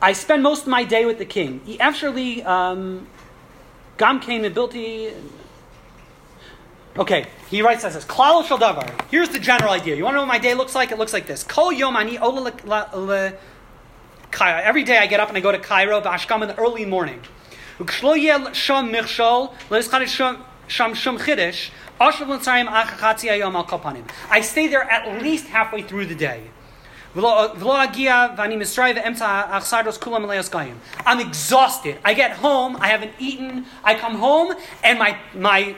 I 0.00 0.12
spend 0.12 0.44
most 0.44 0.62
of 0.62 0.68
my 0.68 0.84
day 0.84 1.04
with 1.04 1.18
the 1.18 1.24
king. 1.24 1.60
Actually, 1.80 2.44
um, 2.44 3.08
gam 3.98 4.20
kain 4.20 4.42
mibilti. 4.42 5.12
Okay, 6.96 7.26
he 7.50 7.60
writes 7.60 7.84
as 7.84 7.94
this. 7.94 8.04
Klal 8.04 8.46
shel 8.46 8.58
davar. 8.58 8.88
Here's 9.10 9.28
the 9.28 9.40
general 9.40 9.72
idea. 9.72 9.96
You 9.96 10.04
want 10.04 10.14
to 10.14 10.18
know 10.18 10.22
what 10.22 10.28
my 10.28 10.38
day 10.38 10.54
looks 10.54 10.76
like? 10.76 10.92
It 10.92 10.98
looks 10.98 11.12
like 11.12 11.26
this. 11.26 11.42
Kol 11.42 11.72
yom 11.72 11.96
ani 11.96 12.18
ola 12.18 12.52
Cairo. 14.30 14.62
Every 14.62 14.84
day 14.84 14.98
I 14.98 15.06
get 15.06 15.20
up 15.20 15.28
and 15.28 15.36
I 15.36 15.40
go 15.40 15.52
to 15.52 15.58
Cairo, 15.58 16.00
Bashkam 16.00 16.42
in 16.42 16.48
the 16.48 16.58
early 16.58 16.84
morning. 16.84 17.20
I 24.30 24.40
stay 24.40 24.66
there 24.68 24.82
at 24.82 25.22
least 25.22 25.46
halfway 25.46 25.82
through 25.82 26.06
the 26.06 26.14
day. 26.14 26.50
I'm 27.16 27.24
exhausted. 31.20 31.98
I 32.04 32.14
get 32.14 32.32
home, 32.32 32.76
I 32.76 32.88
haven't 32.88 33.12
eaten, 33.20 33.66
I 33.84 33.94
come 33.94 34.16
home, 34.16 34.54
and 34.82 34.98
my, 34.98 35.16
my 35.34 35.76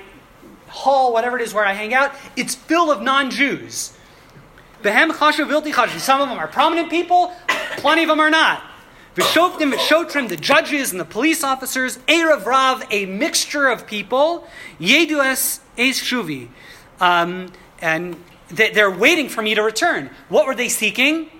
hall, 0.68 1.12
whatever 1.12 1.38
it 1.38 1.42
is 1.42 1.55
where 1.55 1.64
I 1.64 1.72
hang 1.72 1.94
out, 1.94 2.14
it's 2.37 2.55
full 2.55 2.90
of 2.90 3.02
non 3.02 3.31
Jews. 3.31 3.92
Some 4.83 5.11
of 5.11 6.29
them 6.29 6.38
are 6.38 6.48
prominent 6.48 6.90
people, 6.90 7.33
plenty 7.76 8.02
of 8.02 8.09
them 8.09 8.20
are 8.20 8.31
not. 8.31 8.62
Vishoftim, 9.16 9.72
Vishotrim, 9.72 10.29
the 10.29 10.37
judges 10.37 10.92
and 10.92 11.00
the 11.00 11.05
police 11.05 11.42
officers, 11.42 11.96
Erev 12.07 12.44
Rav, 12.44 12.85
a 12.90 13.07
mixture 13.07 13.68
of 13.68 13.87
people, 13.87 14.46
Yedues 14.79 15.61
Eis 15.79 16.00
Shuvi. 16.00 16.48
Um, 17.00 17.52
and 17.81 18.22
they're 18.48 18.90
waiting 18.90 19.31
for 19.31 19.40
me 19.40 19.55
to 19.55 19.62
return. 19.62 20.11
What 20.29 20.46
were 20.46 20.55
they 20.55 20.68
seeking? 20.68 21.31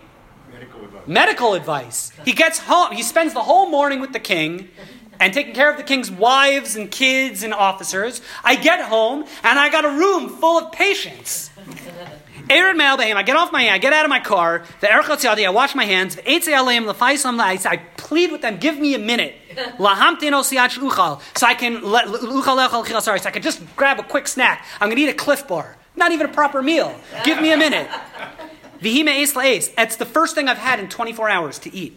Medical 0.51 0.85
advice. 0.85 1.07
Medical 1.07 1.55
advice. 1.55 2.13
He 2.25 2.33
gets 2.33 2.61
home, 2.61 2.93
he 2.93 3.03
spends 3.03 3.35
the 3.35 3.43
whole 3.43 3.69
morning 3.69 4.01
with 4.01 4.15
the 4.15 4.21
king 4.21 4.71
and 5.21 5.33
taking 5.33 5.55
care 5.55 5.71
of 5.71 5.77
the 5.77 5.83
king's 5.83 6.11
wives 6.11 6.77
and 6.77 6.91
kids 6.91 7.43
and 7.43 7.53
officers. 7.55 8.21
I 8.45 8.57
get 8.57 8.81
home 8.81 9.25
and 9.43 9.59
I 9.59 9.71
got 9.71 9.85
a 9.85 9.91
room 9.91 10.29
full 10.29 10.59
of 10.59 10.73
patients. 10.73 11.51
Aaron 12.49 12.81
I 13.17 13.23
get 13.25 13.35
off 13.37 13.51
my 13.51 13.69
I 13.71 13.79
get 13.79 13.93
out 13.93 14.05
of 14.05 14.09
my 14.09 14.21
car, 14.21 14.63
the 14.81 14.89
I 15.47 15.51
wash 15.51 15.75
my 15.75 15.85
hands, 15.85 16.15
the 16.15 16.23
I 17.67 17.77
plead 17.97 18.31
with 18.31 18.43
them, 18.43 18.59
give 18.59 18.79
me 18.79 18.95
a 18.95 18.99
minute. 18.99 19.35
So 21.35 21.47
I 21.47 21.55
can 21.55 21.83
let 21.83 22.09
sorry, 23.01 23.19
so 23.19 23.29
I 23.29 23.33
can 23.33 23.43
just 23.43 23.63
grab 23.75 23.99
a 23.99 24.03
quick 24.03 24.29
snack. 24.29 24.65
I'm 24.81 24.91
gonna 24.91 25.01
eat 25.01 25.09
a 25.09 25.15
Clif 25.15 25.49
Bar. 25.49 25.77
Not 25.97 26.13
even 26.13 26.27
a 26.27 26.33
proper 26.33 26.63
meal. 26.63 26.95
Give 27.25 27.41
me 27.41 27.53
a 27.53 27.57
minute. 27.57 27.89
It's 29.79 29.97
the 29.97 30.05
first 30.05 30.35
thing 30.35 30.49
I've 30.49 30.59
had 30.59 30.79
in 30.79 30.89
24 30.89 31.31
hours 31.31 31.59
to 31.61 31.75
eat. 31.75 31.97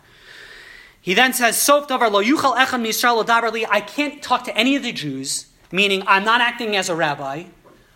He 1.01 1.15
then 1.15 1.33
says, 1.33 1.67
li. 1.67 3.65
I 3.69 3.81
can't 3.81 4.21
talk 4.21 4.43
to 4.43 4.55
any 4.55 4.75
of 4.75 4.83
the 4.83 4.91
Jews, 4.91 5.47
meaning 5.71 6.03
I'm 6.05 6.23
not 6.23 6.41
acting 6.41 6.75
as 6.75 6.89
a 6.89 6.95
rabbi. 6.95 7.45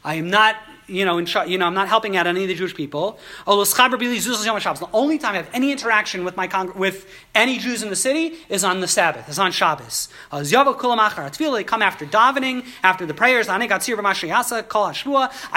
I 0.03 0.15
am 0.15 0.31
not, 0.31 0.55
you 0.87 1.05
know, 1.05 1.19
in, 1.19 1.27
you 1.47 1.59
know, 1.59 1.67
I'm 1.67 1.75
not 1.75 1.87
helping 1.87 2.17
out 2.17 2.25
any 2.25 2.41
of 2.43 2.47
the 2.47 2.55
Jewish 2.55 2.73
people. 2.73 3.19
The 3.45 4.89
only 4.93 5.19
time 5.19 5.33
I 5.33 5.37
have 5.37 5.49
any 5.53 5.71
interaction 5.71 6.25
with 6.25 6.35
my 6.35 6.47
con- 6.47 6.73
with 6.75 7.05
any 7.35 7.59
Jews 7.59 7.83
in 7.83 7.89
the 7.89 7.95
city 7.95 8.37
is 8.49 8.63
on 8.63 8.81
the 8.81 8.87
Sabbath, 8.87 9.29
is 9.29 9.37
on 9.37 9.51
Shabbos. 9.51 10.09
Uh, 10.31 10.41
they 10.41 11.63
come 11.63 11.81
after 11.81 12.05
davening, 12.05 12.65
after 12.83 13.05
the 13.05 13.13
prayers. 13.13 13.47
I 13.49 13.67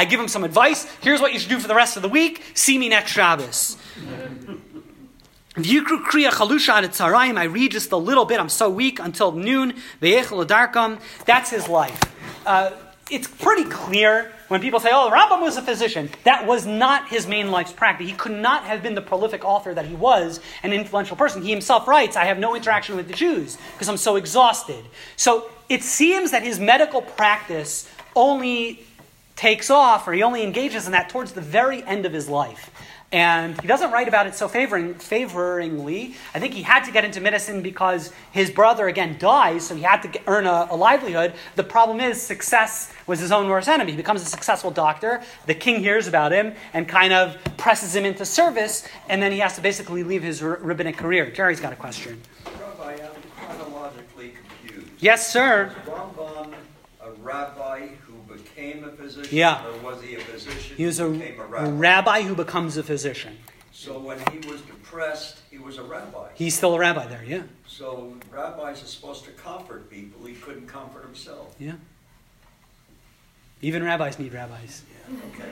give 0.04 0.18
them 0.18 0.28
some 0.28 0.44
advice. 0.44 0.84
Here's 1.00 1.20
what 1.20 1.32
you 1.32 1.38
should 1.38 1.50
do 1.50 1.60
for 1.60 1.68
the 1.68 1.74
rest 1.74 1.96
of 1.96 2.02
the 2.02 2.10
week. 2.10 2.42
See 2.52 2.78
me 2.78 2.90
next 2.90 3.12
Shabbos. 3.12 3.78
V'yikru 5.58 6.04
kriya 6.04 6.30
tzarayim. 6.30 7.36
I 7.36 7.44
read 7.44 7.72
just 7.72 7.90
a 7.90 7.96
little 7.96 8.24
bit. 8.24 8.38
I'm 8.38 8.48
so 8.48 8.70
weak 8.70 9.00
until 9.00 9.32
noon. 9.32 9.74
Ve'echel 10.00 10.46
adarkam. 10.46 11.00
That's 11.26 11.50
his 11.50 11.68
life. 11.68 12.00
Uh, 12.46 12.70
it's 13.10 13.26
pretty 13.26 13.64
clear 13.64 14.30
when 14.48 14.60
people 14.60 14.78
say, 14.78 14.90
"Oh, 14.92 15.10
Rambam 15.10 15.40
was 15.40 15.56
a 15.56 15.62
physician." 15.62 16.10
That 16.24 16.46
was 16.46 16.64
not 16.64 17.08
his 17.08 17.26
main 17.26 17.50
life's 17.50 17.72
practice. 17.72 18.06
He 18.06 18.12
could 18.12 18.32
not 18.32 18.64
have 18.64 18.82
been 18.82 18.94
the 18.94 19.02
prolific 19.02 19.44
author 19.44 19.74
that 19.74 19.86
he 19.86 19.94
was, 19.94 20.40
an 20.62 20.72
influential 20.72 21.16
person. 21.16 21.42
He 21.42 21.50
himself 21.50 21.88
writes, 21.88 22.16
"I 22.16 22.26
have 22.26 22.38
no 22.38 22.54
interaction 22.54 22.94
with 22.94 23.08
the 23.08 23.14
Jews 23.14 23.58
because 23.72 23.88
I'm 23.88 23.96
so 23.96 24.14
exhausted." 24.14 24.84
So 25.16 25.50
it 25.68 25.82
seems 25.82 26.30
that 26.30 26.42
his 26.44 26.60
medical 26.60 27.02
practice 27.02 27.88
only 28.14 28.84
takes 29.34 29.70
off, 29.70 30.06
or 30.06 30.12
he 30.12 30.22
only 30.22 30.42
engages 30.42 30.86
in 30.86 30.92
that 30.92 31.08
towards 31.08 31.32
the 31.32 31.40
very 31.40 31.82
end 31.84 32.04
of 32.06 32.12
his 32.12 32.28
life. 32.28 32.70
And 33.10 33.58
he 33.58 33.66
doesn't 33.66 33.90
write 33.90 34.06
about 34.06 34.26
it 34.26 34.34
so 34.34 34.48
favoring, 34.48 34.94
favoringly. 34.94 36.14
I 36.34 36.40
think 36.40 36.52
he 36.52 36.60
had 36.60 36.84
to 36.84 36.92
get 36.92 37.06
into 37.06 37.22
medicine 37.22 37.62
because 37.62 38.12
his 38.32 38.50
brother, 38.50 38.86
again, 38.86 39.16
dies, 39.18 39.66
so 39.66 39.74
he 39.74 39.80
had 39.80 40.02
to 40.02 40.08
get, 40.08 40.22
earn 40.26 40.46
a, 40.46 40.68
a, 40.70 40.76
livelihood. 40.76 41.32
The 41.56 41.64
problem 41.64 42.00
is, 42.00 42.20
success 42.20 42.92
was 43.06 43.18
his 43.18 43.32
own 43.32 43.48
worst 43.48 43.66
enemy. 43.66 43.92
He 43.92 43.96
becomes 43.96 44.20
a 44.20 44.26
successful 44.26 44.70
doctor. 44.70 45.22
The 45.46 45.54
king 45.54 45.80
hears 45.80 46.06
about 46.06 46.32
him 46.32 46.52
and 46.74 46.86
kind 46.86 47.14
of 47.14 47.38
presses 47.56 47.96
him 47.96 48.04
into 48.04 48.26
service, 48.26 48.86
and 49.08 49.22
then 49.22 49.32
he 49.32 49.38
has 49.38 49.54
to 49.54 49.62
basically 49.62 50.02
leave 50.02 50.22
his 50.22 50.42
rabbinic 50.42 50.98
career. 50.98 51.30
Jerry's 51.30 51.60
got 51.60 51.72
a 51.72 51.76
question. 51.76 52.20
Rabbi, 52.44 52.92
I'm 52.92 53.56
chronologically 53.56 54.34
confused. 54.60 54.90
Yes, 54.98 55.32
sir. 55.32 55.74
Rambam, 55.86 56.52
a 57.00 57.10
rabbi 57.22 57.88
became 58.68 58.84
a 58.84 58.92
physician? 58.92 59.36
Yeah. 59.36 59.66
Or 59.66 59.78
was 59.78 60.02
he 60.02 60.14
a 60.14 60.20
physician? 60.20 60.76
He 60.76 60.86
was 60.86 61.00
a, 61.00 61.06
a 61.06 61.08
rabbi? 61.08 61.70
rabbi 61.70 62.22
who 62.22 62.34
becomes 62.34 62.76
a 62.76 62.82
physician. 62.82 63.36
So 63.72 63.98
when 63.98 64.18
he 64.32 64.38
was 64.48 64.60
depressed, 64.62 65.40
he 65.50 65.58
was 65.58 65.78
a 65.78 65.82
rabbi. 65.82 66.28
He's 66.34 66.56
still 66.56 66.74
a 66.74 66.78
rabbi 66.78 67.06
there, 67.06 67.22
yeah. 67.24 67.42
So 67.66 68.14
rabbis 68.30 68.82
are 68.82 68.86
supposed 68.86 69.24
to 69.24 69.30
comfort 69.32 69.88
people. 69.88 70.26
He 70.26 70.34
couldn't 70.34 70.66
comfort 70.66 71.04
himself. 71.04 71.54
Yeah. 71.58 71.74
Even 73.62 73.84
rabbis 73.84 74.18
need 74.18 74.32
rabbis. 74.32 74.82
Yeah. 75.10 75.16
Okay. 75.34 75.50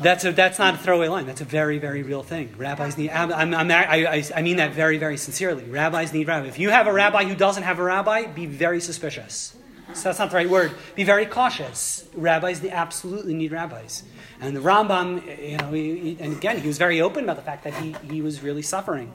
That's 0.00 0.24
a, 0.26 0.32
that's 0.32 0.58
not 0.58 0.74
a 0.74 0.76
throwaway 0.76 1.08
line. 1.08 1.26
That's 1.26 1.40
a 1.40 1.46
very 1.46 1.78
very 1.78 2.02
real 2.02 2.22
thing. 2.22 2.54
Rabbis 2.58 2.98
need. 2.98 3.10
I'm, 3.10 3.54
I'm, 3.54 3.70
I, 3.70 4.22
I 4.34 4.42
mean 4.42 4.56
that 4.56 4.72
very 4.72 4.98
very 4.98 5.16
sincerely. 5.16 5.64
Rabbis 5.64 6.12
need 6.12 6.28
rabbis. 6.28 6.50
If 6.50 6.58
you 6.58 6.68
have 6.68 6.86
a 6.86 6.92
rabbi 6.92 7.24
who 7.24 7.34
doesn't 7.34 7.62
have 7.62 7.78
a 7.78 7.82
rabbi, 7.82 8.26
be 8.26 8.44
very 8.44 8.80
suspicious. 8.80 9.56
So 9.94 10.08
that's 10.08 10.18
not 10.18 10.30
the 10.30 10.36
right 10.36 10.50
word. 10.50 10.72
Be 10.94 11.04
very 11.04 11.26
cautious. 11.26 12.08
Rabbis, 12.14 12.60
they 12.60 12.70
absolutely 12.70 13.34
need 13.34 13.52
rabbis. 13.52 14.02
And 14.40 14.54
the 14.56 14.60
Rambam, 14.60 15.24
you 15.50 15.56
know, 15.56 15.72
he, 15.72 15.98
he, 15.98 16.16
and 16.20 16.36
again, 16.36 16.58
he 16.58 16.66
was 16.66 16.76
very 16.76 17.00
open 17.00 17.24
about 17.24 17.36
the 17.36 17.42
fact 17.42 17.64
that 17.64 17.74
he, 17.74 17.94
he 18.10 18.20
was 18.20 18.42
really 18.42 18.62
suffering. 18.62 19.12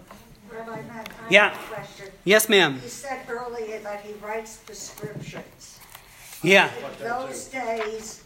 Rabbi 0.50 0.82
Matt, 0.84 1.10
I 1.10 1.30
yeah. 1.30 1.50
have 1.50 1.72
a 1.72 1.74
question. 1.74 2.08
Yes, 2.24 2.50
ma'am. 2.50 2.80
You 2.82 2.90
said 2.90 3.22
earlier 3.30 3.80
that 3.80 4.02
he 4.02 4.14
writes 4.14 4.58
prescriptions. 4.58 5.80
Yeah. 6.44 6.72
In 6.74 7.04
those 7.08 7.46
days, 7.48 8.24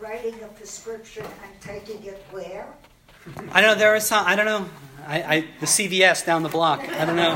writing 0.00 0.34
a 0.42 0.48
prescription 0.48 1.24
and 1.24 1.60
taking 1.60 2.04
it 2.04 2.22
where? 2.30 2.66
I 3.52 3.60
don't 3.60 3.72
know. 3.72 3.78
There 3.78 3.92
was 3.92 4.06
some. 4.06 4.26
I 4.26 4.36
don't 4.36 4.46
know. 4.46 4.68
I, 5.06 5.22
I 5.22 5.40
the 5.60 5.66
CVS 5.66 6.24
down 6.24 6.42
the 6.42 6.48
block. 6.48 6.80
I 6.88 7.04
don't 7.04 7.16
know. 7.16 7.32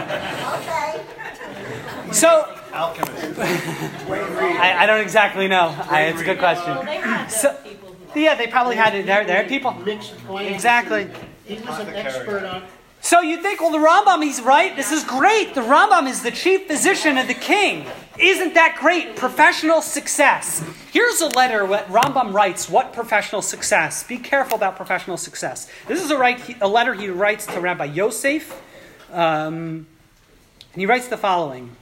Okay. 0.61 2.13
So 2.13 2.55
Alchemist. 2.73 3.39
I, 3.41 4.75
I 4.81 4.87
don't 4.87 5.01
exactly 5.01 5.49
know. 5.49 5.75
I, 5.91 6.05
it's 6.05 6.21
a 6.21 6.25
good 6.25 6.39
question. 6.39 6.75
Well, 6.75 6.85
they 6.85 6.97
had 6.97 7.27
So- 7.29 7.55
people. 7.65 7.97
Yeah, 8.15 8.35
they 8.35 8.47
probably 8.47 8.77
had 8.77 8.95
it. 8.95 9.07
There, 9.07 9.25
there 9.25 9.45
are 9.45 9.49
people. 9.49 9.73
Mixed. 9.75 10.15
Exactly. 10.31 11.11
He 11.45 11.57
was 11.59 11.79
an 11.81 11.89
expert 11.95 12.45
on, 12.45 12.63
So 13.01 13.21
you 13.21 13.41
think, 13.41 13.61
well, 13.61 13.71
the 13.71 13.79
Rambam, 13.79 14.23
he's 14.23 14.41
right. 14.41 14.75
This 14.75 14.93
is 14.93 15.05
great. 15.05 15.55
The 15.55 15.61
Rambam 15.61 16.09
is 16.09 16.23
the 16.23 16.31
chief 16.31 16.67
physician 16.67 17.17
of 17.17 17.29
the 17.29 17.35
king. 17.35 17.87
Isn't 18.19 18.55
that 18.55 18.77
great? 18.81 19.15
Professional 19.17 19.81
success. 19.81 20.65
Here's 20.93 21.21
a 21.21 21.29
letter 21.29 21.65
what 21.65 21.89
Rambam 21.89 22.33
writes. 22.33 22.69
What 22.69 22.93
professional 22.93 23.41
success? 23.41 24.03
Be 24.03 24.19
careful 24.19 24.57
about 24.57 24.77
professional 24.77 25.17
success. 25.17 25.71
This 25.87 26.03
is 26.03 26.11
a, 26.11 26.57
a 26.61 26.69
letter 26.69 26.95
he 26.95 27.09
writes 27.09 27.47
to 27.47 27.61
Rabbi 27.61 27.85
Yosef, 27.85 28.61
um, 29.13 29.87
and 30.73 30.81
he 30.81 30.87
writes 30.87 31.07
the 31.09 31.17
following. 31.17 31.77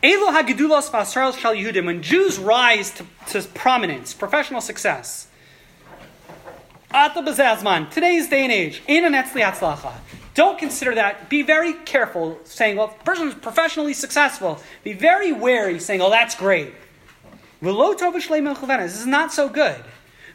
Elo 0.00 0.30
hagedulos 0.30 0.90
v'asrael 0.90 1.36
shal 1.36 1.54
Yehudim. 1.54 1.86
When 1.86 2.02
Jews 2.02 2.38
rise 2.38 2.92
to, 2.92 3.04
to 3.30 3.42
prominence, 3.48 4.14
professional 4.14 4.60
success, 4.60 5.26
Ata 6.92 7.20
b'zazman, 7.20 7.90
today's 7.90 8.28
day 8.28 8.44
and 8.44 8.52
age, 8.52 8.80
in 8.86 9.04
an 9.04 9.12
etzli 9.12 9.42
hatzlacha. 9.42 9.92
Don't 10.38 10.56
consider 10.56 10.94
that. 10.94 11.28
Be 11.28 11.42
very 11.42 11.72
careful 11.72 12.38
saying, 12.44 12.76
well, 12.76 12.90
if 12.94 13.00
a 13.00 13.02
person 13.02 13.26
is 13.26 13.34
professionally 13.34 13.92
successful. 13.92 14.60
Be 14.84 14.92
very 14.92 15.32
wary 15.32 15.80
saying, 15.80 16.00
oh, 16.00 16.10
that's 16.10 16.36
great. 16.36 16.72
This 17.60 19.00
is 19.00 19.06
not 19.06 19.32
so 19.32 19.48
good. 19.48 19.74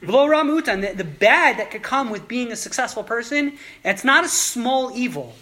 The, 0.01 0.93
the 0.97 1.05
bad 1.05 1.57
that 1.57 1.71
could 1.71 1.83
come 1.83 2.09
with 2.09 2.27
being 2.27 2.51
a 2.51 2.57
successful 2.57 3.01
person, 3.05 3.57
it's 3.85 4.03
not 4.03 4.25
a 4.25 4.27
small 4.27 4.91
evil. 4.93 5.35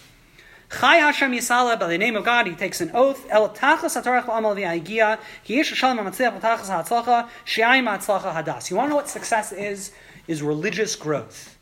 Chai 0.69 0.97
Hashem 0.97 1.31
Yisala, 1.31 1.79
by 1.79 1.87
the 1.87 1.97
name 1.97 2.15
of 2.15 2.23
God, 2.23 2.45
he 2.45 2.53
takes 2.53 2.81
an 2.81 2.91
oath. 2.93 3.25
El 3.31 3.49
tachas 3.49 3.99
hatorach 3.99 4.25
v'amal 4.25 4.55
v'yagia, 4.55 5.17
ki 5.43 5.57
yish 5.57 5.73
shalom 5.73 5.97
ha'matzliach 5.97 6.39
v'tachas 6.39 7.27
she'ayim 7.45 7.87
hadas. 7.87 8.69
You 8.69 8.75
want 8.75 8.85
to 8.85 8.89
know 8.91 8.95
what 8.97 9.09
success 9.09 9.51
is? 9.51 9.91
Is 10.27 10.43
religious 10.43 10.95
growth. 10.95 11.57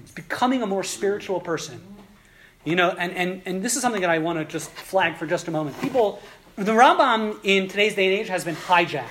It's 0.00 0.10
becoming 0.10 0.62
a 0.62 0.66
more 0.66 0.82
spiritual 0.82 1.38
person. 1.38 1.80
You 2.66 2.74
know, 2.74 2.90
and, 2.90 3.12
and, 3.12 3.42
and 3.46 3.62
this 3.62 3.76
is 3.76 3.82
something 3.82 4.00
that 4.00 4.10
I 4.10 4.18
want 4.18 4.40
to 4.40 4.44
just 4.44 4.70
flag 4.70 5.16
for 5.16 5.24
just 5.24 5.46
a 5.46 5.52
moment. 5.52 5.80
People, 5.80 6.20
the 6.56 6.72
Rambam 6.72 7.38
in 7.44 7.68
today's 7.68 7.94
day 7.94 8.06
and 8.06 8.20
age 8.20 8.28
has 8.28 8.44
been 8.44 8.56
hijacked 8.56 9.06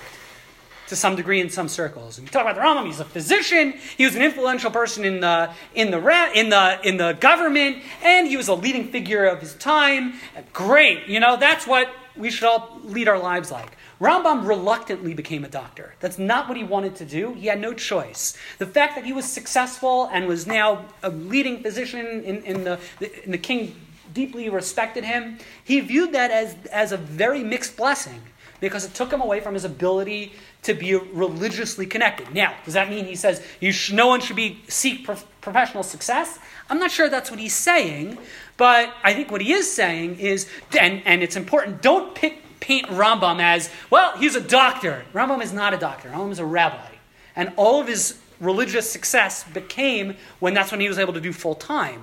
to 0.88 0.95
some 0.95 1.16
degree 1.16 1.39
in 1.39 1.49
some 1.49 1.70
circles. 1.70 2.18
And 2.18 2.28
we 2.28 2.32
talk 2.32 2.41
about 2.41 2.56
the 2.56 2.62
Rambam. 2.62 2.86
He's 2.86 2.99
a 2.99 3.06
physician. 3.06 3.72
He 3.97 4.03
was 4.03 4.14
an 4.18 4.22
influential 4.22 4.72
person 4.72 5.06
in 5.06 5.22
the 5.22 5.51
in 5.74 5.89
the 5.89 6.32
in 6.38 6.49
the 6.49 6.80
in 6.84 6.97
the 6.97 7.14
government, 7.14 7.78
and 8.03 8.28
he 8.28 8.36
was 8.36 8.49
a 8.49 8.53
leading 8.53 8.89
figure 8.89 9.26
of 9.26 9.39
his 9.39 9.56
time. 9.56 10.16
Great, 10.51 11.08
you 11.08 11.22
know 11.22 11.38
that's 11.38 11.66
what 11.66 11.88
we 12.18 12.30
should 12.32 12.43
all 12.47 12.82
lead 12.84 13.08
our 13.08 13.20
lives 13.20 13.51
like. 13.51 13.78
Rambam 13.99 14.47
reluctantly 14.47 15.13
became 15.13 15.45
a 15.45 15.49
doctor. 15.49 15.95
That's 15.99 16.19
not 16.19 16.47
what 16.47 16.57
he 16.57 16.63
wanted 16.63 16.95
to 16.97 17.05
do. 17.05 17.33
He 17.33 17.47
had 17.47 17.61
no 17.61 17.73
choice. 17.73 18.37
The 18.57 18.65
fact 18.65 18.95
that 18.95 19.05
he 19.05 19.13
was 19.13 19.25
successful 19.25 20.09
and 20.11 20.27
was 20.27 20.45
now 20.45 20.85
a 21.01 21.09
leading 21.09 21.63
physician 21.63 22.05
in, 22.05 22.43
in 22.43 22.63
the 22.63 22.79
in 23.23 23.31
the 23.31 23.37
king 23.37 23.75
deeply 24.13 24.49
respected 24.49 25.03
him. 25.03 25.37
He 25.63 25.79
viewed 25.79 26.11
that 26.13 26.31
as 26.31 26.55
as 26.71 26.91
a 26.91 26.97
very 26.97 27.43
mixed 27.43 27.77
blessing 27.77 28.21
because 28.59 28.85
it 28.85 28.93
took 28.93 29.11
him 29.11 29.21
away 29.21 29.39
from 29.39 29.53
his 29.53 29.65
ability 29.65 30.33
to 30.63 30.73
be 30.73 30.95
religiously 30.95 31.85
connected. 31.85 32.33
Now, 32.33 32.53
does 32.65 32.73
that 32.73 32.89
mean 32.89 33.05
he 33.05 33.15
says 33.15 33.41
you 33.59 33.71
sh- 33.71 33.91
no 33.91 34.07
one 34.07 34.19
should 34.19 34.35
be 34.35 34.61
seek 34.67 35.05
prof- 35.05 35.25
professional 35.41 35.83
success? 35.83 36.39
I'm 36.69 36.79
not 36.79 36.91
sure 36.91 37.07
that's 37.09 37.29
what 37.29 37.39
he's 37.39 37.53
saying, 37.53 38.17
but 38.57 38.91
I 39.03 39.13
think 39.13 39.31
what 39.31 39.41
he 39.41 39.53
is 39.53 39.71
saying 39.71 40.19
is, 40.19 40.49
and, 40.79 41.03
and 41.05 41.21
it's 41.21 41.35
important, 41.35 41.81
don't 41.81 42.15
pick, 42.15 42.41
paint 42.66 42.88
Rambam 42.88 43.39
as, 43.41 43.70
well, 43.89 44.18
he's 44.18 44.36
a 44.36 44.41
doctor. 44.41 45.05
Rambam 45.13 45.41
is 45.41 45.53
not 45.53 45.74
a 45.74 45.78
doctor. 45.78 46.09
Rambam 46.09 46.32
is 46.32 46.39
a 46.39 46.45
rabbi. 46.45 46.89
And 47.36 47.53
all 47.57 47.80
of 47.80 47.88
his 47.88 48.20
religious 48.39 48.89
success 48.89 49.43
became 49.43 50.16
when 50.39 50.53
that's 50.53 50.72
when 50.72 50.82
he 50.82 50.88
was 50.88 50.97
able 50.97 51.13
to 51.13 51.22
do 51.22 51.32
full 51.32 51.55
time 51.55 52.01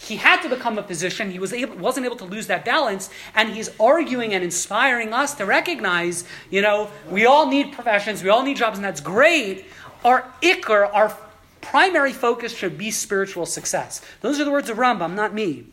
he 0.00 0.16
had 0.16 0.40
to 0.40 0.48
become 0.48 0.78
a 0.78 0.82
physician. 0.82 1.30
He 1.30 1.38
was 1.38 1.52
able, 1.52 1.76
wasn't 1.76 2.06
able 2.06 2.16
to 2.16 2.24
lose 2.24 2.46
that 2.46 2.64
balance, 2.64 3.10
and 3.34 3.50
he's 3.50 3.68
arguing 3.78 4.32
and 4.32 4.42
inspiring 4.42 5.12
us 5.12 5.34
to 5.34 5.44
recognize, 5.44 6.24
you 6.48 6.62
know, 6.62 6.90
we 7.10 7.26
all 7.26 7.46
need 7.46 7.74
professions, 7.74 8.22
we 8.22 8.30
all 8.30 8.42
need 8.42 8.56
jobs, 8.56 8.78
and 8.78 8.84
that's 8.84 9.02
great. 9.02 9.66
Our 10.02 10.24
ikr, 10.40 10.90
our 10.94 11.14
primary 11.60 12.14
focus 12.14 12.56
should 12.56 12.78
be 12.78 12.90
spiritual 12.90 13.44
success. 13.44 14.00
Those 14.22 14.40
are 14.40 14.44
the 14.44 14.50
words 14.50 14.70
of 14.70 14.78
Rambam, 14.78 15.12
not 15.14 15.34
me. 15.34 15.66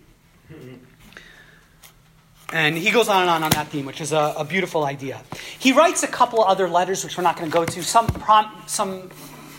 And 2.53 2.77
he 2.77 2.91
goes 2.91 3.09
on 3.09 3.21
and 3.21 3.29
on 3.29 3.43
on 3.43 3.49
that 3.51 3.67
theme, 3.67 3.85
which 3.85 3.99
is 3.99 4.13
a, 4.13 4.33
a 4.37 4.45
beautiful 4.45 4.85
idea. 4.85 5.21
He 5.59 5.73
writes 5.73 6.03
a 6.03 6.07
couple 6.07 6.43
other 6.43 6.69
letters, 6.69 7.03
which 7.03 7.17
we're 7.17 7.23
not 7.23 7.35
going 7.35 7.49
to 7.49 7.53
go 7.53 7.65
to. 7.65 7.83
Some 7.83 8.07
prom, 8.07 8.63
some 8.67 9.09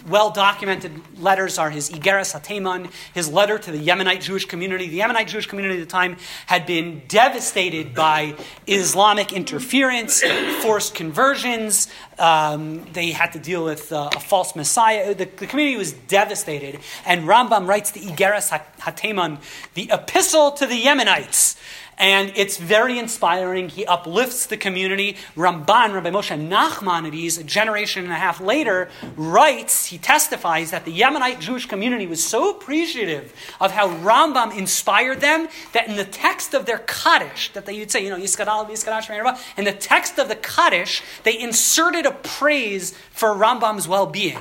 well 0.08 0.30
documented 0.30 1.20
letters 1.20 1.58
are 1.58 1.70
his 1.70 1.90
Igeres 1.90 2.38
Hateman, 2.38 2.90
his 3.12 3.30
letter 3.30 3.58
to 3.58 3.70
the 3.70 3.78
Yemenite 3.78 4.22
Jewish 4.22 4.44
community. 4.46 4.88
The 4.88 5.00
Yemenite 5.00 5.26
Jewish 5.26 5.46
community 5.46 5.80
at 5.80 5.86
the 5.86 5.90
time 5.90 6.16
had 6.46 6.66
been 6.66 7.02
devastated 7.08 7.94
by 7.94 8.34
Islamic 8.66 9.32
interference, 9.32 10.22
forced 10.62 10.94
conversions. 10.94 11.88
Um, 12.18 12.84
they 12.92 13.10
had 13.10 13.32
to 13.32 13.38
deal 13.38 13.64
with 13.64 13.92
uh, 13.92 14.10
a 14.14 14.20
false 14.20 14.56
messiah. 14.56 15.14
The, 15.14 15.26
the, 15.26 15.46
community 15.46 15.76
was 15.76 15.92
devastated. 15.92 16.80
And 17.04 17.24
Rambam 17.24 17.66
writes 17.66 17.90
the 17.90 18.00
Igeres 18.00 18.50
Hateman, 18.80 19.38
the 19.74 19.90
epistle 19.92 20.52
to 20.52 20.66
the 20.66 20.82
Yemenites. 20.82 21.57
And 21.98 22.32
it's 22.36 22.56
very 22.56 22.98
inspiring. 22.98 23.68
He 23.68 23.84
uplifts 23.84 24.46
the 24.46 24.56
community. 24.56 25.16
Ramban, 25.36 25.92
Rabbi 25.92 26.10
Moshe 26.10 26.48
Nachmanides, 26.48 27.38
a 27.40 27.44
generation 27.44 28.04
and 28.04 28.12
a 28.12 28.16
half 28.16 28.40
later, 28.40 28.88
writes, 29.16 29.86
he 29.86 29.98
testifies 29.98 30.70
that 30.70 30.84
the 30.84 30.96
Yemenite 30.96 31.40
Jewish 31.40 31.66
community 31.66 32.06
was 32.06 32.24
so 32.24 32.50
appreciative 32.50 33.34
of 33.60 33.72
how 33.72 33.88
Rambam 33.88 34.56
inspired 34.56 35.20
them 35.20 35.48
that 35.72 35.88
in 35.88 35.96
the 35.96 36.04
text 36.04 36.54
of 36.54 36.66
their 36.66 36.78
Kaddish, 36.78 37.52
that 37.52 37.66
they 37.66 37.78
would 37.78 37.90
say, 37.90 38.04
you 38.04 38.10
know, 38.10 38.18
Yiskadal, 38.18 38.68
Yiskadash, 38.68 39.08
in 39.56 39.64
the 39.64 39.72
text 39.72 40.18
of 40.18 40.28
the 40.28 40.36
Kaddish, 40.36 41.02
they 41.24 41.38
inserted 41.38 42.06
a 42.06 42.12
praise 42.12 42.96
for 43.10 43.30
Rambam's 43.30 43.88
well 43.88 44.06
being 44.06 44.38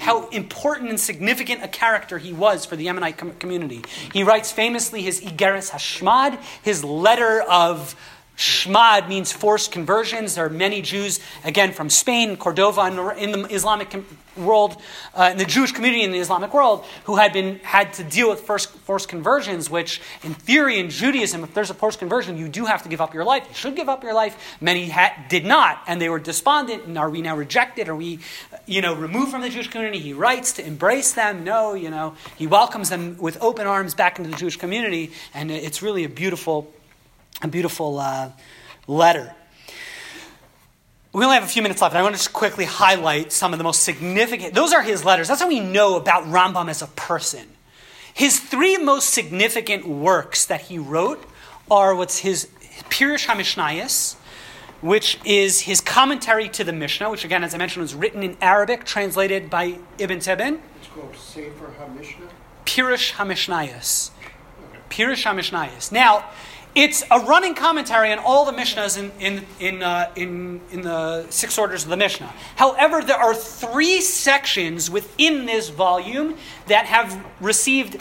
how 0.00 0.28
important 0.30 0.90
and 0.90 0.98
significant 0.98 1.62
a 1.62 1.68
character 1.68 2.18
he 2.18 2.32
was 2.32 2.64
for 2.64 2.76
the 2.76 2.86
Yemenite 2.86 3.18
com- 3.18 3.32
community. 3.32 3.82
He 4.12 4.22
writes 4.24 4.50
famously 4.50 5.02
his 5.02 5.20
Igeres 5.20 5.70
Hashmad, 5.70 6.38
his 6.62 6.82
letter 6.84 7.42
of 7.42 7.94
Shmad 8.40 9.06
means 9.06 9.30
forced 9.30 9.70
conversions. 9.70 10.36
There 10.36 10.46
are 10.46 10.48
many 10.48 10.80
Jews, 10.80 11.20
again, 11.44 11.72
from 11.72 11.90
Spain, 11.90 12.38
Cordova, 12.38 12.86
in 13.18 13.32
the 13.32 13.46
Islamic 13.50 13.94
world, 14.34 14.80
uh, 15.14 15.28
in 15.32 15.36
the 15.36 15.44
Jewish 15.44 15.72
community 15.72 16.02
in 16.04 16.10
the 16.10 16.20
Islamic 16.20 16.54
world, 16.54 16.86
who 17.04 17.16
had 17.16 17.34
been 17.34 17.58
had 17.58 17.92
to 17.94 18.02
deal 18.02 18.30
with 18.30 18.40
first, 18.40 18.70
forced 18.70 19.10
conversions. 19.10 19.68
Which, 19.68 20.00
in 20.22 20.32
theory, 20.32 20.78
in 20.78 20.88
Judaism, 20.88 21.44
if 21.44 21.52
there's 21.52 21.68
a 21.68 21.74
forced 21.74 21.98
conversion, 21.98 22.38
you 22.38 22.48
do 22.48 22.64
have 22.64 22.82
to 22.84 22.88
give 22.88 23.02
up 23.02 23.12
your 23.12 23.24
life. 23.24 23.44
You 23.46 23.54
should 23.54 23.76
give 23.76 23.90
up 23.90 24.02
your 24.02 24.14
life. 24.14 24.56
Many 24.58 24.88
ha- 24.88 25.14
did 25.28 25.44
not, 25.44 25.82
and 25.86 26.00
they 26.00 26.08
were 26.08 26.18
despondent. 26.18 26.86
And 26.86 26.96
are 26.96 27.10
we 27.10 27.20
now 27.20 27.36
rejected? 27.36 27.90
Are 27.90 27.96
we, 27.96 28.20
you 28.64 28.80
know, 28.80 28.94
removed 28.94 29.32
from 29.32 29.42
the 29.42 29.50
Jewish 29.50 29.68
community? 29.68 29.98
He 29.98 30.14
writes 30.14 30.54
to 30.54 30.66
embrace 30.66 31.12
them. 31.12 31.44
No, 31.44 31.74
you 31.74 31.90
know, 31.90 32.14
he 32.38 32.46
welcomes 32.46 32.88
them 32.88 33.18
with 33.18 33.36
open 33.42 33.66
arms 33.66 33.94
back 33.94 34.18
into 34.18 34.30
the 34.30 34.36
Jewish 34.36 34.56
community, 34.56 35.12
and 35.34 35.50
it's 35.50 35.82
really 35.82 36.04
a 36.04 36.08
beautiful 36.08 36.72
a 37.42 37.48
beautiful 37.48 37.98
uh, 37.98 38.30
letter. 38.86 39.34
We 41.12 41.24
only 41.24 41.34
have 41.34 41.44
a 41.44 41.48
few 41.48 41.62
minutes 41.62 41.82
left. 41.82 41.92
and 41.92 41.98
I 41.98 42.02
want 42.02 42.14
to 42.14 42.18
just 42.18 42.32
quickly 42.32 42.64
highlight 42.64 43.32
some 43.32 43.52
of 43.52 43.58
the 43.58 43.64
most 43.64 43.82
significant. 43.82 44.54
Those 44.54 44.72
are 44.72 44.82
his 44.82 45.04
letters. 45.04 45.28
That's 45.28 45.40
how 45.40 45.48
we 45.48 45.58
know 45.58 45.96
about 45.96 46.24
Rambam 46.24 46.68
as 46.68 46.82
a 46.82 46.86
person. 46.86 47.48
His 48.14 48.38
three 48.38 48.76
most 48.76 49.10
significant 49.10 49.88
works 49.88 50.44
that 50.46 50.62
he 50.62 50.78
wrote 50.78 51.24
are 51.70 51.94
what's 51.94 52.18
his 52.18 52.48
Pirush 52.90 53.26
HaMishnayos, 53.26 54.14
which 54.80 55.18
is 55.24 55.60
his 55.60 55.80
commentary 55.80 56.48
to 56.50 56.64
the 56.64 56.72
Mishnah, 56.72 57.10
which 57.10 57.24
again, 57.24 57.42
as 57.42 57.54
I 57.54 57.58
mentioned, 57.58 57.82
was 57.82 57.94
written 57.94 58.22
in 58.22 58.36
Arabic, 58.40 58.84
translated 58.84 59.50
by 59.50 59.78
Ibn 59.98 60.20
Tibbon. 60.20 60.60
It's 60.78 60.88
called 60.88 61.16
Sefer 61.16 61.72
HaMishnah. 61.80 62.28
Pirush 62.66 63.12
HaMishnayos. 63.14 64.10
Pirush 64.90 65.24
HaMishnayos. 65.24 65.90
Now, 65.90 66.24
it's 66.74 67.02
a 67.10 67.20
running 67.20 67.54
commentary 67.54 68.12
on 68.12 68.18
all 68.18 68.44
the 68.44 68.52
Mishnahs 68.52 68.98
in, 68.98 69.10
in, 69.18 69.46
in, 69.58 69.82
uh, 69.82 70.10
in, 70.14 70.60
in 70.70 70.82
the 70.82 71.28
six 71.30 71.58
orders 71.58 71.84
of 71.84 71.90
the 71.90 71.96
Mishnah. 71.96 72.32
However, 72.56 73.02
there 73.02 73.16
are 73.16 73.34
three 73.34 74.00
sections 74.00 74.90
within 74.90 75.46
this 75.46 75.68
volume 75.68 76.36
that 76.66 76.86
have 76.86 77.24
received 77.40 78.00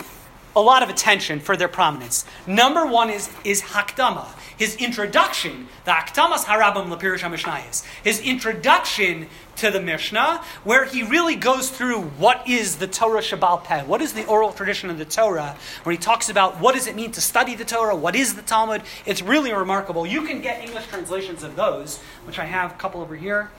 a 0.55 0.61
lot 0.61 0.83
of 0.83 0.89
attention 0.89 1.39
for 1.39 1.55
their 1.55 1.67
prominence. 1.67 2.25
Number 2.47 2.85
one 2.85 3.09
is, 3.09 3.29
is 3.43 3.61
Hakdama, 3.61 4.27
his 4.57 4.75
introduction, 4.75 5.67
the 5.85 5.91
Hakdamas 5.91 6.45
Harabam 6.45 6.89
Lapirush 6.93 7.19
HaMishnayis, 7.19 7.85
his 8.03 8.19
introduction 8.19 9.27
to 9.55 9.71
the 9.71 9.81
Mishnah, 9.81 10.41
where 10.63 10.85
he 10.85 11.03
really 11.03 11.35
goes 11.35 11.69
through 11.69 12.01
what 12.01 12.47
is 12.47 12.77
the 12.77 12.87
Torah 12.87 13.21
Shabbal 13.21 13.63
Peh, 13.63 13.83
what 13.83 14.01
is 14.01 14.13
the 14.13 14.25
oral 14.25 14.51
tradition 14.51 14.89
of 14.89 14.97
the 14.97 15.05
Torah, 15.05 15.55
where 15.83 15.91
he 15.91 15.97
talks 15.97 16.29
about 16.29 16.59
what 16.59 16.75
does 16.75 16.87
it 16.87 16.95
mean 16.95 17.11
to 17.11 17.21
study 17.21 17.55
the 17.55 17.65
Torah, 17.65 17.95
what 17.95 18.15
is 18.15 18.35
the 18.35 18.41
Talmud. 18.41 18.81
It's 19.05 19.21
really 19.21 19.53
remarkable. 19.53 20.05
You 20.05 20.23
can 20.23 20.41
get 20.41 20.63
English 20.63 20.87
translations 20.87 21.43
of 21.43 21.55
those, 21.55 21.99
which 22.25 22.39
I 22.39 22.45
have 22.45 22.71
a 22.71 22.75
couple 22.75 23.01
over 23.01 23.15
here. 23.15 23.49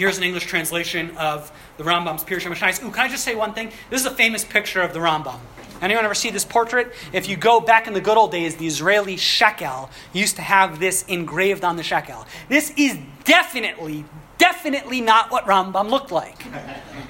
Here's 0.00 0.16
an 0.16 0.24
English 0.24 0.46
translation 0.46 1.14
of 1.18 1.52
the 1.76 1.84
Rambam's 1.84 2.24
Pirush 2.24 2.46
HaMishnayis. 2.46 2.82
Ooh, 2.82 2.90
can 2.90 3.04
I 3.04 3.08
just 3.10 3.22
say 3.22 3.34
one 3.34 3.52
thing? 3.52 3.70
This 3.90 4.00
is 4.00 4.06
a 4.06 4.10
famous 4.10 4.42
picture 4.42 4.80
of 4.80 4.94
the 4.94 4.98
Rambam. 4.98 5.38
Anyone 5.82 6.06
ever 6.06 6.14
see 6.14 6.30
this 6.30 6.46
portrait? 6.46 6.94
If 7.12 7.28
you 7.28 7.36
go 7.36 7.60
back 7.60 7.86
in 7.86 7.92
the 7.92 8.00
good 8.00 8.16
old 8.16 8.32
days, 8.32 8.56
the 8.56 8.66
Israeli 8.66 9.18
shekel 9.18 9.90
used 10.14 10.36
to 10.36 10.42
have 10.42 10.80
this 10.80 11.02
engraved 11.02 11.64
on 11.64 11.76
the 11.76 11.82
shekel. 11.82 12.24
This 12.48 12.72
is 12.78 12.96
definitely, 13.24 14.06
definitely 14.40 15.02
not 15.02 15.30
what 15.30 15.44
Rambam 15.44 15.90
looked 15.90 16.10
like. 16.10 16.42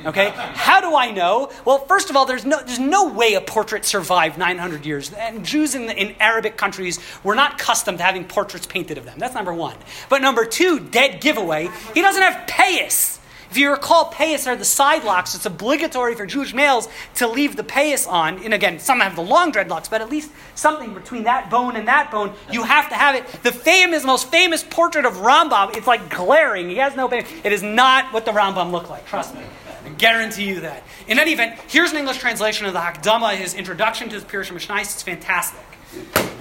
Okay? 0.05 0.31
How 0.35 0.81
do 0.81 0.97
I 0.97 1.13
know? 1.13 1.51
Well, 1.65 1.79
first 1.87 2.11
of 2.11 2.17
all, 2.17 2.27
there's 2.27 2.45
no, 2.45 2.61
there's 2.61 2.81
no 2.81 3.09
way 3.09 3.35
a 3.35 3.41
portrait 3.41 3.85
survived 3.85 4.37
900 4.37 4.85
years. 4.85 5.13
And 5.13 5.45
Jews 5.45 5.77
in, 5.77 5.89
in 5.91 6.17
Arabic 6.19 6.57
countries 6.57 6.99
were 7.23 7.37
not 7.37 7.61
accustomed 7.61 7.99
to 7.99 8.05
having 8.05 8.25
portraits 8.25 8.67
painted 8.67 8.99
of 8.99 9.05
them. 9.05 9.19
That's 9.19 9.35
number 9.35 9.55
one. 9.55 9.77
But 10.09 10.23
number 10.23 10.45
two, 10.45 10.81
dead 10.81 11.21
giveaway, 11.21 11.71
he 11.95 12.03
doesn't 12.03 12.21
have 12.21 12.49
payas. 12.49 13.20
If 13.51 13.59
you 13.59 13.71
recall, 13.73 14.13
payas 14.13 14.47
are 14.47 14.55
the 14.55 14.65
side 14.65 15.03
locks. 15.03 15.35
It's 15.35 15.45
obligatory 15.45 16.15
for 16.15 16.25
Jewish 16.25 16.55
males 16.55 16.89
to 17.17 17.27
leave 17.27 17.57
the 17.57 17.65
payas 17.65 18.09
on. 18.09 18.45
And 18.45 18.55
again, 18.55 18.79
some 18.79 19.01
have 19.01 19.17
the 19.17 19.23
long 19.23 19.51
dreadlocks, 19.51 19.91
but 19.91 20.01
at 20.01 20.09
least 20.09 20.31
something 20.55 20.95
between 20.95 21.25
that 21.25 21.51
bone 21.51 21.75
and 21.75 21.89
that 21.89 22.13
bone, 22.13 22.33
you 22.53 22.63
have 22.63 22.89
to 22.91 22.95
have 22.95 23.17
it. 23.17 23.27
The 23.43 23.51
famous, 23.51 24.05
most 24.05 24.31
famous 24.31 24.63
portrait 24.63 25.05
of 25.05 25.15
Rambam, 25.15 25.77
it's 25.77 25.89
like 25.89 26.11
glaring. 26.11 26.69
He 26.69 26.77
has 26.77 26.95
no 26.95 27.09
payas. 27.09 27.27
It 27.45 27.53
is 27.53 27.63
not 27.63 28.13
what 28.13 28.25
the 28.25 28.31
Rambam 28.31 28.71
looked 28.71 28.89
like. 28.89 29.05
Trust 29.07 29.35
me. 29.35 29.43
I 29.85 29.89
guarantee 29.91 30.47
you 30.47 30.61
that. 30.61 30.85
In 31.09 31.19
any 31.19 31.33
event, 31.33 31.59
here's 31.67 31.91
an 31.91 31.99
English 31.99 32.19
translation 32.19 32.67
of 32.67 32.73
the 32.73 32.79
Hakdama, 32.79 33.35
his 33.35 33.55
introduction 33.55 34.09
to 34.11 34.21
the 34.21 34.27
Pirush 34.27 34.53
Mishnais. 34.53 34.83
It's 34.83 35.03
fantastic. 35.03 35.61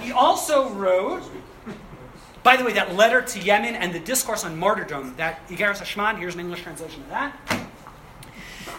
He 0.00 0.12
also 0.12 0.68
wrote 0.70 1.24
by 2.42 2.56
the 2.56 2.64
way, 2.64 2.72
that 2.72 2.94
letter 2.94 3.22
to 3.22 3.38
Yemen 3.38 3.74
and 3.74 3.92
the 3.92 4.00
discourse 4.00 4.44
on 4.44 4.58
martyrdom, 4.58 5.14
that 5.16 5.46
Igeres 5.48 5.78
Hashmad, 5.78 6.18
here's 6.18 6.34
an 6.34 6.40
English 6.40 6.62
translation 6.62 7.02
of 7.02 7.08
that. 7.10 7.36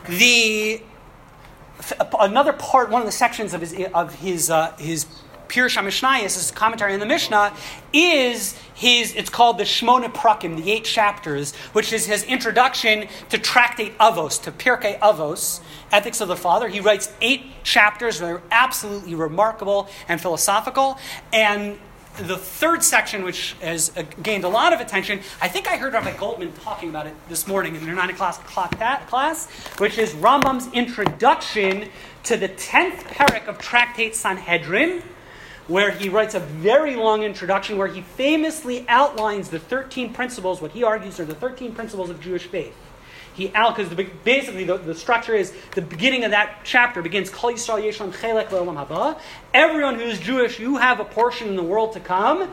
The 0.08 0.82
another 2.20 2.54
part, 2.54 2.90
one 2.90 3.02
of 3.02 3.06
the 3.06 3.12
sections 3.12 3.54
of 3.54 3.62
his 3.62 3.76
of 3.94 4.16
his 4.16 4.50
uh, 4.50 4.76
his 4.78 5.06
Pirush 5.52 5.78
HaMishnayis, 5.78 6.36
his 6.36 6.50
commentary 6.50 6.94
on 6.94 7.02
the 7.02 7.06
Mishnah, 7.06 7.54
is 7.92 8.58
his, 8.74 9.14
it's 9.16 9.30
called 9.30 9.58
the 9.58 9.66
Shmona 9.66 10.06
Prakim, 10.06 10.56
the 10.56 10.72
eight 10.72 10.86
chapters, 10.86 11.54
which 11.74 11.92
is 11.92 12.06
his 12.06 12.24
introduction 12.24 13.10
to 13.30 13.38
Tractate 13.38 13.98
Avos, 13.98 14.42
to 14.44 14.52
Pirkei 14.54 14.98
Avos, 15.00 15.60
Ethics 15.92 16.22
of 16.22 16.30
the 16.30 16.38
Father. 16.38 16.70
He 16.70 16.80
writes 16.80 17.12
eight 17.20 17.44
chapters 17.64 18.20
that 18.20 18.32
are 18.32 18.42
absolutely 18.50 19.14
remarkable 19.14 19.90
and 20.08 20.22
philosophical. 20.22 20.98
And 21.34 21.78
the 22.18 22.38
third 22.38 22.84
section, 22.84 23.24
which 23.24 23.56
has 23.62 23.96
uh, 23.96 24.04
gained 24.22 24.44
a 24.44 24.50
lot 24.50 24.74
of 24.74 24.80
attention, 24.80 25.22
I 25.42 25.48
think 25.48 25.68
I 25.68 25.78
heard 25.78 25.94
Rabbi 25.94 26.16
Goldman 26.18 26.54
talking 26.54 26.90
about 26.90 27.08
it 27.08 27.14
this 27.30 27.48
morning 27.48 27.76
in 27.76 27.86
their 27.86 27.96
9 27.96 28.10
o'clock 28.10 28.46
class, 28.46 29.50
which 29.78 29.98
is 29.98 30.14
Rambam's 30.14 30.72
introduction 30.74 31.90
to 32.24 32.38
the 32.38 32.50
10th 32.50 33.04
parak 33.04 33.48
of 33.48 33.58
Tractate 33.58 34.16
Sanhedrin, 34.16 35.02
where 35.68 35.92
he 35.92 36.10
writes 36.10 36.36
a 36.36 36.40
very 36.40 36.96
long 36.96 37.24
introduction 37.24 37.78
where 37.78 37.88
he 37.88 38.02
famously 38.02 38.86
outlines 38.90 39.50
the 39.50 39.60
13 39.60 40.14
principles, 40.14 40.62
what 40.62 40.72
he 40.72 40.84
argues 40.84 41.20
are 41.20 41.26
the 41.26 41.36
13 41.36 41.74
principles 41.74 42.10
of 42.10 42.20
Jewish 42.20 42.46
faith. 42.46 42.76
He 43.34 43.48
because 43.48 43.90
basically 44.24 44.66
the, 44.66 44.78
the 44.78 44.96
structure 44.96 45.34
is 45.34 45.54
the 45.74 45.82
beginning 45.82 46.24
of 46.26 46.32
that 46.32 46.60
chapter 46.64 47.02
begins. 47.02 47.30
Everyone 49.54 49.96
who 49.96 50.02
is 50.02 50.20
Jewish, 50.20 50.60
you 50.60 50.78
have 50.78 51.00
a 51.00 51.06
portion 51.06 51.48
in 51.48 51.56
the 51.56 51.64
world 51.64 51.94
to 51.94 52.00
come. 52.00 52.50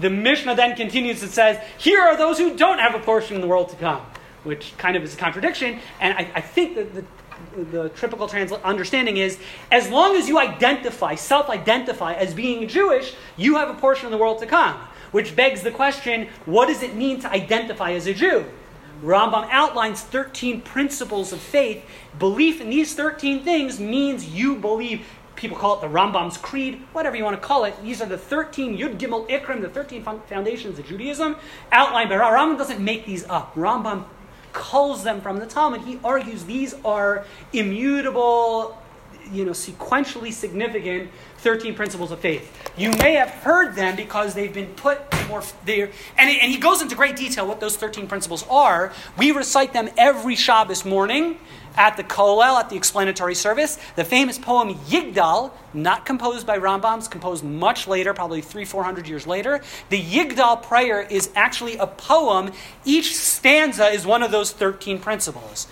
The 0.00 0.10
Mishnah 0.10 0.56
then 0.56 0.76
continues 0.76 1.22
and 1.22 1.30
says, 1.30 1.58
here 1.78 2.00
are 2.00 2.16
those 2.16 2.38
who 2.38 2.56
don't 2.56 2.80
have 2.80 2.94
a 2.94 2.98
portion 2.98 3.36
in 3.36 3.40
the 3.40 3.46
world 3.46 3.70
to 3.70 3.76
come, 3.76 4.02
which 4.42 4.76
kind 4.76 4.96
of 4.96 5.02
is 5.04 5.14
a 5.14 5.16
contradiction. 5.16 5.78
And 6.00 6.14
I, 6.18 6.30
I 6.34 6.40
think 6.40 6.74
that 6.74 6.94
the 6.94 7.04
the 7.56 7.88
typical 7.90 8.28
transla- 8.28 8.62
understanding 8.62 9.16
is 9.16 9.38
as 9.70 9.88
long 9.88 10.16
as 10.16 10.28
you 10.28 10.38
identify, 10.38 11.14
self 11.14 11.48
identify 11.48 12.14
as 12.14 12.34
being 12.34 12.66
Jewish, 12.68 13.14
you 13.36 13.56
have 13.56 13.68
a 13.70 13.74
portion 13.74 14.06
of 14.06 14.12
the 14.12 14.18
world 14.18 14.38
to 14.40 14.46
come. 14.46 14.76
Which 15.12 15.36
begs 15.36 15.62
the 15.62 15.70
question 15.70 16.28
what 16.44 16.66
does 16.66 16.82
it 16.82 16.94
mean 16.94 17.20
to 17.20 17.30
identify 17.30 17.92
as 17.92 18.06
a 18.06 18.14
Jew? 18.14 18.46
Rambam 19.04 19.46
outlines 19.50 20.00
13 20.00 20.62
principles 20.62 21.32
of 21.32 21.40
faith. 21.40 21.84
Belief 22.18 22.60
in 22.60 22.70
these 22.70 22.94
13 22.94 23.44
things 23.44 23.78
means 23.78 24.28
you 24.30 24.56
believe. 24.56 25.06
People 25.36 25.58
call 25.58 25.76
it 25.76 25.80
the 25.80 25.88
Rambam's 25.88 26.38
Creed, 26.38 26.80
whatever 26.92 27.16
you 27.16 27.24
want 27.24 27.40
to 27.40 27.46
call 27.46 27.64
it. 27.64 27.74
These 27.82 28.00
are 28.00 28.06
the 28.06 28.16
13 28.16 28.78
Yud 28.78 28.98
Gimel 28.98 29.28
Ikrim, 29.28 29.60
the 29.60 29.68
13 29.68 30.02
foundations 30.02 30.78
of 30.78 30.86
Judaism 30.86 31.36
outlined 31.70 32.08
by 32.08 32.16
Rambam. 32.16 32.56
doesn't 32.56 32.82
make 32.82 33.04
these 33.04 33.28
up. 33.28 33.54
Rambam 33.54 34.04
culls 34.54 35.02
them 35.04 35.20
from 35.20 35.38
the 35.38 35.46
Talmud. 35.46 35.82
He 35.82 35.98
argues 36.02 36.44
these 36.44 36.74
are 36.84 37.26
immutable, 37.52 38.78
you 39.30 39.44
know, 39.44 39.50
sequentially 39.50 40.32
significant 40.32 41.10
13 41.44 41.74
principles 41.74 42.10
of 42.10 42.18
faith. 42.20 42.50
You 42.76 42.90
may 42.92 43.12
have 43.12 43.28
heard 43.28 43.76
them 43.76 43.94
because 43.96 44.32
they've 44.32 44.52
been 44.52 44.72
put 44.74 44.98
more 45.28 45.42
there. 45.66 45.90
And, 46.16 46.30
and 46.30 46.50
he 46.50 46.56
goes 46.56 46.80
into 46.80 46.96
great 46.96 47.16
detail 47.16 47.46
what 47.46 47.60
those 47.60 47.76
13 47.76 48.06
principles 48.06 48.46
are. 48.48 48.92
We 49.18 49.30
recite 49.30 49.74
them 49.74 49.90
every 49.98 50.36
Shabbos 50.36 50.86
morning 50.86 51.38
at 51.76 51.96
the 51.96 52.04
Kollel, 52.04 52.58
at 52.58 52.70
the 52.70 52.76
explanatory 52.76 53.34
service. 53.34 53.78
The 53.96 54.04
famous 54.04 54.38
poem 54.38 54.74
Yigdal, 54.86 55.50
not 55.72 56.06
composed 56.06 56.46
by 56.46 56.58
Rambam, 56.58 57.08
composed 57.10 57.44
much 57.44 57.86
later, 57.86 58.14
probably 58.14 58.40
three, 58.40 58.64
four 58.64 58.84
hundred 58.84 59.08
years 59.08 59.26
later. 59.26 59.60
The 59.90 60.00
Yigdal 60.00 60.62
prayer 60.62 61.02
is 61.02 61.30
actually 61.34 61.76
a 61.76 61.86
poem. 61.86 62.52
Each 62.84 63.14
stanza 63.14 63.86
is 63.86 64.06
one 64.06 64.22
of 64.22 64.30
those 64.30 64.50
13 64.52 64.98
principles. 65.00 65.66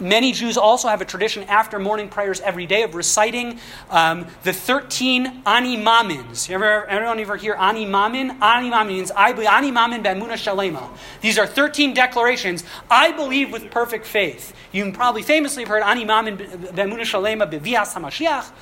Many 0.00 0.32
Jews 0.32 0.56
also 0.56 0.88
have 0.88 1.00
a 1.00 1.04
tradition 1.04 1.42
after 1.44 1.78
morning 1.78 2.08
prayers 2.08 2.40
every 2.40 2.66
day 2.66 2.82
of 2.82 2.94
reciting 2.94 3.58
um, 3.90 4.26
the 4.44 4.52
13 4.52 5.42
Ani 5.44 5.76
Mamins. 5.76 6.48
Ever, 6.48 6.86
everyone 6.86 7.18
ever 7.18 7.36
hear 7.36 7.54
Ani 7.54 7.84
Mamin? 7.84 8.40
Ani 8.40 8.70
Mamin 8.70 8.96
means 8.96 9.10
I 9.10 9.32
believe, 9.32 9.48
Ani 9.48 9.70
Mamin 9.70 10.02
Bemuna 10.02 10.34
Shalema. 10.34 10.88
These 11.20 11.38
are 11.38 11.46
13 11.46 11.94
declarations. 11.94 12.62
I 12.90 13.10
believe 13.12 13.50
with 13.50 13.70
perfect 13.70 14.06
faith. 14.06 14.54
You 14.70 14.92
probably 14.92 15.22
famously 15.22 15.62
have 15.62 15.68
heard 15.68 15.82
Ani 15.82 16.04
Mamin 16.04 16.36
Bemuna 16.36 17.00
Shalema 17.00 17.50
Bevias 17.50 17.94
HaMashiach. 17.94 18.52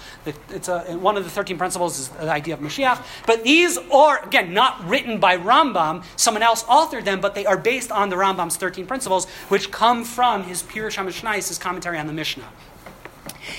It's 0.50 0.68
a, 0.68 0.96
one 0.96 1.16
of 1.16 1.24
the 1.24 1.30
13 1.30 1.58
principles 1.58 1.98
is 1.98 2.08
the 2.08 2.30
idea 2.30 2.54
of 2.54 2.60
Mashiach. 2.60 3.04
But 3.26 3.44
these 3.44 3.76
are, 3.92 4.24
again, 4.24 4.54
not 4.54 4.88
written 4.88 5.18
by 5.18 5.36
Rambam. 5.36 6.04
Someone 6.16 6.42
else 6.42 6.62
authored 6.64 7.04
them, 7.04 7.20
but 7.20 7.34
they 7.34 7.44
are 7.44 7.58
based 7.58 7.92
on 7.92 8.08
the 8.08 8.16
Rambam's 8.16 8.56
13 8.56 8.86
principles, 8.86 9.26
which 9.48 9.70
come 9.70 10.04
from 10.04 10.44
his 10.44 10.62
Pirush 10.62 10.96
HaMishnais, 11.26 11.48
his 11.48 11.58
commentary 11.58 11.98
on 11.98 12.06
the 12.06 12.12
Mishnah. 12.12 12.48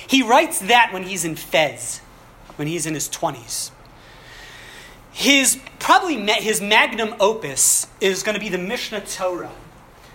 He 0.08 0.24
writes 0.24 0.60
that 0.60 0.92
when 0.92 1.04
he's 1.04 1.26
in 1.26 1.36
Fez, 1.36 2.00
when 2.56 2.68
he's 2.68 2.86
in 2.86 2.94
his 2.94 3.10
20s. 3.10 3.72
His 5.12 5.60
probably 5.80 6.16
his 6.34 6.62
magnum 6.62 7.16
opus 7.20 7.88
is 8.00 8.24
going 8.24 8.36
to 8.36 8.40
be 8.40 8.50
the 8.50 8.58
Mishnah 8.58 9.02
Torah. 9.02 9.52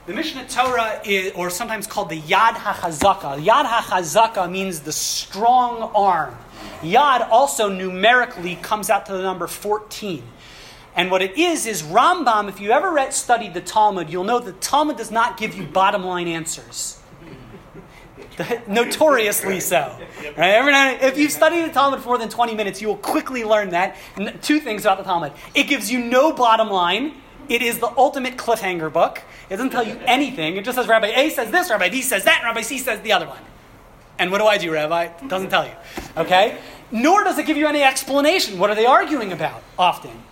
The 0.06 0.14
Mishnah 0.14 0.48
Torah 0.48 1.00
is, 1.04 1.32
or 1.34 1.50
sometimes 1.50 1.86
called 1.86 2.08
the 2.08 2.20
Yad 2.20 2.54
HaChazaka. 2.54 3.44
Yad 3.44 3.64
HaChazaka 3.64 4.50
means 4.50 4.80
the 4.80 4.92
strong 4.92 5.90
arm. 5.94 6.36
Yad 6.80 7.28
also 7.30 7.68
numerically 7.68 8.56
comes 8.56 8.90
out 8.90 9.06
to 9.06 9.12
the 9.12 9.22
number 9.22 9.46
14. 9.46 10.22
And 10.94 11.10
what 11.10 11.22
it 11.22 11.38
is, 11.38 11.66
is 11.66 11.82
Rambam, 11.82 12.48
if 12.48 12.60
you 12.60 12.70
ever 12.70 12.90
read, 12.90 13.14
studied 13.14 13.54
the 13.54 13.60
Talmud, 13.60 14.10
you'll 14.10 14.24
know 14.24 14.40
the 14.40 14.52
Talmud 14.52 14.96
does 14.96 15.10
not 15.10 15.36
give 15.36 15.54
you 15.54 15.64
bottom 15.64 16.04
line 16.04 16.28
answers. 16.28 17.01
Notoriously 18.66 19.60
so. 19.60 19.98
Right? 20.36 20.50
Every 20.50 20.72
now 20.72 20.90
if 21.00 21.18
you've 21.18 21.32
studied 21.32 21.62
the 21.62 21.72
Talmud 21.72 22.00
for 22.00 22.08
more 22.08 22.18
than 22.18 22.28
20 22.28 22.54
minutes, 22.54 22.80
you 22.80 22.88
will 22.88 22.96
quickly 22.96 23.44
learn 23.44 23.70
that. 23.70 23.96
Two 24.42 24.60
things 24.60 24.82
about 24.82 24.98
the 24.98 25.04
Talmud 25.04 25.32
it 25.54 25.64
gives 25.64 25.90
you 25.90 25.98
no 25.98 26.32
bottom 26.32 26.70
line. 26.70 27.14
It 27.48 27.60
is 27.60 27.80
the 27.80 27.92
ultimate 27.96 28.36
cliffhanger 28.36 28.92
book. 28.92 29.20
It 29.50 29.56
doesn't 29.56 29.70
tell 29.70 29.86
you 29.86 29.98
anything. 30.06 30.56
It 30.56 30.64
just 30.64 30.76
says 30.76 30.86
Rabbi 30.86 31.08
A 31.08 31.30
says 31.30 31.50
this, 31.50 31.70
Rabbi 31.70 31.88
B 31.88 32.00
says 32.00 32.24
that, 32.24 32.38
and 32.38 32.46
Rabbi 32.46 32.62
C 32.62 32.78
says 32.78 33.00
the 33.00 33.12
other 33.12 33.26
one. 33.26 33.40
And 34.18 34.30
what 34.30 34.38
do 34.38 34.46
I 34.46 34.58
do, 34.58 34.72
Rabbi? 34.72 35.04
It 35.04 35.28
doesn't 35.28 35.50
tell 35.50 35.66
you. 35.66 35.72
Okay? 36.16 36.58
Nor 36.92 37.24
does 37.24 37.38
it 37.38 37.46
give 37.46 37.56
you 37.56 37.66
any 37.66 37.82
explanation. 37.82 38.58
What 38.58 38.70
are 38.70 38.74
they 38.74 38.86
arguing 38.86 39.32
about 39.32 39.62
often? 39.78 40.22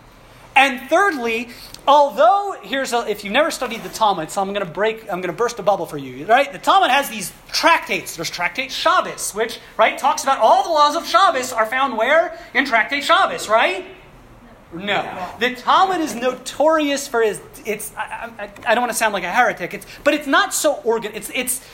And 0.55 0.89
thirdly, 0.89 1.49
although 1.91 2.57
here's 2.63 2.93
a, 2.93 2.99
if 3.11 3.25
you've 3.25 3.33
never 3.33 3.51
studied 3.51 3.83
the 3.83 3.89
Talmud, 3.89 4.31
so 4.31 4.41
I'm 4.41 4.55
going 4.55 4.65
to 4.65 4.73
break, 4.73 5.03
I'm 5.03 5.21
going 5.21 5.23
to 5.23 5.33
burst 5.33 5.59
a 5.59 5.63
bubble 5.63 5.87
for 5.87 5.99
you, 5.99 6.25
right? 6.25 6.51
The 6.51 6.59
Talmud 6.59 6.89
has 6.89 7.11
these 7.11 7.33
tractates. 7.49 8.15
There's 8.15 8.31
tractate 8.31 8.71
Shabbos, 8.71 9.33
which 9.33 9.59
right 9.77 9.99
talks 9.99 10.23
about 10.23 10.39
all 10.39 10.63
the 10.63 10.71
laws 10.71 10.95
of 10.95 11.05
Shabbos 11.05 11.53
are 11.53 11.67
found 11.67 11.99
where 11.99 12.39
in 12.55 12.65
tractate 12.65 13.03
Shabbos, 13.03 13.49
right? 13.49 13.85
No. 14.73 15.35
The 15.41 15.57
Talmud 15.57 16.01
is 16.01 16.15
notorious 16.15 17.09
for 17.09 17.23
its. 17.23 17.41
It's. 17.67 17.93
I, 17.97 18.31
I, 18.39 18.51
I 18.67 18.75
don't 18.77 18.83
want 18.83 18.93
to 18.93 18.99
sound 18.99 19.13
like 19.13 19.25
a 19.25 19.31
heretic. 19.31 19.75
It's, 19.75 19.87
but 20.05 20.15
it's 20.15 20.29
not 20.29 20.55
so 20.55 20.75
organ. 20.85 21.11
It's. 21.13 21.29
It's. 21.35 21.67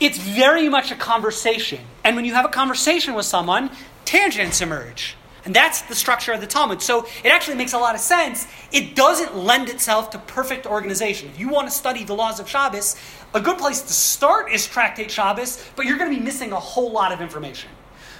It's 0.00 0.18
very 0.18 0.68
much 0.68 0.90
a 0.90 0.96
conversation, 0.96 1.80
and 2.04 2.16
when 2.16 2.26
you 2.26 2.34
have 2.34 2.44
a 2.44 2.50
conversation 2.50 3.14
with 3.14 3.24
someone, 3.24 3.70
tangents 4.04 4.60
emerge. 4.60 5.16
And 5.46 5.54
that's 5.54 5.82
the 5.82 5.94
structure 5.94 6.32
of 6.32 6.40
the 6.40 6.46
Talmud. 6.46 6.82
So 6.82 7.06
it 7.22 7.28
actually 7.28 7.56
makes 7.56 7.72
a 7.72 7.78
lot 7.78 7.94
of 7.94 8.00
sense. 8.00 8.48
It 8.72 8.96
doesn't 8.96 9.36
lend 9.36 9.68
itself 9.68 10.10
to 10.10 10.18
perfect 10.18 10.66
organization. 10.66 11.28
If 11.28 11.38
you 11.38 11.48
want 11.48 11.68
to 11.68 11.70
study 11.70 12.02
the 12.02 12.14
laws 12.14 12.40
of 12.40 12.48
Shabbos, 12.48 12.96
a 13.32 13.40
good 13.40 13.56
place 13.56 13.80
to 13.80 13.92
start 13.92 14.50
is 14.50 14.66
Tractate 14.66 15.08
Shabbos, 15.08 15.64
but 15.76 15.86
you're 15.86 15.98
going 15.98 16.10
to 16.10 16.18
be 16.18 16.22
missing 16.22 16.50
a 16.50 16.58
whole 16.58 16.90
lot 16.90 17.12
of 17.12 17.20
information. 17.20 17.70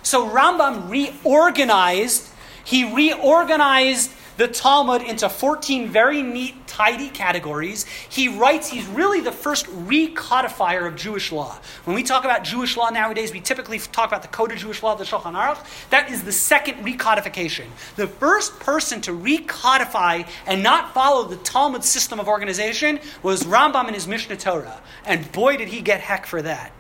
So 0.05 0.31
Rambam 0.31 0.89
reorganized, 0.89 2.29
he 2.65 2.95
reorganized 2.95 4.13
the 4.37 4.49
Talmud 4.49 5.03
into 5.03 5.29
14 5.29 5.89
very 5.89 6.23
neat, 6.23 6.67
tidy 6.67 7.09
categories. 7.09 7.85
He 8.09 8.29
writes, 8.29 8.69
he's 8.69 8.87
really 8.87 9.21
the 9.21 9.33
first 9.33 9.67
recodifier 9.67 10.87
of 10.87 10.97
Jewish 10.97 11.33
law. 11.33 11.59
When 11.85 11.97
we 11.97 12.03
talk 12.03 12.25
about 12.25 12.45
Jewish 12.45 12.77
law 12.77 12.91
nowadays, 12.91 13.33
we 13.33 13.41
typically 13.41 13.79
talk 13.79 14.09
about 14.09 14.23
the 14.23 14.29
Code 14.29 14.53
of 14.53 14.59
Jewish 14.59 14.83
Law, 14.83 14.95
the 14.95 15.05
Shulchan 15.05 15.33
Aruch. 15.33 15.89
That 15.91 16.11
is 16.11 16.25
the 16.25 16.33
second 16.33 16.85
recodification. 16.85 17.67
The 17.97 18.07
first 18.07 18.59
person 18.61 19.01
to 19.03 19.13
recodify 19.13 20.27
and 20.47 20.63
not 20.63 20.93
follow 20.93 21.27
the 21.27 21.37
Talmud 21.37 21.85
system 21.85 22.21
of 22.21 22.29
organization 22.29 23.01
was 23.23 23.45
Rambam 23.45 23.89
in 23.89 23.95
his 23.95 24.07
Mishnah 24.07 24.37
Torah. 24.37 24.81
And 25.05 25.31
boy, 25.33 25.57
did 25.57 25.69
he 25.69 25.81
get 25.81 26.01
heck 26.01 26.27
for 26.27 26.43
that. 26.43 26.73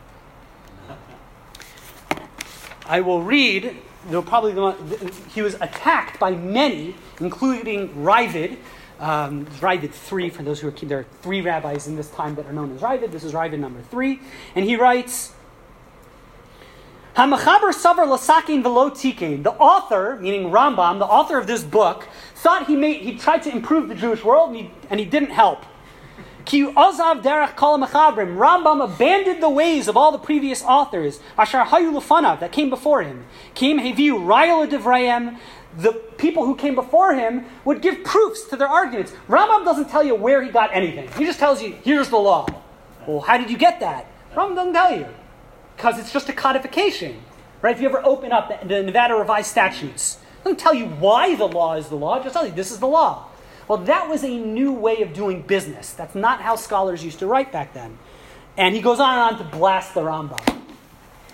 I 2.89 3.01
will 3.01 3.23
read, 3.23 3.77
probably 4.23 4.53
the 4.53 5.13
he 5.35 5.43
was 5.43 5.55
attacked 5.55 6.19
by 6.19 6.31
many, 6.31 6.97
including 7.21 7.89
Raavad. 7.91 8.57
Um, 8.99 9.45
Raavad 9.61 9.91
3, 9.91 10.31
for 10.31 10.43
those 10.43 10.61
who 10.61 10.69
are 10.69 10.71
there 10.71 11.01
are 11.01 11.07
three 11.21 11.43
rabbis 11.43 11.87
in 11.87 11.97
this 11.97 12.11
time 12.11 12.35
that 12.37 12.47
are 12.47 12.53
known 12.53 12.75
as 12.75 12.81
Raavad. 12.81 13.11
This 13.11 13.25
is 13.25 13.33
Raavad 13.33 13.59
number 13.59 13.83
3. 13.83 14.21
And 14.55 14.65
he 14.65 14.77
writes, 14.77 15.35
Hamachaber 17.17 17.73
Savar 17.73 18.07
Lasakin 18.07 18.63
Velo 18.63 18.91
Tikein. 18.91 19.43
The 19.43 19.53
author, 19.53 20.19
meaning 20.21 20.51
Rambam, 20.51 20.99
the 20.99 21.07
author 21.07 21.39
of 21.39 21.47
this 21.47 21.63
book, 21.63 22.09
thought 22.35 22.67
he 22.67 22.77
made 22.77 23.01
he 23.01 23.17
tried 23.17 23.43
to 23.45 23.51
improve 23.51 23.89
the 23.89 23.95
Jewish 23.95 24.23
world 24.23 24.51
and 24.51 24.59
he, 24.59 24.71
and 24.91 25.01
he 25.01 25.07
didn't 25.07 25.31
help. 25.31 25.65
Ki 26.47 26.63
Ozav 26.63 27.23
Derech 27.23 27.57
Kol. 27.57 27.79
Rambam 27.79 28.83
abandoned 28.83 29.43
the 29.43 29.51
ways 29.51 29.89
of 29.89 29.97
all 29.97 30.13
the 30.13 30.19
previous 30.19 30.63
authors, 30.63 31.19
Ashar 31.37 31.67
Hayu 31.67 32.41
that 32.41 32.53
came 32.53 32.71
before 32.71 33.03
him. 33.03 33.27
Kim 33.55 33.79
Heviu 33.79 34.21
Rayel 34.25 34.67
Devrayim. 34.71 35.39
The 35.77 35.93
people 35.93 36.47
who 36.47 36.57
came 36.57 36.75
before 36.75 37.15
him 37.15 37.45
would 37.67 37.83
give 37.83 38.03
proofs 38.03 38.45
to 38.49 38.57
their 38.57 38.69
arguments. 38.69 39.13
Rambam 39.29 39.65
doesn't 39.65 39.91
tell 39.91 40.03
you 40.03 40.15
where 40.15 40.43
he 40.43 40.51
got 40.51 40.71
anything. 40.73 41.09
He 41.19 41.27
just 41.27 41.39
tells 41.39 41.61
you, 41.63 41.77
here's 41.83 42.09
the 42.09 42.17
law. 42.17 42.47
Well, 43.07 43.21
how 43.21 43.37
did 43.37 43.51
you 43.51 43.59
get 43.59 43.81
that? 43.81 44.07
Rambam 44.35 44.55
doesn't 44.55 44.73
tell 44.73 44.97
you. 44.97 45.07
Because 45.77 45.99
it's 45.99 46.13
just 46.13 46.31
a 46.31 46.33
codification. 46.33 47.21
Right? 47.61 47.75
If 47.75 47.83
you 47.83 47.89
ever 47.89 48.01
open 48.07 48.33
up 48.33 48.49
the, 48.49 48.67
the 48.67 48.83
Nevada 48.85 49.15
Revised 49.15 49.49
Statutes, 49.51 50.19
it 50.41 50.45
doesn't 50.45 50.61
tell 50.61 50.73
you 50.73 50.87
why 50.87 51.35
the 51.35 51.49
law 51.49 51.75
is 51.75 51.89
the 51.89 51.97
law, 51.97 52.21
it 52.21 52.23
just 52.23 52.35
tells 52.35 52.49
you 52.49 52.55
this 52.55 52.71
is 52.71 52.79
the 52.79 52.87
law. 52.87 53.27
Well, 53.69 53.79
that 53.79 54.09
was 54.09 54.23
a 54.23 54.39
new 54.39 54.73
way 54.73 55.03
of 55.03 55.13
doing 55.13 55.43
business. 55.43 55.93
That's 55.93 56.15
not 56.15 56.41
how 56.41 56.57
scholars 56.57 57.05
used 57.05 57.19
to 57.19 57.27
write 57.27 57.51
back 57.53 57.75
then. 57.75 57.99
And 58.57 58.75
he 58.75 58.81
goes 58.81 59.01
on 59.01 59.13
and 59.13 59.21
on 59.35 59.39
to 59.39 59.57
blast 59.57 59.95
the 59.95 60.03
Rambam. 60.03 60.63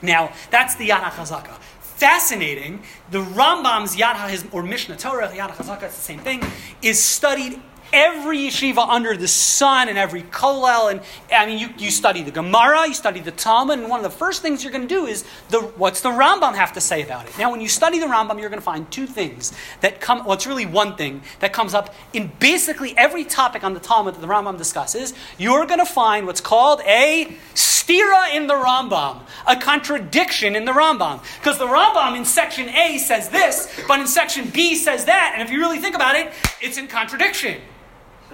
Now, 0.00 0.32
that's 0.50 0.74
the 0.76 0.88
Yad 0.88 1.00
HaChazaka. 1.00 1.56
Fascinating, 1.80 2.82
the 3.10 3.20
Rambam's 3.22 3.96
Yad 3.96 4.14
HaHiz, 4.14 4.52
or 4.52 4.62
Mishnah 4.62 4.96
Torah, 4.96 5.28
Yad 5.28 5.50
HaChazaka, 5.50 5.84
it's 5.84 5.96
the 5.96 6.02
same 6.02 6.18
thing, 6.18 6.42
is 6.80 7.00
studied 7.00 7.62
every 7.92 8.38
yeshiva 8.38 8.86
under 8.88 9.16
the 9.16 9.28
sun 9.28 9.88
and 9.88 9.98
every 9.98 10.22
kollel. 10.22 10.90
And 10.90 11.00
I 11.30 11.46
mean, 11.46 11.58
you, 11.58 11.68
you 11.78 11.90
study 11.90 12.22
the 12.22 12.30
Gemara, 12.30 12.88
you 12.88 12.94
study 12.94 13.20
the 13.20 13.30
Talmud, 13.30 13.78
and 13.78 13.88
one 13.88 14.04
of 14.04 14.04
the 14.04 14.16
first 14.16 14.42
things 14.42 14.62
you're 14.62 14.72
going 14.72 14.86
to 14.86 14.94
do 14.94 15.06
is 15.06 15.24
the, 15.50 15.60
what's 15.60 16.00
the 16.00 16.10
Rambam 16.10 16.54
have 16.54 16.72
to 16.74 16.80
say 16.80 17.02
about 17.02 17.28
it? 17.28 17.36
Now, 17.38 17.50
when 17.50 17.60
you 17.60 17.68
study 17.68 17.98
the 17.98 18.06
Rambam, 18.06 18.40
you're 18.40 18.50
going 18.50 18.60
to 18.60 18.64
find 18.64 18.90
two 18.90 19.06
things 19.06 19.52
that 19.80 20.00
come, 20.00 20.24
well, 20.24 20.32
it's 20.32 20.46
really 20.46 20.66
one 20.66 20.96
thing 20.96 21.22
that 21.40 21.52
comes 21.52 21.74
up 21.74 21.94
in 22.12 22.32
basically 22.38 22.96
every 22.96 23.24
topic 23.24 23.64
on 23.64 23.74
the 23.74 23.80
Talmud 23.80 24.14
that 24.14 24.20
the 24.20 24.26
Rambam 24.26 24.58
discusses. 24.58 25.14
You're 25.38 25.66
going 25.66 25.80
to 25.80 25.86
find 25.86 26.26
what's 26.26 26.40
called 26.40 26.80
a 26.86 27.36
stira 27.54 28.34
in 28.34 28.46
the 28.46 28.54
Rambam, 28.54 29.20
a 29.46 29.56
contradiction 29.56 30.56
in 30.56 30.64
the 30.64 30.72
Rambam. 30.72 31.22
Because 31.38 31.58
the 31.58 31.66
Rambam 31.66 32.16
in 32.16 32.24
section 32.24 32.68
A 32.68 32.98
says 32.98 33.28
this, 33.28 33.68
but 33.88 34.00
in 34.00 34.06
section 34.06 34.48
B 34.48 34.76
says 34.76 35.04
that, 35.06 35.32
and 35.34 35.42
if 35.42 35.50
you 35.50 35.58
really 35.58 35.78
think 35.78 35.94
about 35.94 36.16
it, 36.16 36.32
it's 36.60 36.78
in 36.78 36.86
contradiction. 36.86 37.60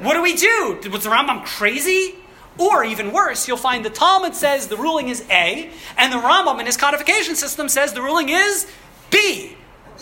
What 0.00 0.14
do 0.14 0.22
we 0.22 0.34
do? 0.34 0.80
Was 0.90 1.04
the 1.04 1.10
Rambam 1.10 1.44
crazy? 1.44 2.14
Or 2.58 2.84
even 2.84 3.12
worse, 3.12 3.46
you'll 3.46 3.56
find 3.56 3.84
the 3.84 3.90
Talmud 3.90 4.34
says 4.34 4.66
the 4.66 4.76
ruling 4.76 5.08
is 5.08 5.24
A, 5.30 5.70
and 5.96 6.12
the 6.12 6.16
Rambam 6.16 6.58
in 6.58 6.66
his 6.66 6.76
codification 6.76 7.36
system 7.36 7.68
says 7.68 7.92
the 7.92 8.02
ruling 8.02 8.30
is 8.30 8.66
B. 9.10 9.56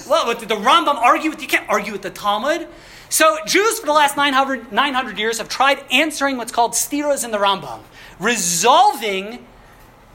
Well, 0.09 0.35
did 0.35 0.49
the 0.49 0.57
Rambam 0.57 0.97
argue 0.97 1.31
with? 1.31 1.43
You 1.43 1.49
can't 1.49 1.69
argue 1.69 1.93
with 1.93 2.03
the 2.03 2.11
Talmud. 2.11 2.67
So 3.09 3.39
Jews 3.47 3.79
for 3.79 3.87
the 3.87 3.93
last 3.93 4.17
900, 4.17 4.73
900 4.73 5.19
years 5.19 5.39
have 5.39 5.49
tried 5.49 5.85
answering 5.91 6.39
what's 6.39 6.53
called 6.53 6.73
stiras 6.73 7.25
in 7.25 7.31
the 7.31 7.39
Rambam, 7.39 7.81
resolving 8.19 9.47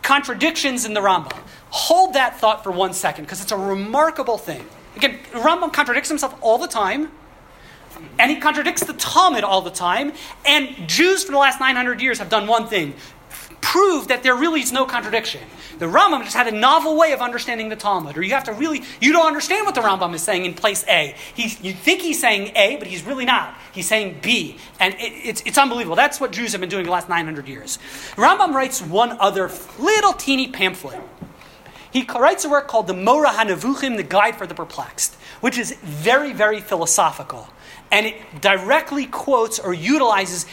contradictions 0.01 0.83
in 0.83 0.93
the 0.93 0.99
Rambam. 0.99 1.37
Hold 1.69 2.13
that 2.13 2.39
thought 2.39 2.63
for 2.63 2.71
one 2.71 2.93
second, 2.93 3.25
because 3.25 3.41
it's 3.41 3.51
a 3.51 3.57
remarkable 3.57 4.37
thing. 4.37 4.65
Again, 4.95 5.19
Rambam 5.31 5.71
contradicts 5.71 6.09
himself 6.09 6.35
all 6.41 6.57
the 6.57 6.67
time. 6.67 7.11
And 8.19 8.29
he 8.29 8.37
contradicts 8.37 8.83
the 8.83 8.93
Talmud 8.93 9.43
all 9.43 9.61
the 9.61 9.71
time. 9.71 10.13
And 10.45 10.87
Jews 10.87 11.23
for 11.23 11.31
the 11.31 11.37
last 11.37 11.59
900 11.59 12.01
years 12.01 12.19
have 12.19 12.29
done 12.29 12.47
one 12.47 12.67
thing 12.67 12.93
prove 13.61 14.09
that 14.09 14.23
there 14.23 14.35
really 14.35 14.61
is 14.61 14.71
no 14.71 14.85
contradiction. 14.85 15.41
The 15.79 15.85
Rambam 15.85 16.23
just 16.23 16.35
had 16.35 16.47
a 16.47 16.51
novel 16.51 16.97
way 16.97 17.13
of 17.13 17.21
understanding 17.21 17.69
the 17.69 17.75
Talmud, 17.75 18.17
or 18.17 18.21
you 18.21 18.31
have 18.31 18.43
to 18.45 18.53
really, 18.53 18.83
you 18.99 19.13
don't 19.13 19.25
understand 19.25 19.65
what 19.65 19.75
the 19.75 19.81
Rambam 19.81 20.13
is 20.13 20.21
saying 20.21 20.45
in 20.45 20.53
place 20.53 20.83
A. 20.87 21.15
He, 21.33 21.43
you 21.65 21.73
think 21.73 22.01
he's 22.01 22.19
saying 22.19 22.51
A, 22.55 22.75
but 22.75 22.87
he's 22.87 23.03
really 23.03 23.25
not. 23.25 23.55
He's 23.71 23.87
saying 23.87 24.19
B. 24.21 24.57
And 24.79 24.93
it, 24.95 25.13
it's, 25.23 25.41
it's 25.45 25.57
unbelievable. 25.57 25.95
That's 25.95 26.19
what 26.19 26.31
Jews 26.31 26.51
have 26.51 26.61
been 26.61 26.69
doing 26.69 26.85
the 26.85 26.91
last 26.91 27.07
900 27.07 27.47
years. 27.47 27.79
Rambam 28.15 28.53
writes 28.53 28.81
one 28.81 29.17
other 29.19 29.49
little 29.79 30.13
teeny 30.13 30.49
pamphlet. 30.49 30.99
He 31.91 32.03
writes 32.03 32.45
a 32.45 32.49
work 32.49 32.67
called 32.67 32.87
the 32.87 32.93
Moreh 32.93 33.29
HaNevuchim, 33.29 33.97
the 33.97 34.03
Guide 34.03 34.35
for 34.35 34.47
the 34.47 34.55
Perplexed, 34.55 35.15
which 35.41 35.57
is 35.57 35.75
very, 35.81 36.31
very 36.31 36.61
philosophical 36.61 37.47
and 37.91 38.05
it 38.05 38.15
directly 38.41 39.05
quotes 39.05 39.59
or 39.59 39.73
utilizes 39.73 40.45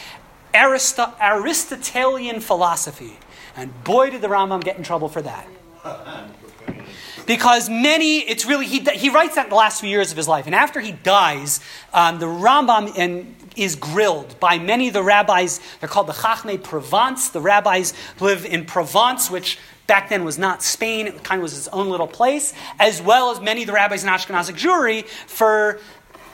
Arist- 0.53 0.99
Aristotelian 1.21 2.41
philosophy. 2.41 3.17
And 3.55 3.83
boy, 3.83 4.09
did 4.09 4.21
the 4.21 4.27
Rambam 4.27 4.63
get 4.63 4.77
in 4.77 4.83
trouble 4.83 5.09
for 5.09 5.21
that. 5.21 5.47
Because 7.25 7.69
many, 7.69 8.19
it's 8.19 8.45
really, 8.45 8.65
he, 8.65 8.79
he 8.79 9.09
writes 9.09 9.35
that 9.35 9.45
in 9.45 9.49
the 9.49 9.55
last 9.55 9.81
few 9.81 9.89
years 9.89 10.11
of 10.11 10.17
his 10.17 10.27
life. 10.27 10.47
And 10.47 10.55
after 10.55 10.79
he 10.79 10.91
dies, 10.91 11.59
um, 11.93 12.19
the 12.19 12.25
Rambam 12.25 13.35
is 13.55 13.75
grilled 13.75 14.39
by 14.39 14.57
many 14.57 14.87
of 14.87 14.93
the 14.93 15.03
rabbis. 15.03 15.59
They're 15.79 15.89
called 15.89 16.07
the 16.07 16.13
Chachmei 16.13 16.63
Provence. 16.63 17.29
The 17.29 17.41
rabbis 17.41 17.93
live 18.19 18.45
in 18.45 18.65
Provence, 18.65 19.29
which 19.29 19.59
back 19.85 20.09
then 20.09 20.23
was 20.23 20.37
not 20.37 20.63
Spain, 20.63 21.07
it 21.07 21.23
kind 21.23 21.39
of 21.39 21.43
was 21.43 21.57
its 21.57 21.67
own 21.69 21.89
little 21.89 22.07
place, 22.07 22.53
as 22.79 23.01
well 23.01 23.31
as 23.31 23.41
many 23.41 23.61
of 23.61 23.67
the 23.67 23.73
rabbis 23.73 24.03
in 24.03 24.09
Ashkenazic 24.09 24.55
Jewry 24.55 25.05
for 25.05 25.79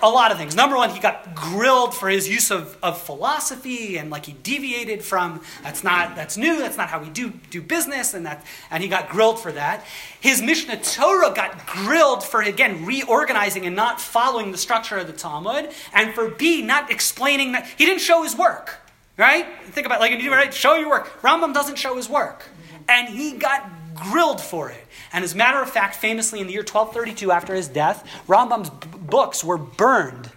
a 0.01 0.09
lot 0.09 0.31
of 0.31 0.37
things. 0.37 0.55
Number 0.55 0.75
one, 0.75 0.89
he 0.89 0.99
got 0.99 1.35
grilled 1.35 1.95
for 1.95 2.09
his 2.09 2.27
use 2.27 2.51
of, 2.51 2.77
of 2.83 3.01
philosophy 3.01 3.97
and 3.97 4.09
like 4.09 4.25
he 4.25 4.35
deviated 4.43 5.03
from 5.03 5.41
that's 5.63 5.83
not 5.83 6.15
that's 6.15 6.37
new, 6.37 6.59
that's 6.59 6.77
not 6.77 6.89
how 6.89 6.99
we 6.99 7.09
do 7.09 7.33
do 7.49 7.61
business, 7.61 8.13
and 8.13 8.25
that 8.25 8.45
and 8.69 8.83
he 8.83 8.89
got 8.89 9.09
grilled 9.09 9.39
for 9.39 9.51
that. 9.51 9.85
His 10.19 10.41
Mishnah 10.41 10.81
Torah 10.81 11.33
got 11.33 11.65
grilled 11.65 12.23
for 12.23 12.41
again 12.41 12.85
reorganizing 12.85 13.65
and 13.65 13.75
not 13.75 14.01
following 14.01 14.51
the 14.51 14.57
structure 14.57 14.97
of 14.97 15.07
the 15.07 15.13
Talmud, 15.13 15.69
and 15.93 16.13
for 16.13 16.29
B 16.29 16.61
not 16.61 16.91
explaining 16.91 17.53
that 17.53 17.67
he 17.77 17.85
didn't 17.85 18.01
show 18.01 18.23
his 18.23 18.35
work. 18.35 18.81
Right? 19.17 19.45
Think 19.67 19.85
about 19.85 20.01
like 20.01 20.11
you 20.11 20.19
do 20.19 20.31
right, 20.31 20.53
show 20.53 20.75
your 20.75 20.89
work. 20.89 21.21
Rambam 21.21 21.53
doesn't 21.53 21.77
show 21.77 21.95
his 21.95 22.09
work. 22.09 22.43
And 22.87 23.09
he 23.09 23.31
got 23.31 23.67
grilled 23.95 24.41
for 24.41 24.69
it. 24.69 24.85
And 25.13 25.23
as 25.23 25.33
a 25.33 25.37
matter 25.37 25.61
of 25.61 25.69
fact, 25.69 25.95
famously 25.95 26.41
in 26.41 26.47
the 26.47 26.53
year 26.53 26.61
1232 26.61 27.31
after 27.31 27.55
his 27.55 27.69
death, 27.69 28.05
Rambam's 28.27 28.69
books 29.07 29.43
were 29.43 29.57
burned 29.57 30.31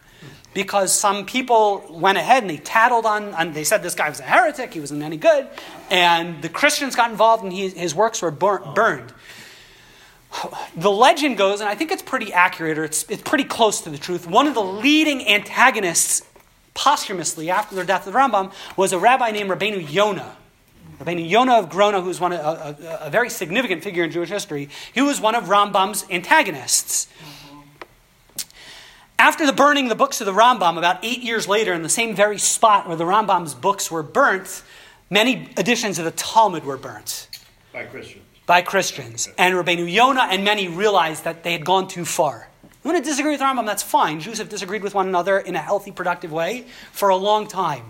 because 0.55 0.93
some 0.93 1.25
people 1.25 1.85
went 1.89 2.19
ahead 2.19 2.43
and 2.43 2.51
they 2.51 2.57
tattled 2.57 3.07
on, 3.07 3.35
and 3.35 3.55
they 3.55 3.65
said 3.65 3.83
this 3.83 3.95
guy 3.95 4.09
was 4.09 4.19
a 4.21 4.25
heretic, 4.25 4.75
he 4.75 4.81
wasn't 4.81 5.03
any 5.03 5.17
good, 5.17 5.47
and 5.91 6.43
the 6.43 6.49
Christians 6.49 6.97
got 6.97 7.11
involved 7.11 7.45
and 7.45 7.53
he, 7.53 7.69
his 7.69 7.95
works 7.95 8.23
were 8.23 8.31
bur- 8.31 8.65
burned. 8.75 9.13
the 10.77 10.91
legend 10.91 11.37
goes, 11.37 11.61
and 11.61 11.69
I 11.69 11.75
think 11.75 11.93
it's 11.93 12.03
pretty 12.03 12.33
accurate, 12.33 12.79
or 12.79 12.85
it's, 12.85 13.05
it's 13.05 13.23
pretty 13.23 13.45
close 13.45 13.81
to 13.83 13.91
the 13.91 13.99
truth. 13.99 14.27
One 14.27 14.47
of 14.47 14.55
the 14.55 14.63
leading 14.63 15.27
antagonists 15.29 16.23
posthumously 16.75 17.51
after 17.51 17.75
the 17.75 17.85
death 17.85 18.07
of 18.07 18.15
Rambam 18.15 18.53
was 18.77 18.93
a 18.93 18.99
rabbi 18.99 19.31
named 19.31 19.51
Rabbeinu 19.51 19.93
Yonah. 19.93 20.37
Rabbeinu 21.01 21.29
Yonah 21.29 21.55
of 21.55 21.71
Gerona, 21.71 22.03
who's 22.03 22.21
one 22.21 22.33
of, 22.33 22.41
a, 22.41 22.77
a, 23.03 23.07
a 23.07 23.11
very 23.11 23.31
significant 23.31 23.83
figure 23.83 24.05
in 24.05 24.11
Jewish 24.11 24.29
history, 24.29 24.69
he 24.93 25.01
was 25.01 25.21
one 25.21 25.35
of 25.35 25.45
Rambam's 25.45 26.05
antagonists. 26.11 27.09
After 29.19 29.45
the 29.45 29.53
burning 29.53 29.87
of 29.87 29.89
the 29.89 29.97
books 29.97 30.21
of 30.21 30.27
the 30.27 30.33
Rambam, 30.33 30.79
about 30.79 31.05
eight 31.05 31.23
years 31.23 31.49
later, 31.49 31.73
in 31.73 31.83
the 31.83 31.89
same 31.89 32.15
very 32.15 32.39
spot 32.39 32.87
where 32.87 32.97
the 32.97 33.05
Rambam's 33.05 33.53
books 33.53 33.91
were 33.91 34.05
burnt, 34.05 34.63
many 35.11 35.49
editions 35.59 35.99
of 35.99 36.05
the 36.05 36.13
Talmud 36.13 36.65
were 36.65 36.77
burnt 36.77 37.29
By 37.73 37.83
Christians. 37.85 38.25
by 38.47 38.63
Christians. 38.63 39.29
And 39.37 39.57
Rabbeinu 39.57 39.93
Yonah 39.93 40.29
and 40.31 40.45
many 40.45 40.69
realized 40.69 41.25
that 41.25 41.43
they 41.43 41.51
had 41.51 41.65
gone 41.65 41.89
too 41.89 42.05
far. 42.05 42.49
You 42.63 42.93
want 42.93 43.05
to 43.05 43.11
disagree 43.11 43.33
with 43.33 43.41
the 43.41 43.47
Rambam? 43.47 43.67
That's 43.67 43.83
fine. 43.83 44.21
Jews 44.21 44.39
have 44.39 44.49
disagreed 44.49 44.85
with 44.85 44.95
one 44.95 45.09
another 45.09 45.41
in 45.41 45.57
a 45.57 45.61
healthy, 45.61 45.91
productive 45.91 46.31
way 46.31 46.67
for 46.93 47.09
a 47.09 47.17
long 47.17 47.49
time. 47.49 47.87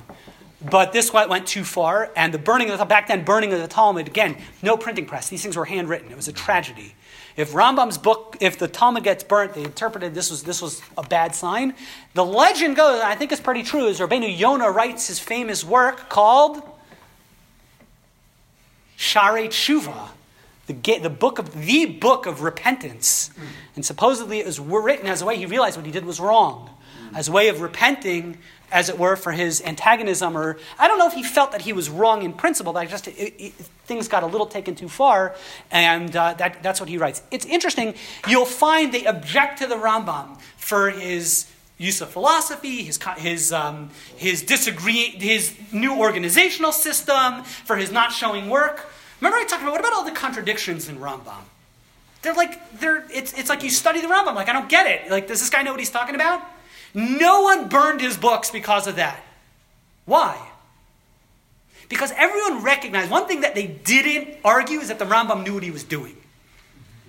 But 0.62 0.92
this 0.92 1.12
went 1.12 1.28
went 1.28 1.46
too 1.46 1.62
far, 1.62 2.10
and 2.16 2.32
the 2.34 2.38
burning 2.38 2.70
of 2.70 2.78
the 2.78 2.84
back 2.84 3.06
then 3.06 3.22
burning 3.22 3.52
of 3.52 3.60
the 3.60 3.68
Talmud 3.68 4.08
again, 4.08 4.38
no 4.62 4.76
printing 4.78 5.04
press. 5.04 5.28
These 5.28 5.42
things 5.42 5.56
were 5.56 5.66
handwritten. 5.66 6.10
It 6.10 6.16
was 6.16 6.26
a 6.26 6.32
tragedy. 6.32 6.94
If 7.38 7.52
Rambam's 7.52 7.98
book, 7.98 8.36
if 8.40 8.58
the 8.58 8.66
Talmud 8.66 9.04
gets 9.04 9.22
burnt, 9.22 9.54
they 9.54 9.62
interpreted 9.62 10.12
this 10.12 10.28
was 10.28 10.42
this 10.42 10.60
was 10.60 10.82
a 10.98 11.04
bad 11.04 11.36
sign. 11.36 11.72
The 12.14 12.24
legend 12.24 12.74
goes, 12.74 12.98
and 12.98 13.08
I 13.08 13.14
think 13.14 13.30
it's 13.30 13.40
pretty 13.40 13.62
true, 13.62 13.86
is 13.86 14.00
Rabbeinu 14.00 14.36
Yonah 14.36 14.72
writes 14.72 15.06
his 15.06 15.20
famous 15.20 15.62
work 15.64 16.08
called 16.08 16.60
Sharei 18.98 19.46
Tshuva, 19.46 20.08
the, 20.66 20.98
the 20.98 21.08
book 21.08 21.38
of 21.38 21.64
the 21.64 21.86
book 21.86 22.26
of 22.26 22.42
repentance, 22.42 23.28
hmm. 23.28 23.44
and 23.76 23.86
supposedly 23.86 24.40
it 24.40 24.46
was 24.46 24.58
written 24.58 25.06
as 25.06 25.22
a 25.22 25.24
way 25.24 25.36
he 25.36 25.46
realized 25.46 25.76
what 25.76 25.86
he 25.86 25.92
did 25.92 26.04
was 26.04 26.18
wrong, 26.18 26.68
as 27.14 27.28
a 27.28 27.32
way 27.32 27.48
of 27.48 27.60
repenting, 27.60 28.38
as 28.70 28.88
it 28.88 28.98
were, 28.98 29.16
for 29.16 29.32
his 29.32 29.62
antagonism. 29.62 30.36
Or 30.36 30.58
I 30.78 30.88
don't 30.88 30.98
know 30.98 31.06
if 31.06 31.14
he 31.14 31.22
felt 31.22 31.52
that 31.52 31.62
he 31.62 31.72
was 31.72 31.88
wrong 31.88 32.22
in 32.22 32.32
principle, 32.32 32.72
but 32.72 32.80
I 32.80 32.86
just 32.86 33.08
it, 33.08 33.34
it, 33.38 33.52
things 33.86 34.08
got 34.08 34.22
a 34.22 34.26
little 34.26 34.46
taken 34.46 34.74
too 34.74 34.88
far, 34.88 35.34
and 35.70 36.14
uh, 36.14 36.34
that, 36.34 36.62
that's 36.62 36.80
what 36.80 36.88
he 36.88 36.98
writes. 36.98 37.22
It's 37.30 37.46
interesting. 37.46 37.94
You'll 38.26 38.44
find 38.44 38.92
they 38.92 39.04
object 39.04 39.58
to 39.58 39.66
the 39.66 39.76
Rambam 39.76 40.40
for 40.56 40.90
his 40.90 41.50
use 41.78 42.00
of 42.00 42.10
philosophy, 42.10 42.82
his, 42.82 42.98
his, 43.18 43.52
um, 43.52 43.90
his 44.16 44.42
disagree, 44.42 45.10
his 45.10 45.56
new 45.72 45.96
organizational 45.96 46.72
system, 46.72 47.44
for 47.44 47.76
his 47.76 47.92
not 47.92 48.12
showing 48.12 48.50
work. 48.50 48.90
Remember 49.20 49.38
I 49.38 49.44
talked 49.44 49.62
about 49.62 49.72
what 49.72 49.80
about 49.80 49.92
all 49.92 50.04
the 50.04 50.12
contradictions 50.12 50.88
in 50.88 50.98
Rambam? 50.98 51.44
They're 52.22 52.34
like 52.34 52.80
they're 52.80 53.04
it's 53.12 53.32
it's 53.38 53.48
like 53.48 53.62
you 53.62 53.70
study 53.70 54.00
the 54.00 54.08
Rambam. 54.08 54.34
Like 54.34 54.48
I 54.48 54.52
don't 54.52 54.68
get 54.68 54.86
it. 54.86 55.10
Like 55.10 55.28
does 55.28 55.40
this 55.40 55.50
guy 55.50 55.62
know 55.62 55.70
what 55.70 55.80
he's 55.80 55.90
talking 55.90 56.14
about? 56.14 56.42
No 56.98 57.42
one 57.42 57.68
burned 57.68 58.00
his 58.00 58.16
books 58.16 58.50
because 58.50 58.88
of 58.88 58.96
that. 58.96 59.22
Why? 60.04 60.36
Because 61.88 62.12
everyone 62.16 62.64
recognized 62.64 63.08
one 63.08 63.28
thing 63.28 63.42
that 63.42 63.54
they 63.54 63.68
didn't 63.68 64.36
argue 64.44 64.80
is 64.80 64.88
that 64.88 64.98
the 64.98 65.04
Rambam 65.04 65.44
knew 65.44 65.54
what 65.54 65.62
he 65.62 65.70
was 65.70 65.84
doing. 65.84 66.16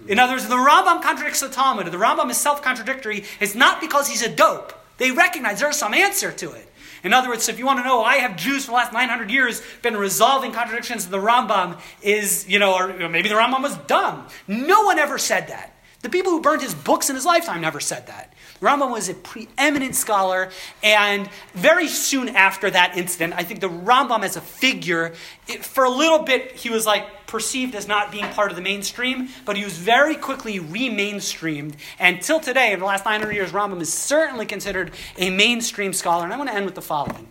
In 0.07 0.19
other 0.19 0.33
words, 0.33 0.47
the 0.47 0.53
Rambam 0.53 1.01
contradicts 1.01 1.39
the 1.39 1.49
Talmud, 1.49 1.87
the 1.87 1.97
Rambam 1.97 2.29
is 2.29 2.37
self 2.37 2.61
contradictory, 2.61 3.23
it's 3.39 3.55
not 3.55 3.81
because 3.81 4.07
he's 4.07 4.21
a 4.21 4.29
dope. 4.29 4.73
They 4.99 5.09
recognize 5.09 5.59
there's 5.59 5.77
some 5.77 5.95
answer 5.95 6.31
to 6.33 6.51
it. 6.51 6.71
In 7.03 7.11
other 7.11 7.29
words, 7.29 7.49
if 7.49 7.57
you 7.57 7.65
want 7.65 7.79
to 7.79 7.83
know 7.83 8.01
why 8.01 8.17
have 8.17 8.35
Jews 8.35 8.65
for 8.65 8.71
the 8.71 8.75
last 8.75 8.93
900 8.93 9.31
years 9.31 9.63
been 9.81 9.97
resolving 9.97 10.51
contradictions 10.51 11.07
the 11.07 11.17
Rambam, 11.17 11.79
is, 12.03 12.47
you 12.47 12.59
know, 12.59 12.75
or 12.75 13.09
maybe 13.09 13.27
the 13.27 13.35
Rambam 13.35 13.63
was 13.63 13.75
dumb. 13.87 14.27
No 14.47 14.83
one 14.83 14.99
ever 14.99 15.17
said 15.17 15.47
that. 15.47 15.73
The 16.01 16.09
people 16.09 16.31
who 16.31 16.41
burned 16.41 16.61
his 16.61 16.75
books 16.75 17.09
in 17.09 17.15
his 17.15 17.25
lifetime 17.25 17.61
never 17.61 17.79
said 17.79 18.05
that. 18.05 18.33
Rambam 18.61 18.91
was 18.91 19.07
a 19.07 19.13
preeminent 19.13 19.95
scholar, 19.95 20.49
and 20.83 21.29
very 21.53 21.87
soon 21.87 22.29
after 22.29 22.69
that 22.69 22.97
incident, 22.97 23.33
I 23.37 23.43
think 23.43 23.61
the 23.61 23.69
Rambam 23.69 24.23
as 24.23 24.35
a 24.35 24.41
figure, 24.41 25.13
it, 25.47 25.63
for 25.63 25.85
a 25.85 25.89
little 25.89 26.23
bit, 26.23 26.51
he 26.53 26.69
was 26.69 26.85
like 26.85 27.27
perceived 27.27 27.75
as 27.75 27.87
not 27.87 28.11
being 28.11 28.25
part 28.29 28.51
of 28.51 28.57
the 28.57 28.61
mainstream, 28.61 29.29
but 29.45 29.55
he 29.55 29.63
was 29.63 29.77
very 29.77 30.15
quickly 30.15 30.59
re-mainstreamed. 30.59 31.75
And 31.99 32.21
till 32.21 32.39
today, 32.39 32.73
in 32.73 32.79
the 32.79 32.85
last 32.85 33.05
900 33.05 33.31
years, 33.33 33.51
Rambam 33.51 33.79
is 33.79 33.93
certainly 33.93 34.45
considered 34.45 34.91
a 35.17 35.29
mainstream 35.29 35.93
scholar. 35.93 36.25
And 36.25 36.33
I 36.33 36.37
want 36.37 36.49
to 36.49 36.55
end 36.55 36.65
with 36.65 36.75
the 36.75 36.81
following: 36.81 37.27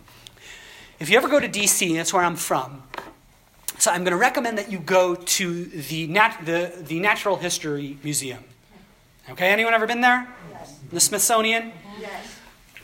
If 0.99 1.09
you 1.09 1.17
ever 1.17 1.27
go 1.27 1.39
to 1.39 1.47
D.C., 1.47 1.95
that's 1.95 2.13
where 2.13 2.23
I'm 2.23 2.37
from. 2.37 2.83
So 3.77 3.91
I'm 3.91 4.03
going 4.03 4.11
to 4.11 4.17
recommend 4.17 4.57
that 4.57 4.69
you 4.71 4.79
go 4.79 5.15
to 5.15 5.65
the, 5.65 6.07
nat- 6.07 6.39
the, 6.43 6.73
the 6.81 6.99
Natural 6.99 7.37
History 7.37 7.97
Museum. 8.03 8.43
Okay, 9.31 9.49
anyone 9.49 9.73
ever 9.73 9.87
been 9.87 10.01
there? 10.01 10.27
Yes. 10.51 10.79
The 10.91 10.99
Smithsonian? 10.99 11.71
Yes. 11.99 12.35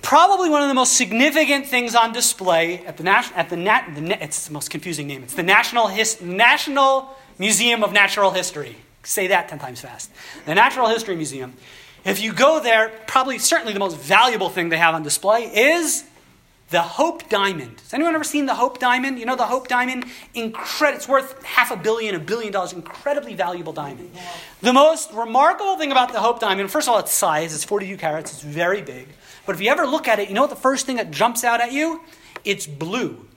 Probably 0.01 0.49
one 0.49 0.61
of 0.61 0.67
the 0.67 0.73
most 0.75 0.93
significant 0.95 1.65
things 1.65 1.95
on 1.95 2.13
display 2.13 2.85
at 2.85 2.97
the 2.97 3.03
Nat- 3.03 3.31
at 3.35 3.49
the, 3.49 3.57
Nat- 3.57 3.95
the 3.95 4.01
Na- 4.01 4.17
it's 4.21 4.45
the 4.47 4.53
most 4.53 4.69
confusing 4.69 5.07
name. 5.07 5.23
It's 5.23 5.33
the 5.33 5.43
National 5.43 5.87
His- 5.87 6.21
National 6.21 7.15
Museum 7.39 7.83
of 7.83 7.91
Natural 7.91 8.31
History. 8.31 8.75
Say 9.03 9.27
that 9.27 9.49
10 9.49 9.59
times 9.59 9.81
fast. 9.81 10.11
The 10.45 10.53
Natural 10.55 10.87
History 10.87 11.15
Museum. 11.15 11.53
If 12.03 12.21
you 12.21 12.33
go 12.33 12.59
there, 12.59 12.89
probably 13.07 13.39
certainly 13.39 13.73
the 13.73 13.79
most 13.79 13.97
valuable 13.97 14.49
thing 14.49 14.69
they 14.69 14.77
have 14.77 14.93
on 14.93 15.01
display 15.01 15.43
is 15.45 16.03
the 16.69 16.81
Hope 16.81 17.29
Diamond. 17.29 17.79
Has 17.81 17.93
anyone 17.93 18.15
ever 18.15 18.23
seen 18.23 18.47
the 18.47 18.55
Hope 18.55 18.79
Diamond? 18.79 19.19
You 19.19 19.25
know 19.25 19.35
the 19.35 19.45
Hope 19.45 19.67
Diamond? 19.67 20.05
Incred- 20.35 20.95
it's 20.95 21.07
worth 21.07 21.43
half 21.43 21.71
a 21.71 21.77
billion, 21.77 22.15
a 22.15 22.19
billion 22.19 22.51
dollars. 22.51 22.73
Incredibly 22.73 23.35
valuable 23.35 23.71
diamond. 23.73 24.11
The 24.61 24.73
most 24.73 25.11
remarkable 25.13 25.77
thing 25.77 25.91
about 25.91 26.11
the 26.11 26.19
Hope 26.19 26.39
Diamond, 26.39 26.71
first 26.71 26.87
of 26.87 26.93
all, 26.93 26.99
its 26.99 27.11
size. 27.11 27.53
It's 27.53 27.63
42 27.63 27.97
carats. 27.97 28.31
It's 28.33 28.41
very 28.41 28.81
big. 28.81 29.07
But 29.45 29.55
if 29.55 29.61
you 29.61 29.69
ever 29.69 29.85
look 29.85 30.07
at 30.07 30.17
it, 30.19 30.27
you 30.27 30.33
know 30.33 30.41
what 30.41 30.49
the 30.49 30.55
first 30.55 30.87
thing 30.87 30.95
that 30.95 31.11
jumps 31.11 31.43
out 31.43 31.61
at 31.61 31.71
you? 31.71 32.01
It's 32.43 32.65
blue. 32.65 33.27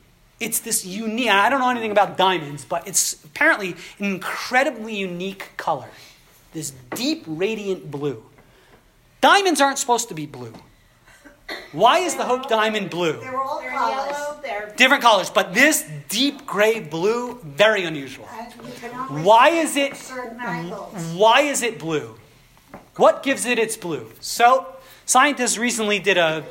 It's 0.40 0.60
this 0.60 0.86
unique, 0.86 1.28
I 1.28 1.50
don't 1.50 1.60
know 1.60 1.68
anything 1.68 1.90
about 1.90 2.16
diamonds, 2.16 2.64
but 2.64 2.86
it's 2.86 3.22
apparently 3.24 3.74
an 3.98 4.06
incredibly 4.06 4.94
unique 4.94 5.50
color. 5.56 5.88
This 6.52 6.72
deep, 6.94 7.24
radiant 7.26 7.90
blue. 7.90 8.24
Diamonds 9.20 9.60
aren't 9.60 9.78
supposed 9.78 10.08
to 10.08 10.14
be 10.14 10.26
blue. 10.26 10.54
Why 11.72 11.98
is 11.98 12.16
the 12.16 12.24
Hope 12.24 12.48
Diamond 12.48 12.90
blue? 12.90 13.20
They 13.20 13.30
were 13.30 13.42
all 13.42 13.60
They're 13.60 13.70
colors. 13.70 14.10
yellow, 14.10 14.40
they're 14.42 14.72
Different 14.76 15.02
colors, 15.02 15.30
but 15.30 15.54
this 15.54 15.84
deep 16.08 16.46
gray 16.46 16.80
blue, 16.80 17.38
very 17.44 17.84
unusual. 17.84 18.28
And 18.32 18.52
you 18.66 18.72
can 18.80 18.94
only 18.98 19.22
Why 19.22 19.50
is 19.50 19.76
it- 19.76 19.96
Why 21.14 21.42
is 21.42 21.62
it 21.62 21.78
blue? 21.78 22.18
What 22.96 23.22
gives 23.22 23.44
it 23.46 23.58
its 23.58 23.76
blue? 23.76 24.10
So, 24.20 24.66
scientists 25.06 25.58
recently 25.58 25.98
did 25.98 26.16
a, 26.18 26.44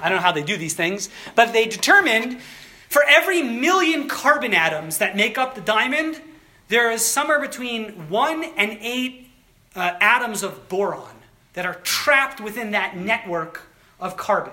I 0.00 0.08
don't 0.08 0.16
know 0.18 0.22
how 0.22 0.32
they 0.32 0.42
do 0.42 0.56
these 0.56 0.74
things, 0.74 1.10
but 1.34 1.52
they 1.52 1.66
determined 1.66 2.40
for 2.88 3.04
every 3.06 3.42
million 3.42 4.08
carbon 4.08 4.54
atoms 4.54 4.98
that 4.98 5.14
make 5.16 5.36
up 5.38 5.54
the 5.54 5.60
diamond, 5.60 6.20
there 6.68 6.90
is 6.90 7.04
somewhere 7.04 7.40
between 7.40 8.08
one 8.08 8.44
and 8.56 8.78
eight 8.80 9.28
uh, 9.76 9.92
atoms 10.00 10.42
of 10.42 10.68
boron 10.68 11.14
that 11.52 11.66
are 11.66 11.74
trapped 11.82 12.40
within 12.40 12.70
that 12.72 12.96
network 12.96 13.62
of 14.00 14.16
carbon. 14.16 14.52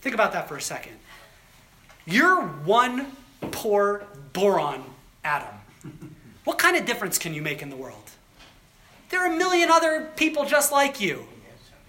Think 0.00 0.14
about 0.14 0.32
that 0.32 0.48
for 0.48 0.56
a 0.56 0.60
second. 0.60 0.96
You're 2.04 2.42
one 2.42 3.12
poor 3.50 4.06
boron 4.32 4.84
atom. 5.24 5.54
What 6.44 6.58
kind 6.58 6.76
of 6.76 6.86
difference 6.86 7.18
can 7.18 7.34
you 7.34 7.42
make 7.42 7.62
in 7.62 7.70
the 7.70 7.76
world? 7.76 8.10
There 9.10 9.20
are 9.20 9.32
a 9.32 9.36
million 9.36 9.70
other 9.70 10.10
people 10.16 10.44
just 10.44 10.70
like 10.70 11.00
you. 11.00 11.26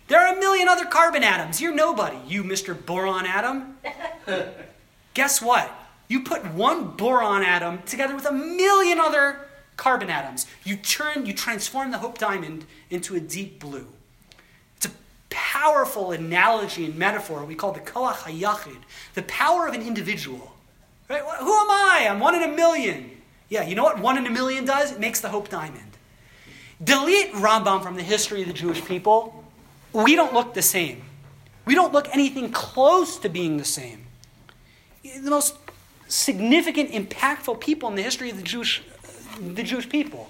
There 0.07 0.19
are 0.19 0.35
a 0.35 0.39
million 0.39 0.67
other 0.67 0.85
carbon 0.85 1.23
atoms. 1.23 1.61
You're 1.61 1.75
nobody, 1.75 2.17
you 2.27 2.43
Mr. 2.43 2.73
Boron 2.85 3.25
atom. 3.25 3.77
Guess 5.13 5.41
what? 5.41 5.71
You 6.07 6.23
put 6.23 6.45
one 6.53 6.91
boron 6.91 7.43
atom 7.43 7.81
together 7.83 8.15
with 8.15 8.25
a 8.25 8.31
million 8.31 8.99
other 8.99 9.41
carbon 9.75 10.09
atoms. 10.09 10.47
You 10.63 10.77
turn, 10.77 11.25
you 11.25 11.33
transform 11.33 11.91
the 11.91 11.97
Hope 11.97 12.17
Diamond 12.17 12.65
into 12.89 13.15
a 13.15 13.19
deep 13.19 13.59
blue. 13.59 13.87
Powerful 15.29 16.11
analogy 16.11 16.85
and 16.85 16.95
metaphor 16.95 17.43
we 17.43 17.55
call 17.55 17.71
the 17.71 17.79
koach 17.79 18.15
hayachid, 18.15 18.77
the 19.13 19.23
power 19.23 19.67
of 19.67 19.73
an 19.73 19.81
individual. 19.81 20.53
Right? 21.09 21.21
Who 21.21 21.53
am 21.53 21.69
I? 21.69 22.07
I'm 22.09 22.19
one 22.19 22.35
in 22.35 22.43
a 22.43 22.53
million. 22.53 23.11
Yeah, 23.49 23.63
you 23.63 23.75
know 23.75 23.83
what 23.83 23.99
one 23.99 24.17
in 24.17 24.25
a 24.25 24.29
million 24.29 24.65
does? 24.65 24.91
It 24.91 24.99
makes 24.99 25.21
the 25.21 25.29
Hope 25.29 25.49
Diamond. 25.49 25.97
Delete 26.83 27.33
Rambam 27.33 27.81
from 27.81 27.95
the 27.95 28.03
history 28.03 28.41
of 28.41 28.47
the 28.47 28.53
Jewish 28.53 28.83
people. 28.85 29.43
We 29.93 30.15
don't 30.15 30.33
look 30.33 30.53
the 30.53 30.61
same. 30.61 31.03
We 31.65 31.75
don't 31.75 31.91
look 31.91 32.07
anything 32.13 32.51
close 32.51 33.17
to 33.19 33.29
being 33.29 33.57
the 33.57 33.65
same. 33.65 34.05
The 35.03 35.29
most 35.29 35.55
significant, 36.07 36.91
impactful 36.91 37.59
people 37.59 37.89
in 37.89 37.95
the 37.95 38.03
history 38.03 38.29
of 38.29 38.37
the 38.37 38.43
Jewish, 38.43 38.83
the 39.39 39.63
Jewish 39.63 39.89
people. 39.89 40.29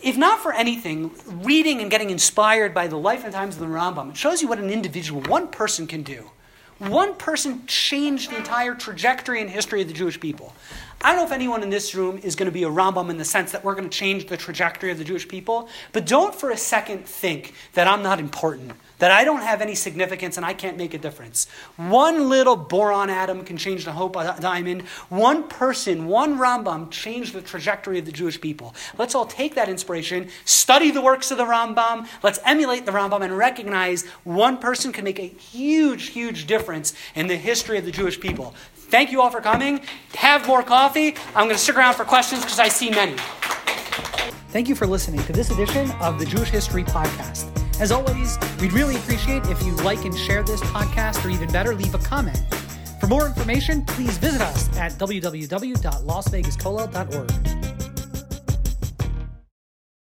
If 0.00 0.16
not 0.16 0.40
for 0.40 0.52
anything, 0.52 1.10
reading 1.26 1.80
and 1.80 1.90
getting 1.90 2.10
inspired 2.10 2.72
by 2.72 2.86
the 2.86 2.96
life 2.96 3.24
and 3.24 3.32
times 3.32 3.56
of 3.56 3.60
the 3.60 3.66
Rambam, 3.66 4.10
it 4.10 4.16
shows 4.16 4.40
you 4.40 4.48
what 4.48 4.58
an 4.58 4.70
individual, 4.70 5.22
one 5.22 5.48
person 5.48 5.86
can 5.86 6.02
do. 6.02 6.30
One 6.78 7.14
person 7.14 7.66
changed 7.66 8.30
the 8.30 8.36
entire 8.36 8.74
trajectory 8.74 9.40
and 9.40 9.50
history 9.50 9.82
of 9.82 9.88
the 9.88 9.94
Jewish 9.94 10.20
people. 10.20 10.54
I 11.00 11.10
don't 11.10 11.18
know 11.18 11.26
if 11.26 11.32
anyone 11.32 11.64
in 11.64 11.70
this 11.70 11.94
room 11.96 12.18
is 12.18 12.36
going 12.36 12.46
to 12.46 12.52
be 12.52 12.62
a 12.62 12.68
Rambam 12.68 13.10
in 13.10 13.18
the 13.18 13.24
sense 13.24 13.50
that 13.50 13.64
we're 13.64 13.74
going 13.74 13.88
to 13.88 13.96
change 13.96 14.26
the 14.26 14.36
trajectory 14.36 14.92
of 14.92 14.98
the 14.98 15.04
Jewish 15.04 15.26
people, 15.26 15.68
but 15.92 16.06
don't 16.06 16.32
for 16.34 16.50
a 16.50 16.56
second 16.56 17.04
think 17.04 17.54
that 17.74 17.88
I'm 17.88 18.02
not 18.02 18.20
important, 18.20 18.72
that 18.98 19.10
I 19.10 19.24
don't 19.24 19.42
have 19.42 19.60
any 19.60 19.74
significance 19.74 20.36
and 20.36 20.44
I 20.44 20.54
can't 20.54 20.76
make 20.76 20.94
a 20.94 20.98
difference. 20.98 21.46
One 21.76 22.28
little 22.28 22.56
boron 22.56 23.10
atom 23.10 23.44
can 23.44 23.56
change 23.56 23.84
the 23.84 23.92
hope 23.92 24.14
diamond. 24.40 24.82
One 25.08 25.48
person, 25.48 26.06
one 26.06 26.38
Rambam 26.38 26.90
changed 26.90 27.32
the 27.32 27.42
trajectory 27.42 27.98
of 27.98 28.06
the 28.06 28.12
Jewish 28.12 28.40
people. 28.40 28.74
Let's 28.96 29.14
all 29.14 29.26
take 29.26 29.54
that 29.54 29.68
inspiration, 29.68 30.28
study 30.44 30.90
the 30.90 31.02
works 31.02 31.30
of 31.30 31.38
the 31.38 31.44
Rambam, 31.44 32.06
let's 32.22 32.40
emulate 32.44 32.86
the 32.86 32.92
Rambam 32.92 33.22
and 33.22 33.36
recognize 33.36 34.04
one 34.24 34.58
person 34.58 34.92
can 34.92 35.04
make 35.04 35.18
a 35.18 35.26
huge, 35.26 36.08
huge 36.08 36.46
difference 36.46 36.94
in 37.14 37.26
the 37.26 37.36
history 37.36 37.78
of 37.78 37.84
the 37.84 37.92
Jewish 37.92 38.18
people. 38.18 38.54
Thank 38.74 39.12
you 39.12 39.20
all 39.20 39.30
for 39.30 39.40
coming. 39.40 39.82
Have 40.14 40.46
more 40.46 40.62
coffee. 40.62 41.14
I'm 41.34 41.44
going 41.44 41.50
to 41.50 41.58
stick 41.58 41.76
around 41.76 41.94
for 41.94 42.04
questions 42.04 42.42
because 42.42 42.58
I 42.58 42.68
see 42.68 42.90
many. 42.90 43.16
Thank 44.50 44.68
you 44.68 44.74
for 44.74 44.86
listening 44.86 45.22
to 45.24 45.32
this 45.32 45.50
edition 45.50 45.90
of 46.00 46.18
the 46.18 46.24
Jewish 46.24 46.48
History 46.48 46.84
Podcast. 46.84 47.67
As 47.80 47.92
always, 47.92 48.36
we'd 48.60 48.72
really 48.72 48.96
appreciate 48.96 49.46
if 49.46 49.62
you 49.62 49.72
like 49.76 50.04
and 50.04 50.16
share 50.16 50.42
this 50.42 50.60
podcast, 50.62 51.24
or 51.24 51.30
even 51.30 51.48
better, 51.52 51.72
leave 51.74 51.94
a 51.94 51.98
comment. 51.98 52.42
For 53.00 53.06
more 53.06 53.26
information, 53.26 53.84
please 53.84 54.18
visit 54.18 54.42
us 54.42 54.68
at 54.76 54.92
www.lasvegaskollel.org. 54.92 57.77